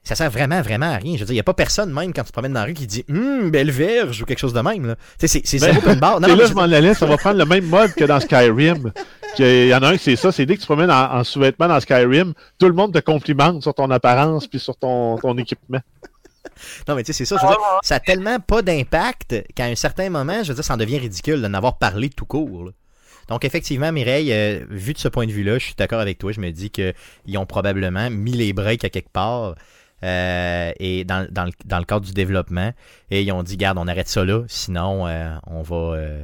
[0.03, 1.13] ça sert vraiment, vraiment à rien.
[1.13, 2.65] Je veux dire, il n'y a pas personne, même quand tu te promènes dans la
[2.65, 4.85] rue, qui dit Hum, belle verge ou quelque chose de même.
[4.85, 4.95] Là.
[5.19, 6.19] Tu sais, c'est, Ben, zéro open bar.
[6.19, 8.91] Non, non, là, je m'en allais, ça va prendre le même mode que dans Skyrim.
[9.39, 11.15] Il y en a un qui c'est ça, c'est dès que tu te promènes en,
[11.15, 15.17] en sous-vêtements dans Skyrim, tout le monde te complimente sur ton apparence puis sur ton,
[15.17, 15.79] ton équipement.
[16.87, 17.37] Non, mais tu sais, c'est ça.
[17.41, 20.63] Je veux dire, ça a tellement pas d'impact qu'à un certain moment, je veux dire,
[20.63, 22.65] ça en devient ridicule de n'avoir parlé tout court.
[22.65, 22.71] là.
[23.29, 26.31] Donc, effectivement, Mireille, euh, vu de ce point de vue-là, je suis d'accord avec toi.
[26.31, 26.93] Je me dis qu'ils
[27.37, 29.55] ont probablement mis les breaks à quelque part.
[30.03, 32.71] Euh, et dans, dans, le, dans le cadre du développement,
[33.09, 36.23] et ils ont dit, garde, on arrête ça là, sinon euh, on va, euh,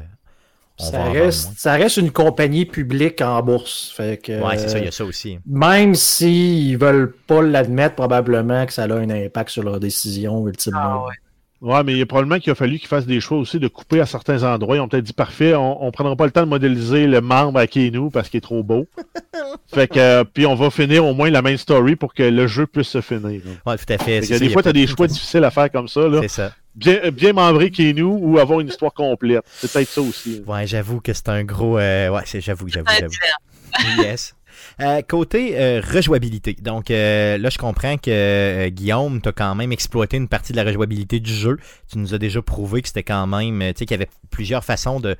[0.79, 3.91] on Ça va reste, ça reste une compagnie publique en bourse.
[3.95, 4.41] Fait que.
[4.41, 5.39] Ouais, c'est ça, il y a ça aussi.
[5.45, 10.79] Même s'ils veulent pas l'admettre, probablement que ça a un impact sur leur décision ultimement.
[10.79, 11.15] Ah ouais.
[11.61, 13.67] Ouais, mais il y a probablement qu'il a fallu qu'ils fassent des choix aussi de
[13.67, 14.77] couper à certains endroits.
[14.77, 17.59] Ils ont peut-être dit parfait, on, on prendra pas le temps de modéliser le membre
[17.59, 18.87] à Keanu parce qu'il est trop beau.
[19.73, 22.47] fait que euh, puis on va finir au moins la main story pour que le
[22.47, 23.41] jeu puisse se finir.
[23.43, 23.71] là.
[23.71, 24.21] Ouais, tout à fait.
[24.21, 25.69] Fait que ça, des il y a fois, tu as des choix difficiles à faire
[25.69, 26.07] comme ça.
[26.07, 26.19] Là.
[26.21, 26.53] C'est ça.
[26.75, 29.43] Bien, euh, bien membrer Keanu ou avoir une histoire complète.
[29.51, 30.41] C'est peut-être ça aussi.
[30.47, 31.77] Ouais, j'avoue que c'est un gros.
[31.77, 34.01] euh, ouais, c'est, j'avoue, j'avoue, j'avoue.
[34.01, 34.33] Yes.
[34.81, 36.53] Euh, côté euh, rejouabilité.
[36.53, 40.57] Donc euh, là, je comprends que Guillaume, tu as quand même exploité une partie de
[40.57, 41.57] la rejouabilité du jeu.
[41.91, 44.63] Tu nous as déjà prouvé que c'était quand même, tu sais, qu'il y avait plusieurs
[44.63, 45.17] façons de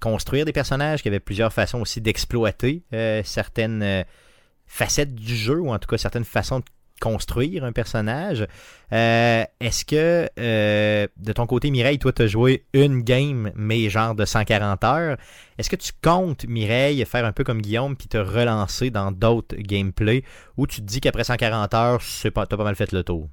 [0.00, 2.82] construire des personnages, qu'il y avait plusieurs façons aussi d'exploiter
[3.24, 4.04] certaines
[4.66, 6.64] facettes du jeu, ou en tout cas certaines façons de
[7.00, 8.46] construire un personnage.
[8.92, 13.88] Euh, Est-ce que, euh, de ton côté, Mireille, toi, tu as joué une game, mais
[13.88, 15.16] genre de 140 heures.
[15.58, 19.56] Est-ce que tu comptes, Mireille, faire un peu comme Guillaume, puis te relancer dans d'autres
[19.56, 20.22] gameplays,
[20.56, 22.00] ou tu te dis qu'après 140 heures,
[22.34, 23.28] pas, t'as pas mal fait le tour?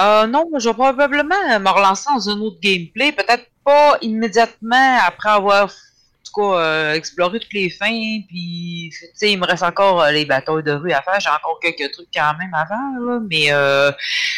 [0.00, 3.12] Euh, non, je vais probablement me relancer dans un autre gameplay.
[3.12, 5.72] Peut-être pas immédiatement après avoir,
[6.34, 8.20] cas, euh, exploré toutes les fins.
[8.28, 11.18] Puis, tu sais, il me reste encore euh, les batailles de rue à faire.
[11.20, 13.20] J'ai encore quelques trucs quand même à faire, là.
[13.30, 13.90] Mais, euh,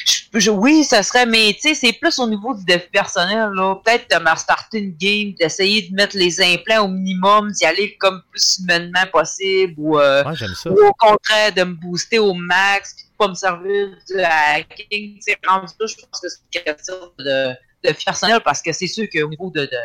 [0.06, 3.51] je- je- oui, ça serait, mais tu sais, c'est plus au niveau du défi personnel,
[3.55, 3.77] là.
[3.85, 7.97] Peut-être de me restarter une game, d'essayer de mettre les implants au minimum, d'y aller
[7.98, 10.70] comme plus humainement possible, ou, euh, Ouais, ça.
[10.70, 15.20] ou au contraire de me booster au max puis de pas me servir du hacking.
[15.47, 17.51] Rendu là, je pense que c'est une question de,
[17.85, 19.78] de personnel parce que c'est sûr qu'au niveau de, de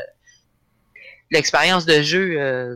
[1.31, 2.75] l'expérience de jeu, euh,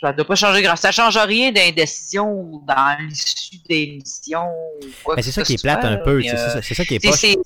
[0.00, 0.76] ça ne doit pas changer grand.
[0.76, 4.48] Ça change rien d'indécision ou dans l'issue des missions.
[4.82, 6.22] ou quoi Mais que c'est ça ce qui est plate soit, un peu.
[6.22, 6.36] C'est
[6.74, 7.12] ça, qui est pas.
[7.12, 7.36] c'est-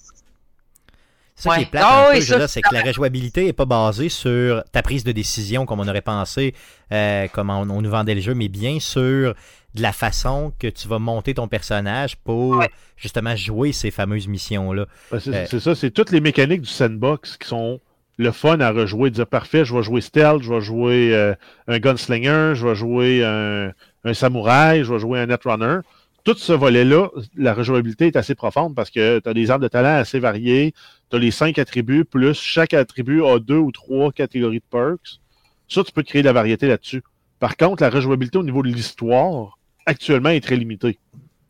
[1.37, 3.65] C'est ça qui est plate Ah un oui, peu, c'est que la rejouabilité n'est pas
[3.65, 6.55] basée sur ta prise de décision comme on aurait pensé,
[6.93, 9.35] euh, comme on, on nous vendait le jeu, mais bien sur
[9.75, 12.71] de la façon que tu vas monter ton personnage pour Ouais.
[12.97, 14.87] justement jouer ces fameuses missions-là.
[15.11, 15.47] Ben, c'est Euh.
[15.51, 17.81] c'est ça, c'est toutes les mécaniques du sandbox qui sont
[18.17, 19.11] le fun à rejouer.
[19.11, 21.35] Dire parfait, je vais jouer stealth, je vais jouer euh,
[21.69, 23.73] un gunslinger, je vais jouer un,
[24.05, 25.79] un samouraï, je vais jouer un netrunner.
[26.25, 29.69] Tout ce volet-là, la rejouabilité est assez profonde parce que tu as des arbres de
[29.69, 30.73] talent assez variés.
[31.11, 35.21] Tu as les cinq attributs, plus chaque attribut a deux ou trois catégories de perks.
[35.69, 37.03] Ça, tu peux créer de la variété là-dessus.
[37.41, 40.99] Par contre, la rejouabilité au niveau de l'histoire, actuellement, est très limitée.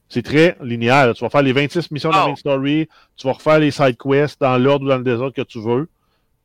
[0.09, 1.15] C'est très linéaire.
[1.15, 2.29] Tu vas faire les 26 missions de Oh.
[2.31, 5.43] main story, tu vas refaire les side quests dans l'ordre ou dans le désordre que
[5.43, 5.89] tu veux.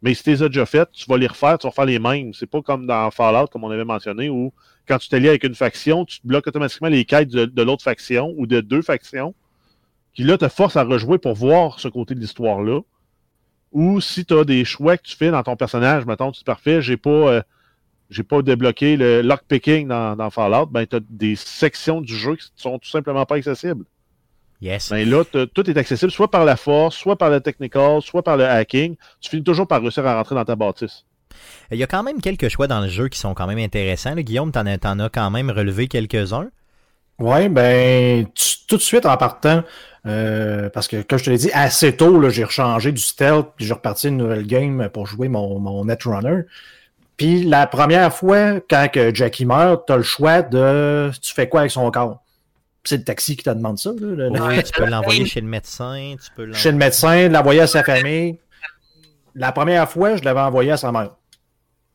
[0.02, 2.00] Mais si tu les as déjà faites, tu vas les refaire, tu vas refaire les
[2.00, 2.34] mêmes.
[2.34, 4.54] C'est pas comme dans Fallout, comme on avait mentionné, où
[4.88, 8.34] quand tu t'allies avec une faction, tu te bloques automatiquement les quêtes de, l'autre faction
[8.38, 9.36] ou de deux factions,
[10.14, 12.80] qui là te force à rejouer pour voir ce côté de l'histoire-là.
[13.72, 16.44] Ou si tu as des choix que tu fais dans ton personnage, mettons, tu dis
[16.44, 17.10] parfait, j'ai pas.
[17.10, 17.42] euh,
[18.10, 22.36] j'ai pas débloqué le lockpicking dans, dans Fallout, ben tu as des sections du jeu
[22.36, 23.86] qui sont tout simplement pas accessibles.
[24.62, 24.90] Yes.
[24.90, 28.36] Ben là, tout est accessible soit par la force, soit par le technical, soit par
[28.36, 28.96] le hacking.
[29.22, 31.06] Tu finis toujours par réussir à rentrer dans ta bâtisse.
[31.72, 34.16] Il y a quand même quelques choix dans le jeu qui sont quand même intéressants.
[34.16, 34.22] là.
[34.22, 36.50] Guillaume, t'en as, t'en as quand même relevé quelques-uns?
[37.20, 39.64] Ouais, ben, tu- tout de suite en partant,
[40.06, 43.48] euh, parce que, comme je te l'ai dit, assez tôt, là, j'ai rechangé du stealth,
[43.56, 46.44] puis j'ai reparti une nouvelle game pour jouer mon, mon Netrunner.
[47.18, 51.62] Puis la première fois, quand que Jackie meurt, t'as le choix de tu fais quoi
[51.62, 52.22] avec son corps?
[52.84, 53.92] C'est le taxi qui te demande ça.
[54.00, 54.30] là,
[54.64, 58.40] tu peux l'envoyer chez le médecin, tu peux chez le médecin, l'envoyer à sa famille.
[59.36, 61.12] La première fois, je l'avais envoyé à sa mère.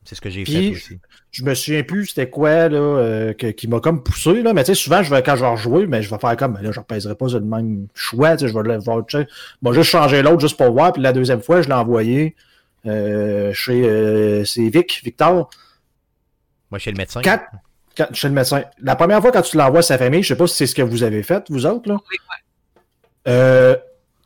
[0.03, 0.99] C'est ce que j'ai fait aussi.
[1.31, 4.43] Je me souviens plus c'était quoi là, euh, que- qui m'a comme poussé.
[4.43, 4.53] Là.
[4.53, 6.53] Mais tu sais, souvent, je vais, quand je vais rejouer, mais je vais faire comme
[6.53, 8.37] ben là, je ne repèserai pas sur le même choix.
[8.37, 9.03] tu sais, Je vais le voir.
[9.63, 10.93] Moi, juste changer l'autre juste pour voir.
[10.93, 12.35] Puis la deuxième fois, je l'ai envoyé
[12.85, 15.49] euh, chez euh, Vic, Victor.
[16.69, 17.21] Moi, chez le médecin.
[17.23, 17.39] Quand,
[17.97, 18.63] quand- chez le médecin.
[18.81, 20.75] La première fois quand tu l'envoies à sa famille, je sais pas si c'est ce
[20.75, 21.95] que vous avez fait, vous autres, là.
[21.95, 22.17] Oui,
[23.27, 23.75] Euh,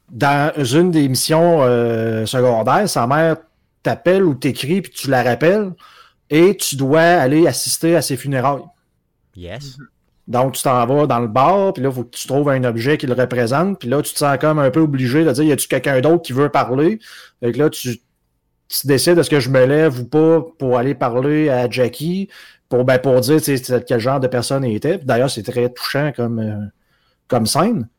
[0.09, 3.37] dans une des missions euh, secondaires, sa mère
[3.81, 5.71] t'appelle ou t'écrit, puis tu la rappelles,
[6.29, 8.63] et tu dois aller assister à ses funérailles.
[9.35, 9.77] Yes.
[10.27, 12.63] Donc, tu t'en vas dans le bar, puis là, il faut que tu trouves un
[12.65, 15.43] objet qui le représente, puis là, tu te sens comme un peu obligé de dire,
[15.43, 16.99] y a-tu quelqu'un d'autre qui veut parler?
[17.39, 17.99] Fait que là, tu,
[18.67, 22.29] tu décides est-ce que je me lève ou pas pour aller parler à Jackie,
[22.69, 23.39] pour, ben, pour dire,
[23.87, 24.99] quel genre de personne il était.
[24.99, 26.65] D'ailleurs, c'est très touchant comme, euh,
[27.27, 27.89] comme scène.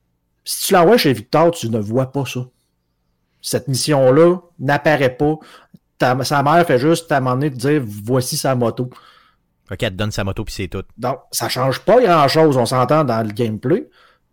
[0.44, 2.40] Si tu l'envoies chez Victor, tu ne vois pas ça.
[3.42, 5.34] Cette mission-là n'apparaît pas.
[5.98, 8.90] Ta- sa mère fait juste à un moment donné te dire, voici sa moto.
[9.70, 10.82] Ok, elle te donne sa moto puis c'est tout.
[10.98, 13.88] Donc, ça change pas grand-chose, on s'entend dans le gameplay.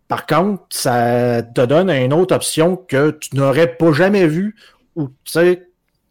[0.08, 4.56] Par contre, ça te donne une autre option que tu n'aurais pas jamais vue
[4.96, 5.67] ou, tu sais,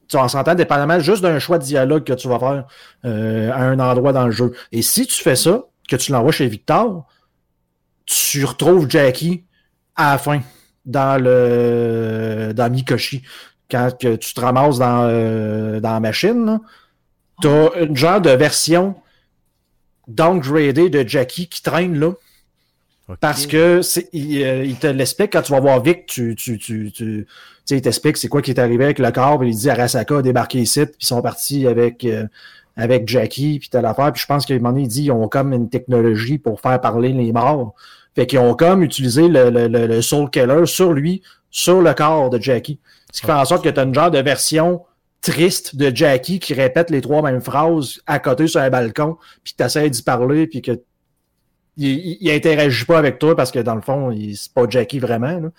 [0.07, 2.65] tu en s'entend dépendamment juste d'un choix de dialogue que tu vas faire
[3.05, 4.53] euh, à un endroit dans le jeu.
[4.71, 7.05] Et si tu fais ça, que tu l'envoies chez Victor,
[8.05, 9.43] tu retrouves Jackie
[9.95, 10.41] à la fin
[10.85, 13.23] dans le dans Mikoshi.
[13.69, 16.59] Quand que tu te ramasses dans, euh, dans la machine,
[17.41, 18.95] tu as une genre de version
[20.07, 22.13] downgradée de Jackie qui traîne là.
[23.19, 23.81] Parce que
[24.11, 26.57] il, euh, il te l'explique quand tu vas voir Vic, tu, tu,
[27.69, 30.21] il t'explique c'est quoi qui est arrivé avec le corps, puis il dit Arasaka a
[30.21, 32.25] débarqué ici, puis ils sont partis avec, euh,
[32.75, 35.11] avec Jackie, puis t'as l'affaire, puis je pense qu'à un moment donné, il dit ils
[35.11, 37.73] ont comme une technologie pour faire parler les morts.
[38.15, 41.21] Fait qu'ils ont comme utilisé le, le, le, le Soul Killer sur lui,
[41.51, 42.79] sur le corps de Jackie.
[43.13, 44.81] Ce qui fait en sorte que tu as une genre de version
[45.21, 49.53] triste de Jackie qui répète les trois mêmes phrases à côté sur un balcon, puis
[49.57, 50.71] tu essaies d'y parler, puis que
[51.79, 54.99] il, il, il interagit pas avec toi parce que dans le fond, c'est pas Jackie
[54.99, 55.39] vraiment.
[55.39, 55.49] là.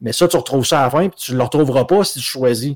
[0.00, 2.24] Mais ça, tu retrouves ça à la fin, puis tu le retrouveras pas si tu
[2.24, 2.74] choisis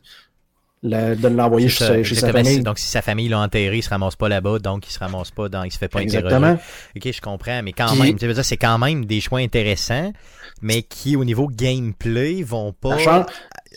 [0.84, 2.44] le- de l'envoyer chez, ça, sa- chez sa exactement.
[2.44, 2.62] famille.
[2.64, 5.30] Donc, si sa famille l'a enterré, il se ramasse pas là-bas, donc il se ramasse
[5.30, 6.18] pas dans, il se fait pas interroger.
[6.34, 6.58] Exactement.
[6.96, 10.12] Ok, je comprends, mais quand Puis- même, c'est quand même des choix intéressants,
[10.60, 12.96] mais qui, au niveau gameplay, vont pas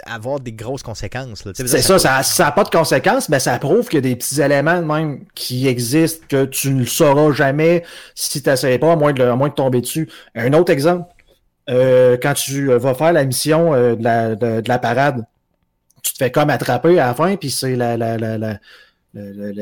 [0.07, 1.43] avoir des grosses conséquences.
[1.53, 4.15] C'est ça, ça ça n'a pas de conséquences, mais ça prouve qu'il y a des
[4.15, 7.83] petits éléments même qui existent que tu ne le sauras jamais
[8.15, 10.09] si tu n'essayes pas, à moins, de, à moins de tomber dessus.
[10.35, 11.07] Un autre exemple,
[11.69, 15.25] euh, quand tu euh, vas faire la mission euh, de, la, de- de la parade,
[16.03, 17.97] tu te fais comme attraper à la fin, puis c'est la,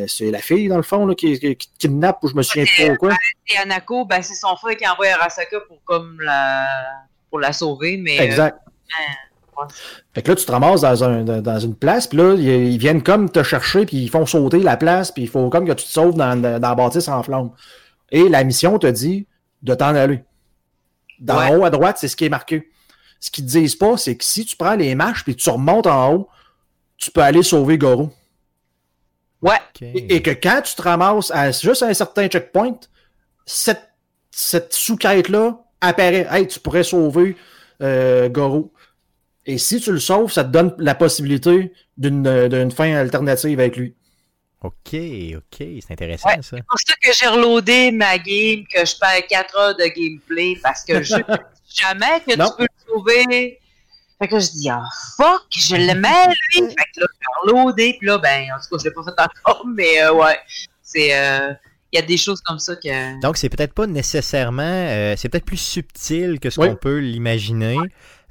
[0.07, 2.65] c'est fille, dans le fond, là, qui, qui, qui te kidnappe, ou je me souviens
[2.77, 3.13] pas quoi.
[3.47, 6.67] Et Anako, ben, c'est son frère qui envoie Arasaka pour comme la
[7.30, 8.57] pour la sauver, mais euh, Exact.
[9.57, 9.65] ouais.
[10.13, 12.73] Fait que là, tu te ramasses dans, un, dans dans une place, puis là, ils,
[12.73, 15.65] ils viennent comme te chercher, puis ils font sauter la place, puis il faut comme
[15.67, 17.51] que tu te sauves dans, dans la bâtisse en flamme.
[18.11, 19.27] Et la mission te dit
[19.61, 20.23] de t'en aller.
[21.24, 21.56] Dans Ouais.
[21.56, 22.70] haut à droite, c'est ce qui est marqué.
[23.20, 25.88] Ce qu'ils te disent pas, c'est que si tu prends les marches puis tu remontes
[25.88, 26.30] en haut,
[26.98, 28.12] tu peux aller sauver Goro.
[29.41, 29.58] ouais.
[29.82, 32.78] Et, et que quand tu te ramasses à juste à un certain checkpoint,
[33.45, 33.90] cette,
[34.32, 36.28] cette sous-quête-là apparaît.
[36.30, 37.36] Hey, tu pourrais sauver
[37.82, 38.72] euh, Goro.
[39.45, 43.60] Et si tu le sauves, ça te donne la possibilité d'une euh, d'une fin alternative
[43.60, 43.95] avec lui.
[44.64, 44.94] Ok,
[45.35, 46.38] ok, c'est intéressant ça.
[46.41, 50.57] c'est pour ça que j'ai reloadé ma game, que je perds 4 heures de gameplay,
[50.64, 51.15] parce que je
[51.76, 52.49] jamais que Non.
[52.49, 53.60] tu peux le sauver.
[54.19, 54.84] Fait que je dis, ah
[55.18, 56.61] fuck, je l'aimais lui.
[56.69, 59.22] Fait que là, j'ai reloadé, puis là, ben, en tout cas, je l'ai pas fait
[59.22, 60.40] encore, mais euh, ouais,
[60.81, 61.52] c'est, euh,
[61.91, 63.19] il y a des choses comme ça que.
[63.22, 66.69] Donc, c'est peut-être pas nécessairement, euh, c'est peut-être plus subtil que ce Oui.
[66.69, 67.77] qu'on peut l'imaginer.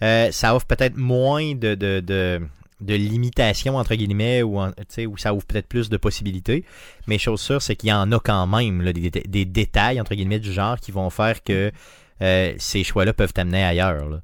[0.02, 2.40] Euh, ça offre peut-être moins de, de, de,
[2.82, 6.64] de limitations, entre guillemets, ou, ou ça ouvre peut-être plus de possibilités.
[7.06, 10.00] Mais chose sûre, c'est qu'il y en a quand même là, des, dé- des détails,
[10.00, 11.72] entre guillemets, du genre qui vont faire que
[12.20, 14.08] euh, ces choix-là peuvent t'amener ailleurs.
[14.08, 14.18] là.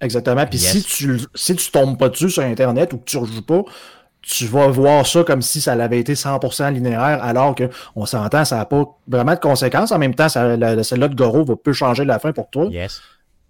[0.00, 0.46] Exactement.
[0.46, 0.72] Puis Yes.
[0.72, 3.62] si tu si tu tombes pas dessus sur Internet ou que tu rejoues pas,
[4.22, 8.44] tu vas voir ça comme si ça avait été 100% linéaire, alors que on s'entend,
[8.44, 9.92] ça n'a pas vraiment de conséquences.
[9.92, 12.66] En même temps, ça, la, celle-là de Goro va peu changer la fin pour toi.
[12.70, 13.00] Yes.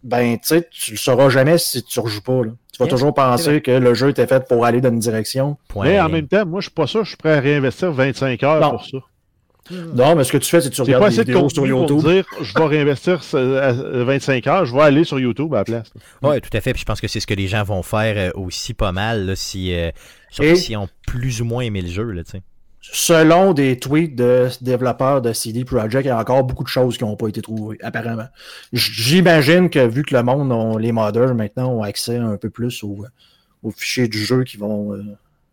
[0.02, 2.42] Ben, tu sais, tu le sauras jamais si tu rejoues pas.
[2.44, 2.50] là.
[2.72, 5.58] Tu vas Yes, toujours penser que le jeu était fait pour aller dans une direction.
[5.68, 7.92] Point Mais en même temps, moi, je suis pas sûr, je suis prêt à réinvestir
[7.92, 8.70] 25 heures Non.
[8.70, 8.98] pour ça.
[9.94, 11.48] Non, mais ce que tu fais, c'est que tu regardes pas des assez de vidéos
[11.48, 11.98] sur pour YouTube.
[12.04, 13.72] me dire, je vais réinvestir ce- à
[14.04, 15.92] 25 heures, je vais aller sur YouTube à la place.
[16.22, 16.72] Oui, tout à fait.
[16.72, 19.26] Puis je pense que c'est ce que les gens vont faire euh, aussi pas mal,
[19.26, 19.90] là, si, euh,
[20.40, 22.10] Et- ont plus ou moins aimé le jeu.
[22.10, 22.22] Là.
[22.80, 26.96] Selon des tweets de développeurs de CD Projekt, il y a encore beaucoup de choses
[26.96, 28.28] qui n'ont pas été trouvées, apparemment.
[28.72, 33.04] J'imagine que vu que le monde, les modeurs maintenant ont accès un peu plus aux,
[33.62, 35.02] aux fichiers du jeu qui vont euh,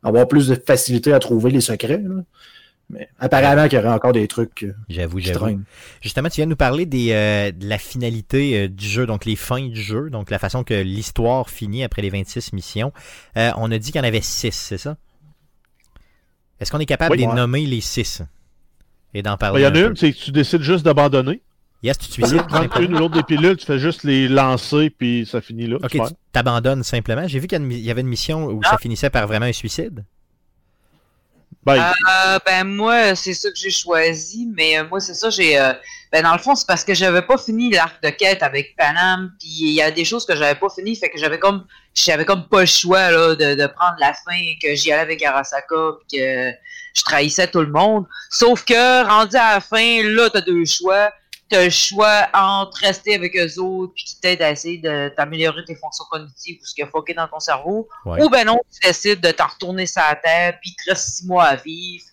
[0.04, 2.02] avoir plus de facilité à trouver les secrets.
[2.04, 2.24] là.
[2.90, 5.60] Mais apparemment qu'il y aurait encore des trucs euh, J'avoue, j'avoue.
[6.02, 9.26] Justement, tu viens de nous parler des, euh, de la finalité euh, du jeu, donc
[9.26, 12.94] les fins du jeu, donc la façon que l'histoire finit après les 26 missions.
[13.36, 14.96] Euh, on a dit qu'il y en avait 6, c'est ça?
[16.60, 17.18] Est-ce qu'on est capable Oui.
[17.18, 17.36] de les Ouais.
[17.36, 18.22] nommer les 6
[19.14, 21.42] et d'en Ben, parler Il y en a une, c'est que tu décides juste d'abandonner.
[21.84, 22.38] Yes, tu te suicides.
[22.38, 25.68] de prendre une ou l'autre des pilules, tu fais juste les lancer, puis ça finit
[25.68, 25.78] là.
[25.78, 26.00] Ok, tu
[26.32, 27.28] t'abandonnes simplement.
[27.28, 28.72] J'ai vu qu'il y avait une mission où Ah.
[28.72, 30.04] ça finissait par vraiment un suicide.
[31.64, 31.76] Ben,
[32.10, 35.74] Euh, ben moi, c'est ça que j'ai choisi, mais euh, moi c'est ça, j'ai euh,
[36.12, 39.32] ben dans le fond c'est parce que j'avais pas fini l'arc de quête avec Panam,
[39.40, 42.26] puis il y a des choses que j'avais pas fini, fait que j'avais comme j'avais
[42.26, 45.76] comme pas le choix là de, de prendre la fin, que j'y allais avec Arasaka,
[46.08, 46.52] puis que
[46.96, 48.06] je trahissais tout le monde.
[48.30, 51.12] Sauf que rendu à la fin, là t'as deux choix.
[51.50, 55.64] T'as le choix entre rester avec eux autres puis qui t'aident à essayer de t'améliorer
[55.64, 57.88] tes fonctions cognitives ou ce qui a fucké dans ton cerveau.
[58.04, 58.22] Ouais.
[58.22, 61.26] Ou ben non, tu décides de t'en retourner sur la terre, puis te reste six
[61.26, 62.04] mois à vivre,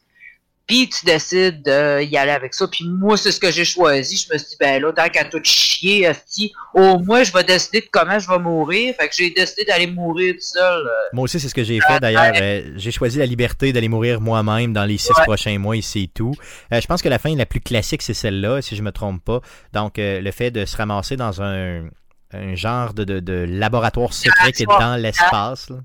[0.67, 2.67] puis tu décides d'y aller avec ça.
[2.69, 4.17] Puis moi, c'est ce que j'ai choisi.
[4.17, 7.45] Je me suis dit, ben là, tant qu'à tout chier, esti, au moins, je vais
[7.45, 8.95] décider de comment je vais mourir.
[8.99, 10.87] Fait que j'ai décidé d'aller mourir tout seul.
[10.87, 10.91] euh.
[11.13, 12.33] Moi aussi, c'est ce que j'ai fait d'ailleurs.
[12.41, 15.25] Euh, j'ai choisi la liberté d'aller mourir moi-même dans les six Ouais.
[15.25, 16.33] prochains mois et c'est tout.
[16.73, 19.23] Euh, je pense que la fin la plus classique, c'est celle-là, si je me trompe
[19.25, 19.41] pas.
[19.73, 21.85] Donc, euh, le fait de se ramasser dans un,
[22.33, 25.69] un genre de, de, de laboratoire secret qui est dans l'espace.
[25.71, 25.77] là.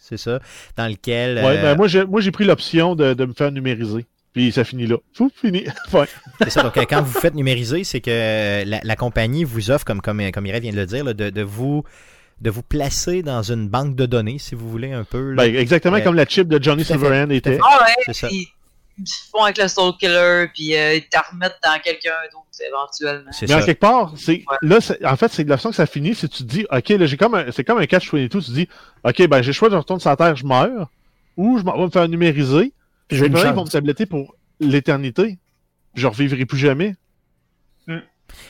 [0.00, 0.40] C'est ça.
[0.76, 1.36] Dans lequel.
[1.36, 4.06] ouais, euh, ben, moi, j'ai, moi, j'ai pris l'option de, de me faire numériser.
[4.32, 4.96] Puis ça finit là.
[5.12, 5.64] Fou, fini.
[5.92, 6.06] Ouais.
[6.40, 6.62] C'est ça.
[6.62, 10.00] Donc, euh, quand vous faites numériser, c'est que euh, la, la compagnie vous offre, comme,
[10.00, 11.84] comme, comme Mireille vient de le dire, là, de, de vous
[12.40, 15.30] de vous placer dans une banque de données, si vous voulez, un peu.
[15.32, 15.44] là.
[15.44, 17.58] Ben, exactement Euh, comme la chip de Johnny Silverhand était.
[17.62, 18.28] Ah ouais, C'est ça.
[19.04, 23.30] Te font avec le Soul Killer, puis euh, ils te remettent dans quelqu'un d'autre éventuellement.
[23.32, 23.66] C'est Mais en ça.
[23.66, 24.56] quelque part, c'est Ouais.
[24.62, 26.48] là, c'est- en fait, c'est de la façon que ça finit, c'est que tu te
[26.48, 28.68] dis, ok, là, j'ai comme un, c'est comme un catch 22, tu te dis,
[29.04, 30.88] ok, ben, j'ai le choix de retourner sur la Terre, je meurs,
[31.36, 32.72] ou je m'en vais me faire numériser,
[33.08, 35.38] Puis une là, ils vont me tabletter pour l'éternité.
[35.94, 36.94] Je revivrai plus jamais.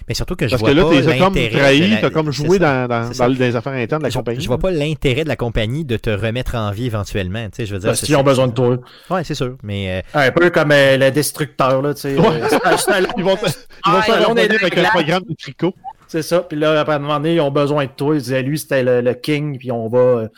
[0.08, 1.96] Mais surtout que je Parce vois que là, pas t'es comme l'intérêt de trahi, la-
[2.00, 4.40] t'as comme joué dans, dans, dans les affaires internes de la Je, compagnie.
[4.40, 7.44] je vois pas l'intérêt de la compagnie de te remettre en vie éventuellement.
[7.46, 8.76] Tu sais, je veux dire, Parce c'est- qu'ils ont besoin de toi.
[9.10, 9.56] Ouais, c'est sûr.
[9.62, 12.16] Mais euh, Un peu comme euh, le destructeur, là, tu sais.
[12.18, 12.26] Ouais.
[12.26, 15.74] euh, Ils vont, te- ils vont Ah, faire là, avec un programme de tricot.
[16.08, 16.40] C'est ça.
[16.40, 18.14] Puis là, après un moment donné, ils ont besoin de toi.
[18.14, 20.28] Ils disaient, lui, c'était le, le king, puis on va, euh,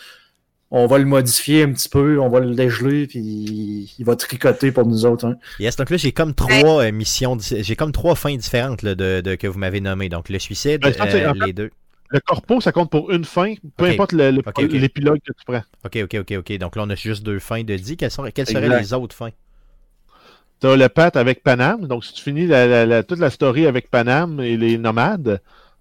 [0.76, 3.20] on va le modifier un petit peu, on va le dégeler, puis
[3.98, 5.24] il va tricoter pour nous autres.
[5.26, 5.36] hein.
[5.60, 9.20] yes, donc là j'ai comme trois euh, missions, j'ai comme trois fins différentes là, de,
[9.20, 10.08] de- que vous m'avez nommées.
[10.08, 11.70] Donc le suicide, Ben, euh, les deux.
[12.10, 15.62] Le corpo, ça compte pour une fin, peu importe l'épilogue que tu prends.
[15.84, 16.58] Ok, ok, ok, ok.
[16.58, 17.96] Donc là on a juste deux fins de dit.
[17.96, 18.80] Quelles, sont, quelles seraient Exact.
[18.80, 19.30] les autres fins?
[20.60, 21.86] T'as le pat avec Panam.
[21.86, 25.40] Donc, si tu finis la- la- la- toute la story avec Panam et les nomades,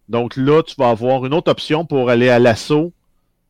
[0.10, 2.92] donc là, tu vas avoir une autre option pour aller à l'assaut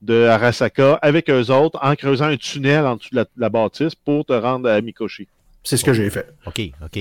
[0.03, 3.49] de Arasaka avec eux autres en creusant un tunnel en dessous de la, de la
[3.49, 5.27] bâtisse pour te rendre à Mikoshi.
[5.63, 6.27] C'est ce que j'ai fait.
[6.45, 6.99] Ok, ok.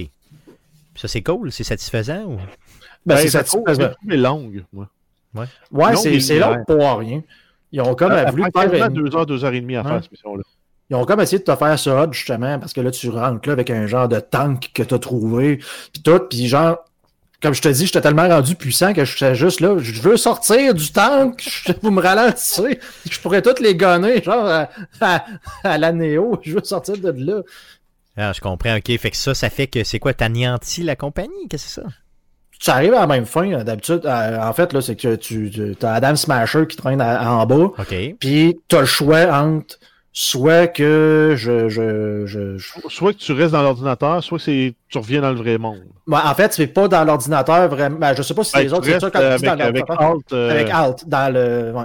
[0.94, 2.36] Ça c'est cool, c'est satisfaisant ou?
[2.36, 2.46] Ben,
[3.06, 3.90] Ben, c'est satisfaisant.
[4.04, 4.88] mais longue, moi.
[5.34, 7.22] Ouais, Non, c'est long pour rien.
[7.72, 9.82] Ils ont comme Euh, voulu après faire une- deux heures, deux heures et demie à
[9.82, 9.88] Ouais.
[9.88, 10.42] faire cette mission-là.
[10.90, 13.48] Ils ont comme essayé de te faire ça hot, justement, parce que là, tu rentres
[13.48, 16.84] là avec un genre de tank que tu as trouvé, puis tout, puis genre,
[17.42, 20.16] comme je te dis, j'étais tellement rendu puissant que je suis juste là, je veux
[20.16, 22.78] sortir du tank, je- vous me ralentissez,
[23.10, 24.68] je pourrais toutes les gonner, genre, à,
[25.00, 25.24] à,
[25.64, 27.42] à la Néo, je veux sortir de là.
[28.16, 28.76] Ah, je comprends.
[28.76, 31.48] Ok, fait que ça, ça fait que c'est quoi T'anéantis la compagnie?
[31.48, 31.86] Qu'est-ce que c'est ça?
[32.60, 35.50] Tu arrives à la même fin, hein, d'habitude, euh, en fait, là, c'est que tu,
[35.50, 37.94] tu as Adam Smasher qui traîne à- en bas, Ok.
[38.20, 39.76] puis tu as le choix entre
[40.12, 44.74] soit que je, je, je, je Soit que tu restes dans l'ordinateur, soit que c'est-
[44.88, 45.80] tu reviens dans le vrai monde.
[46.06, 47.96] Ouais, en fait, c'est pas dans l'ordinateur vraiment.
[47.98, 49.64] Ben, je sais pas si Ben, les autres, c'est ça quand tu dis dans avec,
[49.66, 50.10] avec l'ordinateur.
[50.16, 51.72] Alt, euh, Avec Alt, dans le.
[51.74, 51.84] ouais.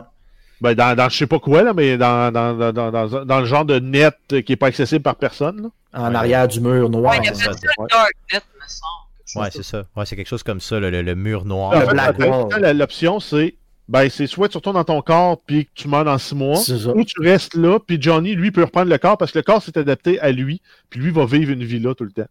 [0.60, 3.64] ben, dans, dans je sais pas quoi, là, mais dans, dans, dans, dans, le genre
[3.66, 5.62] de net qui est pas accessible par personne.
[5.62, 5.70] là.
[5.94, 6.16] En Ouais.
[6.18, 7.14] arrière du mur noir.
[7.14, 9.46] Ouais, il y a ça, fait ça le Darknet, me semble.
[9.46, 9.84] Ouais, c'est ça.
[9.96, 11.74] Ouais, c'est quelque chose comme ça, le, le- le mur noir.
[12.74, 13.56] L'option, c'est
[13.90, 16.58] ben c'est soit tu retournes dans ton corps puis que tu meurs dans six mois,
[16.58, 16.90] C'est ça.
[16.96, 19.62] ou tu restes là, puis Johnny, lui, peut reprendre le corps parce que le corps
[19.64, 22.28] s'est adapté à lui, puis lui va vivre une vie là tout le temps.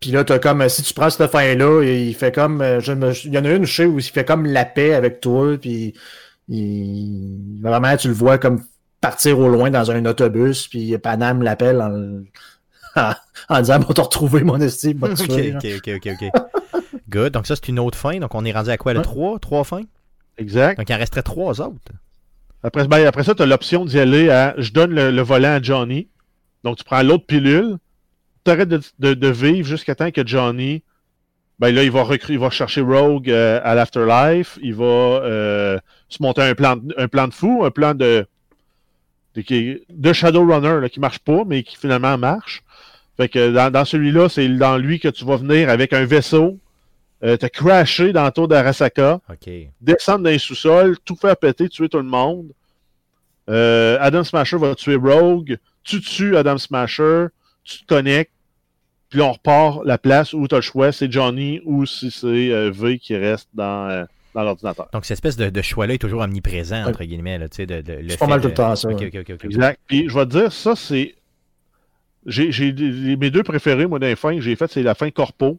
[0.00, 3.12] Puis là, t'as comme, si tu prends cette fin-là, il fait comme, euh, je me-
[3.26, 5.56] il y en a une, je sais, où il fait comme la paix avec toi,
[5.58, 5.94] puis
[6.48, 8.62] il, vraiment, tu le vois comme
[9.00, 12.22] partir au loin dans un autobus, puis Panam l'appelle en,
[13.48, 16.82] en disant, va te retrouver, mon estime, te ok, ok, ok, ok, ok.
[17.10, 17.32] Good.
[17.32, 18.18] Donc ça, c'est une autre fin.
[18.18, 18.92] Donc on est rendu à quoi?
[18.92, 19.04] Le Ouais.
[19.04, 19.38] 3?
[19.38, 19.82] Trois fins?
[20.38, 20.78] Exact.
[20.78, 21.92] Donc il en resterait trois autres.
[22.62, 25.54] Après, ben, après ça, tu as l'option d'y aller à je donne le, le volant
[25.56, 26.08] à Johnny.
[26.64, 27.76] Donc, tu prends l'autre pilule,
[28.44, 30.82] tu arrêtes de, de- de vivre jusqu'à temps que Johnny.
[31.58, 34.58] Ben là, il va il va chercher Rogue euh, à l'Afterlife.
[34.62, 35.78] Il va euh,
[36.08, 38.26] se monter un plan, de- un plan de fou, un plan de,
[39.34, 42.62] de, qui- de Shadowrunner là, qui marche pas, mais qui finalement marche.
[43.18, 46.58] Fait que dans, dans celui-là, c'est dans lui que tu vas venir avec un vaisseau,
[47.22, 49.20] euh, te crasher dans le tour d'Arasaka
[49.80, 52.50] descendre dans les sous-sols, tout faire péter, tuer tout le monde.
[53.48, 55.58] Euh, Adam Smasher va tuer Rogue.
[55.82, 57.26] Tu tues Adam Smasher,
[57.62, 58.32] tu te connectes,
[59.10, 62.10] puis là, on repart la place où tu as le choix, c'est Johnny ou si
[62.10, 64.04] c'est euh, V qui reste dans, euh,
[64.34, 64.88] dans l'ordinateur.
[64.92, 67.38] Donc cette espèce de, de choix-là est toujours omniprésent, entre guillemets.
[67.38, 67.50] Là, de,
[68.08, 68.88] C'est pas fait mal de- tout le temps, ça.
[69.44, 69.78] Exact.
[69.86, 71.14] Puis je vais te dire, ça, c'est.
[72.26, 72.72] J'ai,
[73.16, 75.58] mes deux préférés, moi, dans les fins que j'ai faites, c'est la fin corpo.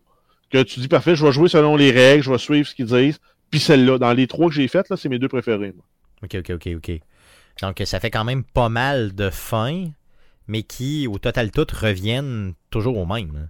[0.52, 2.86] Que tu dis, parfait, je vais jouer selon les règles, je vais suivre ce qu'ils
[2.86, 3.20] disent.
[3.52, 5.74] Puis celle-là, dans les trois que j'ai faites, là, c'est mes deux préférés.
[5.76, 5.86] moi.
[6.24, 7.00] Ok, ok, ok, ok.
[7.62, 9.86] Donc ça fait quand même pas mal de fins,
[10.48, 13.32] mais qui, au total toutes, reviennent toujours au même.
[13.36, 13.50] hein.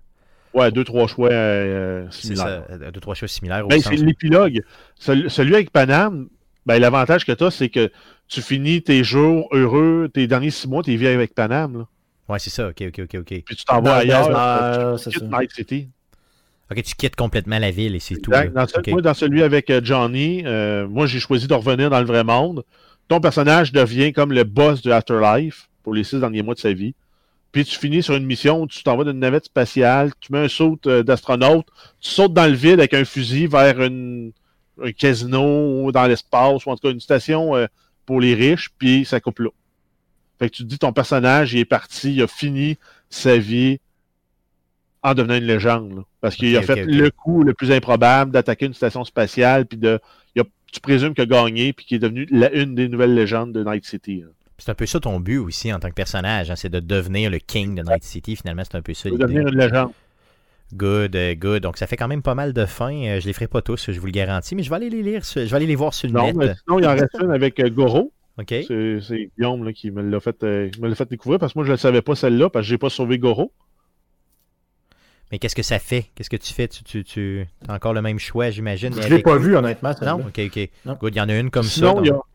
[0.54, 2.64] Ouais, deux, trois choix euh, C'est similaires.
[2.70, 3.68] ça, euh, deux, trois choses similaires.
[3.68, 4.64] Ben, c'est l'épilogue.
[4.98, 6.30] Celui, celui avec Paname,
[6.66, 7.92] ben, l'avantage que tu as, c'est que
[8.30, 11.80] tu finis tes jours heureux, tes derniers six mois, tu vis avec Paname.
[11.80, 11.88] Là.
[12.30, 13.26] Ouais, c'est ça, ok, ok, ok, ok.
[13.46, 15.00] Puis tu t'en vas Dans- ailleurs.
[15.00, 15.40] c'est tu quittes ça.
[15.40, 15.90] Night City.
[16.72, 18.32] Ok, tu quittes complètement la ville et c'est tout.
[18.32, 18.90] Dans, ce-.
[18.90, 22.24] Moi, dans celui avec euh, Johnny, euh, moi, j'ai choisi de revenir dans le vrai
[22.24, 22.64] monde.
[23.08, 26.74] Ton personnage devient comme le boss de Afterlife pour les six derniers mois de sa
[26.74, 26.96] vie.
[27.52, 30.40] Puis tu finis sur une mission où tu t'en vas d'une navette spatiale, tu mets
[30.40, 31.66] un saut euh, d'astronaute,
[32.02, 34.34] tu sautes dans le vide avec un fusil vers une,
[34.84, 37.68] un casino ou dans l'espace, ou en tout cas une station euh,
[38.06, 39.52] pour les riches, puis ça coupe là.
[40.38, 42.78] Fait que tu te dis ton personnage, il est parti, il a fini
[43.10, 43.80] sa vie
[45.10, 45.96] en devenant une légende.
[45.96, 46.02] là.
[46.22, 50.00] parce qu'il a fait le coup le plus improbable d'attaquer une station spatiale, puis de.
[50.36, 53.14] il a- tu présumes qu'il a gagné, puis qu'il est devenu la, une des nouvelles
[53.16, 54.22] légendes de Night City.
[54.22, 54.28] là.
[54.58, 57.30] C'est un peu ça ton but aussi en tant que personnage, hein, c'est de devenir
[57.30, 58.36] le king de Night City.
[58.38, 59.92] Finalement, c'est un peu ça devenir une légende.
[60.74, 61.62] Good, euh, good.
[61.62, 63.04] Donc ça fait quand même pas mal de fins.
[63.06, 65.04] Euh, je les ferai pas tous, je vous le garantis, mais je vais aller les
[65.04, 66.36] lire, je vais aller les voir sur le Non, net.
[66.36, 68.12] mais sinon, il en reste une avec euh, Goro.
[68.40, 68.48] Ok.
[68.68, 71.72] C'est Guillaume là, qui me l'a fait, euh, me fait découvrir parce que moi je
[71.72, 73.52] ne savais pas celle-là parce que j'ai pas sauvé Goro.
[75.32, 76.06] Mais qu'est-ce que ça fait?
[76.16, 76.68] Qu'est-ce que tu fais?
[76.68, 78.94] Tu, tu, tu as encore le même choix, j'imagine.
[78.94, 79.92] Je l'ai avec- pas vu, honnêtement.
[80.02, 80.70] Non, ok, ok.
[80.86, 80.94] Non.
[81.00, 82.02] Good, il y en a une comme Sinon, ça.
[82.04, 82.26] il y, donc- a,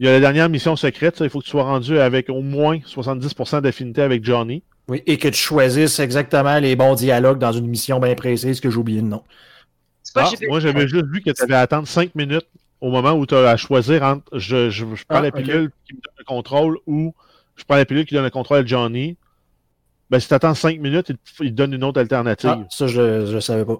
[0.00, 1.16] il y a la dernière mission secrète.
[1.16, 4.62] ça, il faut que tu sois rendu avec au moins 70% d'affinité avec Johnny.
[4.88, 8.70] Oui, et que tu choisisses exactement les bons dialogues dans une mission bien précise que
[8.70, 9.22] j'ai oublié le nom.
[10.14, 12.46] Pas Ah, moi, j'avais juste vu que tu avais à attendre 5 minutes
[12.80, 15.70] au moment où tu as à choisir entre je, je, je prends Ah, la pilule
[15.86, 17.14] qui me donne le contrôle ou
[17.56, 19.16] je prends la pilule qui donne le contrôle à Johnny.
[20.10, 22.50] Ben, si tu attends 5 minutes, il te, il te donne une autre alternative.
[22.52, 23.78] Ah, ça, je ne savais pas.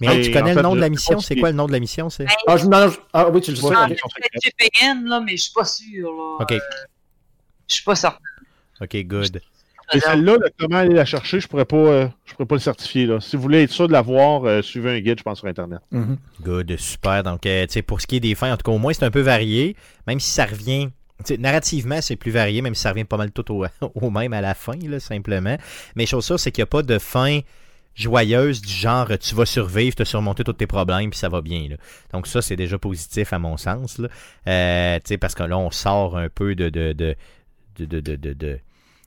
[0.00, 1.18] Mais hey, Et tu connais le fait, nom de la mission?
[1.20, 2.26] C'est quoi le nom de la mission c'est?
[2.46, 3.66] Ah, je, non, non, je- ah oui, tu le sais.
[3.76, 6.10] Ah, peut-être GPN, là, mais je suis pas sûr.
[6.12, 6.36] Là.
[6.40, 6.54] Ok,
[7.68, 8.18] Je suis pas certain.
[8.80, 9.40] ok, good.
[9.94, 12.60] Et celle-là, là, comment aller la chercher, je pourrais pas, euh, je pourrais pas le
[12.60, 13.06] certifier.
[13.06, 13.20] Là.
[13.20, 15.78] Si vous voulez être sûr de l'avoir, euh, suivez un guide, je pense, sur Internet.
[15.90, 16.18] Mhm.
[16.42, 17.22] Good, super.
[17.22, 18.92] Donc, euh, tu sais, pour ce qui est des fins, en tout cas, au moins,
[18.92, 19.76] c'est un peu varié,
[20.06, 20.90] même si ça revient.
[21.38, 24.40] Narrativement, c'est plus varié, même si ça revient pas mal tout au, au même à
[24.40, 25.56] la fin, là, simplement.
[25.96, 27.40] Mais chose sûre, c'est qu'il n'y a pas de fin
[27.94, 31.40] joyeuse du genre tu vas survivre, tu as surmonté tous tes problèmes, puis ça va
[31.40, 31.66] bien.
[31.68, 31.76] Là.
[32.12, 33.98] Donc, ça, c'est déjà positif à mon sens.
[33.98, 34.08] Là.
[34.46, 36.68] Euh, parce que là, on sort un peu de.
[36.68, 37.16] de, de
[37.78, 38.58] de, de, de, de- de-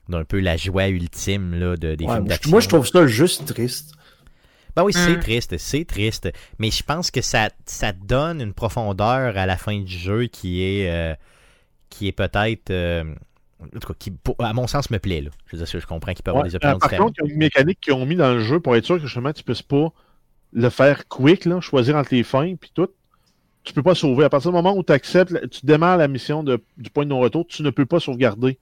[0.08, 2.50] d'un peu la joie ultime là, de, des Ouais, films d'action.
[2.50, 3.92] moi, je trouve ça juste triste.
[4.74, 5.20] Ben oui, c'est Mm.
[5.20, 6.30] triste, c'est triste.
[6.58, 10.62] Mais je pense que ça, ça donne une profondeur à la fin du jeu qui
[10.64, 11.14] est, euh,
[11.92, 12.70] qui est peut-être.
[12.70, 13.04] euh,
[13.62, 15.20] en tout cas, qui, pour- à mon sens, me plaît.
[15.20, 15.30] Là.
[15.46, 16.50] Je veux dire, je comprends qu'il peut y avoir Ouais.
[16.50, 17.08] des opinions Euh, par différentes.
[17.16, 18.96] contre, il y a une mécanique qu'ils ont mis dans le jeu pour être sûr
[18.96, 19.88] que justement tu puisses pas
[20.52, 22.88] le faire quick, là, choisir entre les fins puis tout.
[23.62, 24.24] Tu peux pas sauver.
[24.24, 27.10] À partir du moment où tu acceptes, tu démarres la mission de- du point de
[27.10, 28.58] non-retour, tu ne peux pas sauvegarder.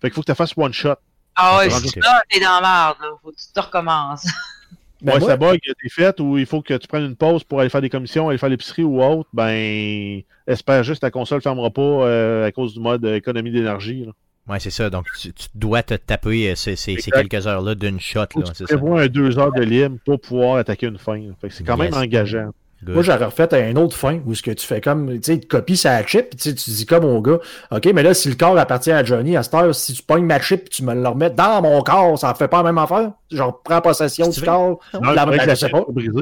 [0.00, 0.94] Fait qu'il faut que tu fasses one shot.
[1.34, 3.08] Ah ouais, si là, t'es dans la merde, là.
[3.22, 4.24] Faut que tu te recommences.
[5.02, 7.44] Ben, ouais, moi- ça bug, t'es fait ou il faut que tu prennes une pause
[7.44, 11.10] pour aller faire des commissions, aller faire l'épicerie ou autre, ben espère juste que ta
[11.10, 14.06] console fermera pas euh, à cause du mode économie d'énergie.
[14.48, 14.90] Ouais, c'est ça.
[14.90, 18.20] Donc, tu, tu dois te taper euh, ces, ces- quelques heures-là d'une shot.
[18.36, 21.18] Là, tu prévois un deux heures de libre pour pouvoir attaquer une fin.
[21.48, 21.90] c'est quand Yes.
[21.92, 22.50] même engageant.
[22.84, 22.94] Good.
[22.94, 25.40] Moi, j'aurais refait à une autre fin où ce que tu fais comme, tu sais,
[25.40, 27.38] tu copies sa chip, puis tu sais, tu dis comme au gars,
[27.70, 30.26] OK, mais là, si le corps appartient à Johnny à cette heure, si tu pognes
[30.26, 32.64] ma chip et tu me le remets dans mon corps, ça ne fait pas la
[32.64, 33.12] même affaire?
[33.30, 34.78] Genre, prends possession Si du corps.
[34.94, 35.84] Non, la- ben, la je sais pas.
[35.88, 36.12] brisée.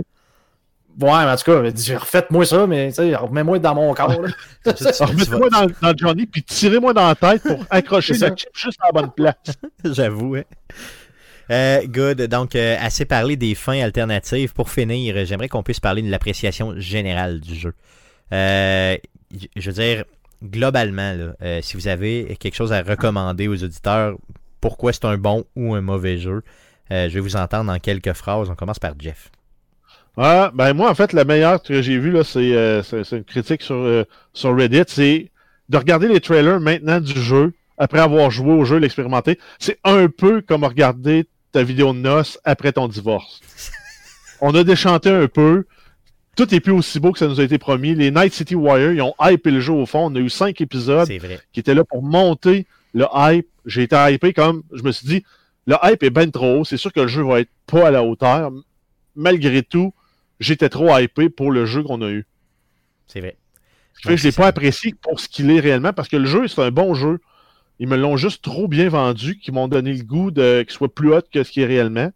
[1.00, 4.10] Ouais, mais en tout cas, dis, refaites-moi ça, mais tu sais, remets-moi dans mon corps.
[4.66, 8.86] Remettez-moi dans, dans Johnny, puis tirez-moi dans la tête pour accrocher la chip juste à
[8.86, 9.34] la bonne place.
[9.84, 10.42] J'avoue, hein.
[11.52, 12.22] Euh, good.
[12.22, 14.54] Donc, euh, assez parlé des fins alternatives.
[14.54, 17.74] Pour finir, j'aimerais qu'on puisse parler de l'appréciation générale du jeu.
[18.32, 18.96] Euh,
[19.54, 20.04] je veux dire,
[20.42, 24.16] globalement, euh, si vous avez quelque chose à recommander aux auditeurs,
[24.62, 26.42] pourquoi c'est un bon ou un mauvais jeu,
[26.90, 28.50] je vais vous entendre en quelques phrases.
[28.50, 29.30] On commence par Jeff.
[30.16, 34.04] Ah, ben moi, en fait, la meilleure que j'ai vue, c'est une critique sur,
[34.34, 35.30] sur Reddit, c'est
[35.70, 39.38] de regarder les trailers maintenant du jeu, après avoir joué au jeu, l'expérimenter.
[39.58, 43.40] C'est un peu comme regarder ta vidéo de noces après ton divorce.
[44.40, 45.64] On a déchanté un peu.
[46.34, 47.94] Tout est plus aussi beau que ça nous a été promis.
[47.94, 50.10] Les Night City Wire, ils ont hypé le jeu au fond.
[50.10, 51.08] On a eu cinq épisodes
[51.52, 53.46] qui étaient là pour monter le hype.
[53.66, 55.24] J'ai été hypé comme, je me suis dit,
[55.66, 56.64] le hype est ben trop haut.
[56.64, 58.50] C'est sûr que le jeu va être pas à la hauteur.
[59.14, 59.92] Malgré tout,
[60.40, 62.26] j'étais trop hypé pour le jeu qu'on a eu.
[63.06, 63.36] C'est vrai.
[63.92, 66.16] Ce qui fait que je l'ai pas apprécié pour ce qu'il est réellement parce que
[66.16, 67.20] le jeu, c'est un bon jeu.
[67.82, 70.94] Ils me l'ont juste trop bien vendu, qu'ils m'ont donné le goût de qu'il soit
[70.94, 72.12] plus hot que ce qu'il est réellement.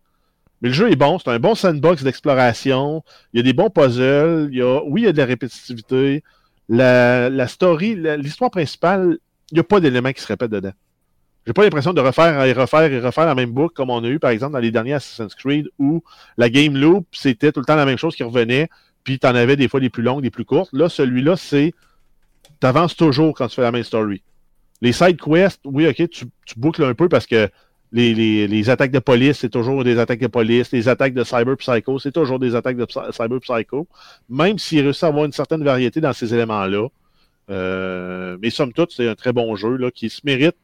[0.63, 3.03] Mais le jeu est bon, c'est un bon sandbox d'exploration.
[3.33, 4.49] Il y a des bons puzzles.
[4.53, 6.23] Il y a, oui, il y a de la répétitivité.
[6.69, 9.19] La, la story, l'histoire principale,
[9.51, 10.71] il n'y a pas d'éléments qui se répètent dedans.
[11.49, 14.09] J'ai pas l'impression de refaire et refaire et refaire la même boucle comme on a
[14.09, 16.05] eu, par exemple, dans les derniers Assassin's Creed où
[16.37, 18.69] la game loop, c'était tout le temps la même chose qui revenait,
[19.03, 20.71] puis t'en avais des fois des plus longues, des plus courtes.
[20.73, 21.75] Là, celui-là, c'est
[22.61, 24.23] t'avances toujours quand tu fais la même story.
[24.83, 26.27] Les side quests, oui, ok, tu,
[26.57, 27.49] boucles un peu parce que
[27.93, 30.71] les, attaques de police, c'est toujours des attaques de police.
[30.73, 33.87] Les attaques de cyber psycho, c'est toujours des attaques de cyber psycho.
[34.29, 36.89] Même s'il réussit à avoir une certaine variété dans ces éléments-là.
[37.49, 40.57] Euh, mais somme toute, c'est un très bon jeu là, qui se mérite,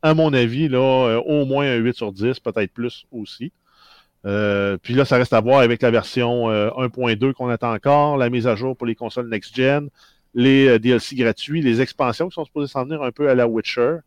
[0.00, 3.52] à mon avis, là, euh, au moins un 8 sur 10, peut-être plus aussi.
[4.24, 8.16] Euh, puis là, ça reste à voir avec la version euh, 1.2 qu'on attend encore,
[8.16, 9.88] la mise à jour pour les consoles next-gen,
[10.34, 13.46] les euh, DLC gratuits, les expansions qui sont supposées s'en venir un peu à la
[13.46, 13.98] Witcher.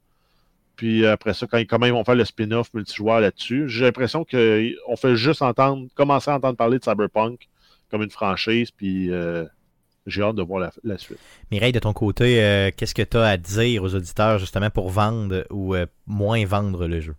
[0.76, 4.96] Puis après ça, quand, comment ils vont faire le spin-off multijoueur là-dessus, j'ai l'impression qu'on
[4.98, 7.48] fait juste entendre, commencer à entendre parler de Cyberpunk
[7.90, 9.46] comme une franchise, puis euh,
[10.06, 11.18] j'ai hâte de voir la, suite.
[11.52, 14.90] Mireille, de ton côté, euh, qu'est-ce que tu as à dire aux auditeurs justement pour
[14.90, 17.16] vendre ou euh, moins vendre le jeu?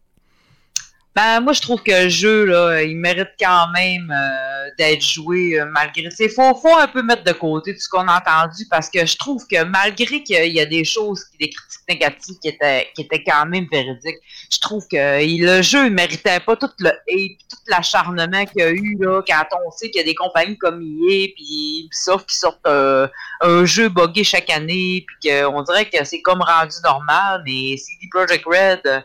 [1.16, 5.59] Ben, moi, je trouve que le jeu, là, il mérite quand même euh, d'être joué
[5.59, 6.02] euh, malgré.
[6.20, 9.06] Il faut, faut un peu mettre de côté tout ce qu'on a entendu parce que
[9.06, 13.01] je trouve que malgré qu'il y a des choses, des critiques négatives qui étaient, qui
[13.01, 14.18] étaient quand même véridiques,
[14.52, 18.60] je trouve que il- le jeu ne méritait pas tout le hate, tout l'acharnement qu'il
[18.60, 21.84] y a eu là, quand on sait qu'il y a des compagnies comme EA puis
[21.86, 23.09] Ubisoft qui sortent euh,
[23.40, 28.06] un jeu buggé chaque année, puis qu'on dirait que c'est comme rendu normal, mais CD
[28.10, 29.02] Projekt Red.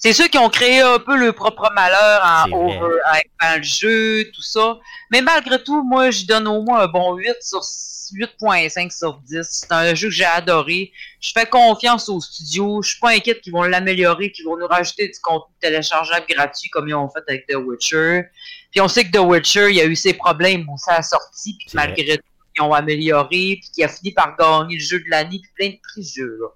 [0.00, 2.96] C'est ceux qui ont créé un peu le propre malheur en over
[3.40, 4.78] dans le jeu, tout ça.
[5.10, 9.42] Mais malgré tout, moi, je donne au moins un bon 8 sur 8.5 sur 10.
[9.42, 10.90] C'est un jeu que j'ai adoré.
[11.20, 12.80] Je fais confiance au studio.
[12.82, 16.70] Je suis pas inquiète qu'ils vont l'améliorer, qu'ils vont nous rajouter du contenu téléchargeable gratuit
[16.70, 18.22] comme ils ont fait avec The Witcher.
[18.70, 21.02] Puis on sait que The Witcher, il y a eu ses problèmes où ça a
[21.02, 21.88] sorti, puis vrai.
[21.88, 22.24] malgré tout,
[22.60, 25.80] ont amélioré, puis qu'il a fini par gagner le jeu de l'année, puis plein de
[25.82, 26.38] prix de jeu.
[26.40, 26.48] Là.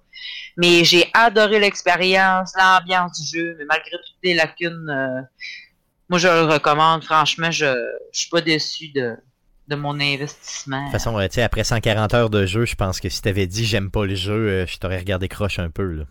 [0.57, 5.21] Mais j'ai adoré l'expérience, l'ambiance du jeu, mais malgré toutes les lacunes, euh,
[6.09, 7.03] moi je le recommande.
[7.03, 7.65] Franchement, je,
[8.11, 9.15] je suis pas déçu de,
[9.67, 10.79] de mon investissement.
[10.79, 13.47] De toute façon, euh, tu après 140 heures de jeu, je pense que si t'avais
[13.47, 15.91] dit j'aime pas le jeu, euh, je t'aurais regardé croche un peu.
[15.91, 16.03] Là.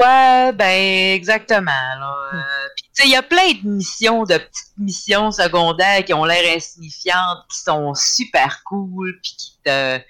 [0.00, 1.70] Ouais, ben exactement.
[1.70, 2.14] là.
[2.32, 2.38] Euh,
[2.76, 6.56] tu sais, il y a plein de missions, de petites missions secondaires qui ont l'air
[6.56, 10.00] insignifiantes, qui sont super cool, puis qui te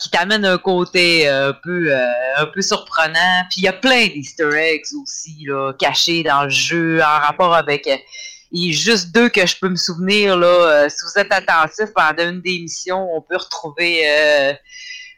[0.00, 2.06] qui t'amènent un côté euh, un peu euh,
[2.38, 3.44] un peu surprenant.
[3.50, 7.54] Puis il y a plein d'Easter eggs aussi là, cachés dans le jeu en rapport
[7.54, 7.96] avec euh,
[8.50, 10.88] il y a juste deux que je peux me souvenir là.
[10.88, 14.02] si vous êtes attentif pendant une des missions, on peut retrouver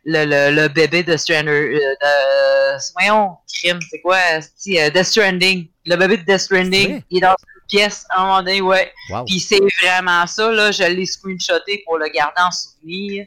[0.04, 5.68] le, le, le bébé de Strander, euh, de, voyons, crime, c'est quoi, euh, Death Stranding.
[5.86, 6.40] Le bébé de Death?
[6.40, 8.92] Stranding, il est dans une pièce à un moment donné, ouais.
[9.10, 9.24] Wow.
[9.24, 13.26] Puis c'est vraiment ça, là, je l'ai screenshoté pour le garder en souvenir.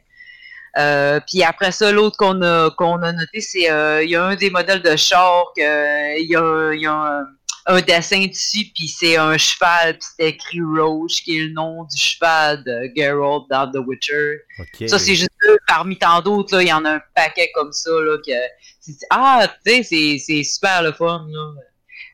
[0.78, 4.26] Euh, puis après ça, l'autre qu'on a qu'on a noté, c'est euh, il y a
[4.26, 7.26] un des modèles de char que il y a, y a un,
[7.68, 11.84] un dessin dessus, puis c'est un cheval, puis c'est écrit Roche, qui est le nom
[11.84, 14.42] du cheval de Geralt dans The Witcher.
[14.88, 15.30] Ça, c'est juste
[15.68, 19.72] parmi tant d'autres, il y en a un paquet comme ça, là, que, ah, tu
[19.72, 21.54] sais, c'est, c'est super le fun, là.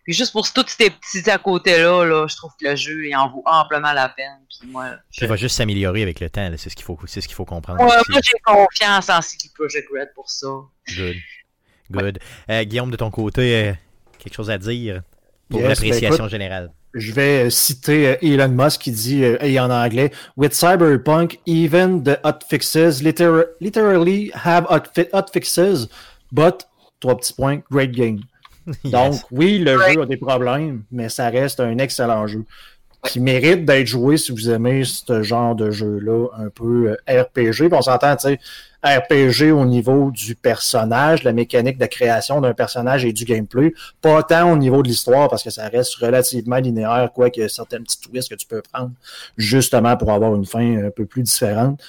[0.03, 3.15] Puis juste pour tous ces petits à côté-là, là, je trouve que le jeu il
[3.15, 4.40] en vaut amplement la peine.
[4.49, 7.22] Puis moi, Il va juste s'améliorer avec le temps, là, c'est ce qu'il faut, c'est
[7.22, 7.80] ce qu'il faut comprendre.
[7.82, 10.48] Ouais, moi j'ai confiance en CD Projekt Red pour ça.
[10.95, 11.18] Good.
[11.91, 12.19] Good.
[12.49, 13.73] Euh, Guillaume, de ton côté, euh,
[14.18, 15.03] quelque chose à dire?
[15.52, 16.72] Pour Yes, ben, l'appréciation écoute, générale?
[16.94, 21.40] Je vais euh, citer euh, Elon Musk qui dit, euh, et en anglais, With Cyberpunk,
[21.45, 25.88] even the hotfixes liter literally have hot, fi- hotfixes,
[26.32, 26.68] but,
[26.99, 28.22] trois petits points, great game.
[28.86, 32.45] Donc, oui, le jeu a des problèmes, mais ça reste un excellent jeu
[33.07, 37.68] qui mérite d'être joué si vous aimez ce genre de jeu-là, un peu euh, RPG.
[37.68, 38.40] Puis on s'entend, tu sais,
[38.84, 44.23] RPG au niveau du personnage, la mécanique de création d'un personnage et du gameplay, pas
[44.23, 48.30] tant au niveau de l'histoire parce que ça reste relativement linéaire, quoique certains petits twists
[48.30, 48.91] que tu peux prendre
[49.38, 51.82] justement pour avoir une fin un peu plus différente.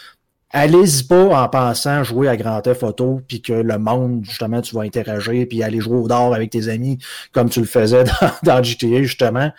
[0.55, 4.75] Allez-y pas en pensant jouer à Grand Theft Auto puis que le monde, justement, tu
[4.75, 6.99] vas interagir puis aller jouer au dard avec tes amis
[7.33, 8.05] comme tu le faisais
[8.45, 9.51] dans, dans GTA, justement.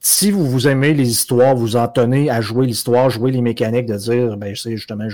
[0.00, 3.86] Si vous vous aimez les histoires, vous en tenez à jouer l'histoire, jouer les mécaniques,
[3.86, 5.08] de dire, ben, je sais, justement,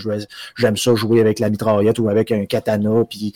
[0.57, 3.33] j'aime ça jouer avec la mitraillette ou avec un katana, puis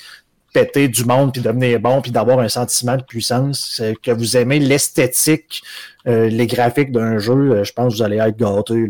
[0.52, 4.58] péter du monde, puis devenir bon, puis d'avoir un sentiment de puissance, que vous aimez
[4.58, 5.62] l'esthétique,
[6.06, 8.86] euh, les graphiques d'un jeu, euh, je pense que vous allez être gâtés.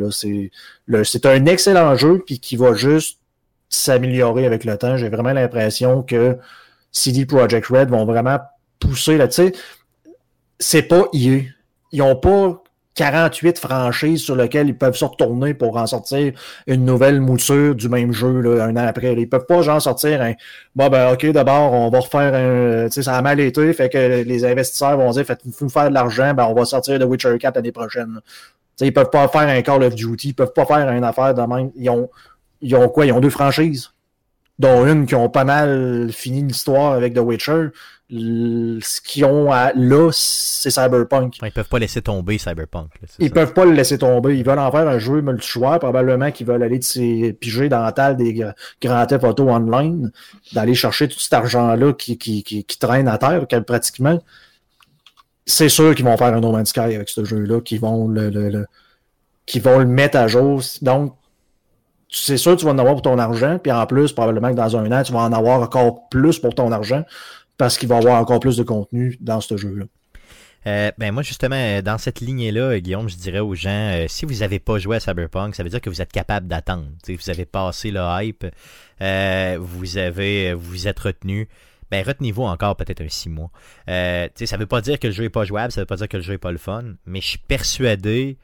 [1.04, 3.18] C'est un excellent jeu, puis qui va juste
[3.68, 4.96] s'améliorer avec le temps.
[4.96, 6.38] J'ai vraiment l'impression que
[6.92, 8.38] CD Projekt Red vont vraiment
[8.80, 9.28] pousser là.
[9.28, 9.52] Tu sais,
[10.58, 11.42] c'est pas EA.
[11.92, 12.62] Ils ont pas
[12.98, 16.32] 48 franchises sur lesquelles ils peuvent se retourner pour en sortir
[16.66, 19.14] une nouvelle mouture du même jeu là, un an après.
[19.14, 20.32] Ils peuvent pas genre sortir un
[20.74, 23.88] bon ben ok d'abord on va refaire un tu sais ça a mal été fait
[23.88, 27.38] que les investisseurs vont dire faites-nous faire de l'argent ben on va sortir de Witcher
[27.38, 28.20] 4 l'année prochaine.
[28.24, 28.30] Tu
[28.76, 31.34] sais, ils peuvent pas faire un Call of Duty, ils peuvent pas faire une affaire
[31.34, 31.70] de même.
[31.76, 32.10] Ils ont
[32.60, 33.06] ils ont quoi?
[33.06, 33.90] Ils ont deux franchises.
[34.58, 37.68] Dont une qui ont pas mal fini l'histoire avec The Witcher.
[38.10, 41.36] Ce qu'ils ont à, là, c'est Cyberpunk.
[41.42, 42.88] Ils peuvent pas laisser tomber Cyberpunk.
[43.02, 43.34] là, Ils ça.
[43.34, 44.36] peuvent pas le laisser tomber.
[44.38, 46.80] Ils veulent en faire un jeu multijoueur, probablement qu'ils veulent aller
[47.38, 50.10] piger dans la table des gra- Grand Theft Auto Online,
[50.54, 54.18] d'aller chercher tout cet argent-là qui, qui, qui, qui traîne à terre, pratiquement.
[55.44, 58.30] C'est sûr qu'ils vont faire un No Man's Sky avec ce jeu-là, qu'ils vont le,
[58.30, 58.66] le, le-
[59.46, 60.62] qu'ils vont le mettre à jour.
[60.82, 61.14] Donc,
[62.10, 64.56] c'est sûr que tu vas en avoir pour ton argent, puis en plus, probablement que
[64.56, 67.04] dans un an, tu vas en avoir encore plus pour ton argent,
[67.56, 69.84] parce qu'il va y avoir encore plus de contenu dans ce jeu-là.
[70.66, 74.06] Euh, ben moi justement euh, dans cette lignée-là, euh, Guillaume, je dirais aux gens, euh,
[74.08, 76.88] si vous n'avez pas joué à Cyberpunk, ça veut dire que vous êtes capable d'attendre.
[77.06, 78.44] Vous avez passé le hype,
[79.58, 81.48] vous avez, vous êtes retenu.
[81.90, 83.50] Ben retenez-vous encore peut-être un six mois.
[83.86, 86.08] Sais, ça veut pas dire que le jeu est pas jouable, ça veut pas dire
[86.08, 88.36] que le jeu est pas le fun, mais je suis persuadé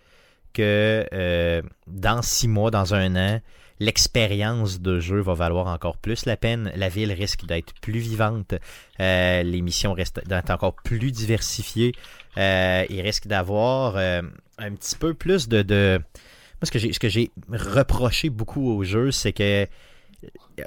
[0.55, 3.41] que euh, dans six mois, dans un an,
[3.81, 6.73] l'expérience de jeu va valoir encore plus la peine.
[6.77, 8.55] La ville risque d'être plus vivante.
[9.01, 11.93] Euh, les missions restent d'être encore plus diversifiées.
[12.39, 15.99] Euh, il risque d'avoir un petit peu plus de.
[15.99, 19.67] Moi, ce que j'ai, reproché beaucoup au jeu, c'est que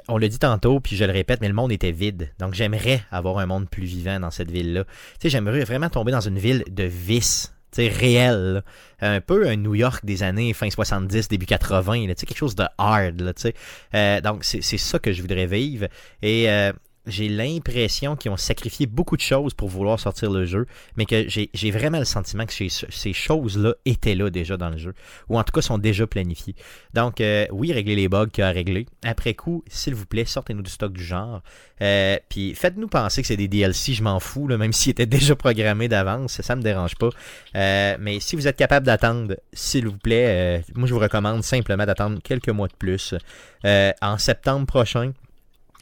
[0.08, 2.32] on l'a dit tantôt, puis je le répète, mais le monde était vide.
[2.38, 4.84] Donc j'aimerais avoir un monde plus vivant dans cette ville-là.
[4.84, 4.90] Tu
[5.22, 8.62] sais, j'aimerais vraiment tomber dans une ville de vice, là.
[9.00, 12.64] Un peu un New York des années fin 70, début 80, là, quelque chose de
[12.78, 13.32] hard, là.
[13.94, 15.86] Euh, donc c'est c'est ça que je voudrais vivre.
[16.22, 16.72] Et euh,
[17.08, 20.66] j'ai l'impression qu'ils ont sacrifié beaucoup de choses pour vouloir sortir le jeu,
[20.96, 24.94] mais que j'ai vraiment le sentiment que ces, choses-là étaient là déjà dans le jeu,
[25.28, 26.54] ou en tout cas sont déjà planifiées.
[26.94, 28.86] Donc, euh, oui, régler les bugs qu'il y a à régler.
[29.04, 31.42] Après coup, s'il vous plaît, sortez-nous du stock du genre.
[31.80, 35.34] Euh, puis faites-nous penser que c'est des DLC, je m'en fous, même s'ils étaient déjà
[35.34, 37.10] programmés d'avance, ça me dérange pas.
[37.56, 41.86] Euh, mais si vous êtes capable d'attendre, s'il vous plaît, moi je vous recommande simplement
[41.86, 43.14] d'attendre quelques mois de plus.
[43.64, 45.12] En septembre prochain,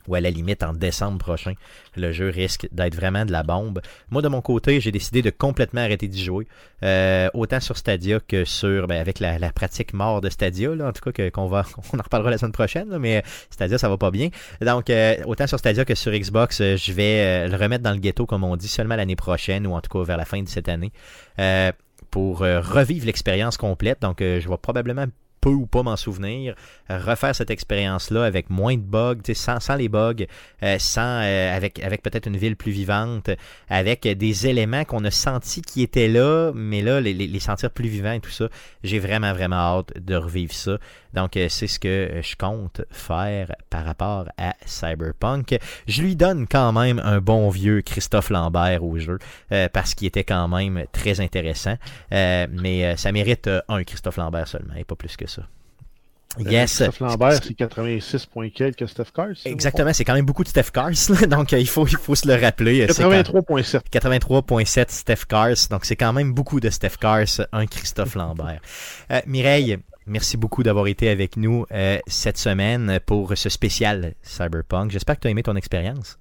[0.08, 1.54] ou à la limite en décembre prochain,
[1.96, 3.80] le jeu risque d'être vraiment de la bombe.
[4.10, 6.46] Moi, de mon côté, j'ai décidé de complètement arrêter d'y jouer,
[6.82, 10.92] euh, autant sur Stadia que sur, ben, avec la, pratique mort de Stadia, là, en
[10.92, 13.96] tout cas, qu'on va, on en reparlera la semaine prochaine, là, mais Stadia, ça va
[13.96, 14.28] pas bien.
[14.60, 17.98] Donc, euh, autant sur Stadia que sur Xbox, euh, je vais le remettre dans le
[17.98, 20.48] ghetto, comme on dit, seulement l'année prochaine, ou en tout cas vers la fin de
[20.48, 20.92] cette année,
[22.10, 24.00] pour revivre l'expérience complète.
[24.02, 25.06] Donc, euh, je vais probablement
[25.46, 26.56] peu ou pas m'en souvenir,
[26.90, 30.26] euh, refaire cette expérience-là avec moins de bugs, sans, sans les bugs,
[30.64, 33.30] euh, sans, euh, avec, avec peut-être une ville plus vivante,
[33.68, 37.88] avec des éléments qu'on a sentis qui étaient là, mais là, les, les- sentir plus
[37.88, 38.48] vivants et tout ça.
[38.82, 40.78] J'ai vraiment, vraiment hâte de revivre ça.
[41.14, 45.56] Donc, c'est ce que je compte faire par rapport à Cyberpunk.
[45.86, 49.18] Je lui donne quand même un bon vieux Christophe Lambert au jeu,
[49.72, 51.76] parce qu'il était quand même très intéressant.
[52.10, 55.35] Mais ça mérite un Christophe Lambert seulement, et pas plus que ça.
[56.38, 56.76] Yes.
[56.76, 60.70] Christophe Lambert, c'est 86 points quelques Steph ça, Exactement, c'est quand même beaucoup de Steph
[60.70, 62.82] Cars, là, donc euh, il faut, il faut se le rappeler.
[62.82, 63.80] euh, c'est quand- 83.7.
[63.90, 68.60] 83.7 Steph Cars, donc c'est quand même beaucoup de Steph Cars, un Christophe Lambert.
[69.10, 74.90] Euh, Mireille, merci beaucoup d'avoir été avec nous euh, cette semaine pour ce spécial Cyberpunk.
[74.90, 76.18] J'espère que tu as aimé ton expérience.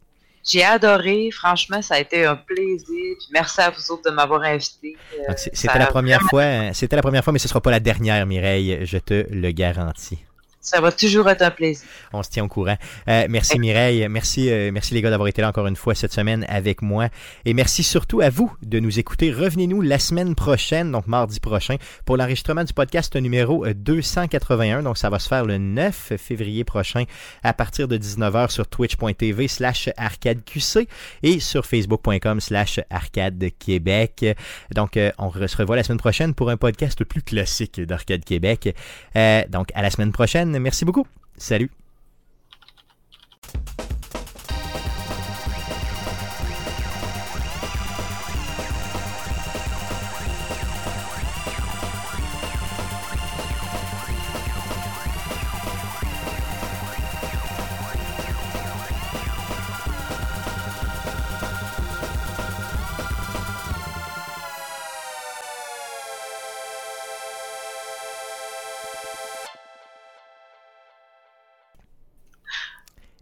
[0.48, 2.86] J'ai adoré, franchement, ça a été un plaisir.
[2.88, 4.96] Puis merci à vous autres de m'avoir invité.
[5.28, 7.72] Euh, C'était la première vraiment- fois, euh, c'était la première fois, mais ce sera pas
[7.72, 10.20] la dernière, Mireille, je te le garantis.
[10.66, 11.88] Ça va toujours être un plaisir.
[12.12, 12.76] On se tient au courant.
[13.08, 16.12] Euh, merci Mireille, merci, euh, merci les gars d'avoir été là encore une fois cette
[16.12, 17.10] semaine avec moi.
[17.46, 19.32] Et merci surtout à vous de nous écouter.
[19.32, 24.82] Revenez-nous la semaine prochaine, donc mardi prochain, pour l'enregistrement du podcast numéro euh, 281.
[24.82, 27.04] Donc ça va se faire le 9 février prochain
[27.44, 30.88] à partir de 19h sur twitch.tv slash arcadeqc
[31.22, 34.26] et sur facebook.com slash arcadequebec.
[34.74, 38.76] Donc euh, on se revoit la semaine prochaine pour un podcast plus classique d'Arcade Québec.
[39.16, 40.55] Euh, donc à la semaine prochaine.
[40.60, 41.06] Merci beaucoup.
[41.38, 41.70] Salut.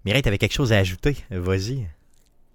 [0.06, 1.16] Mireille, t'avais quelque chose à ajouter?
[1.30, 1.88] Vas-y.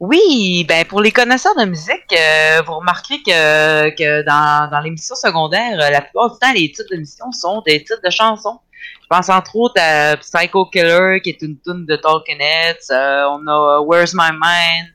[0.01, 5.17] Oui, ben pour les connaisseurs de musique, euh, vous remarquerez que, que dans, dans l'émission
[5.17, 8.61] secondaire, euh, la plupart du temps, les titres d'émission sont des titres de chansons.
[9.03, 12.93] Je pense entre autres à Psycho Killer, qui est une tune de Talking Heads.
[12.93, 14.93] Euh, on a Where's My Mind,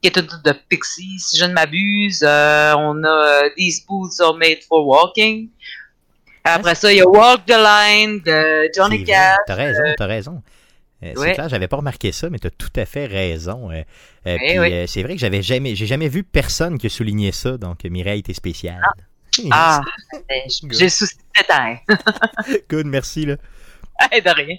[0.00, 2.22] qui est une tune de Pixies, si je ne m'abuse.
[2.22, 5.48] Euh, on a These Boots Are Made for Walking.
[6.44, 9.38] Après ça, il y a Walk the Line de Johnny Cash.
[9.46, 10.42] T'as raison, t'as raison.
[11.02, 11.34] Euh, c'est ouais.
[11.34, 13.70] clair, j'avais pas remarqué ça, mais t'as tout à fait raison.
[13.70, 13.82] Euh,
[14.26, 14.72] euh, puis, oui.
[14.72, 17.84] euh, c'est vrai que j'avais jamais, j'ai jamais vu personne qui a souligné ça, donc
[17.84, 18.80] Mireille, t'es spéciale.
[19.50, 19.82] Ah,
[20.28, 21.76] ben, j'ai souci de.
[22.70, 23.36] Good, merci là.
[24.10, 24.54] de rien.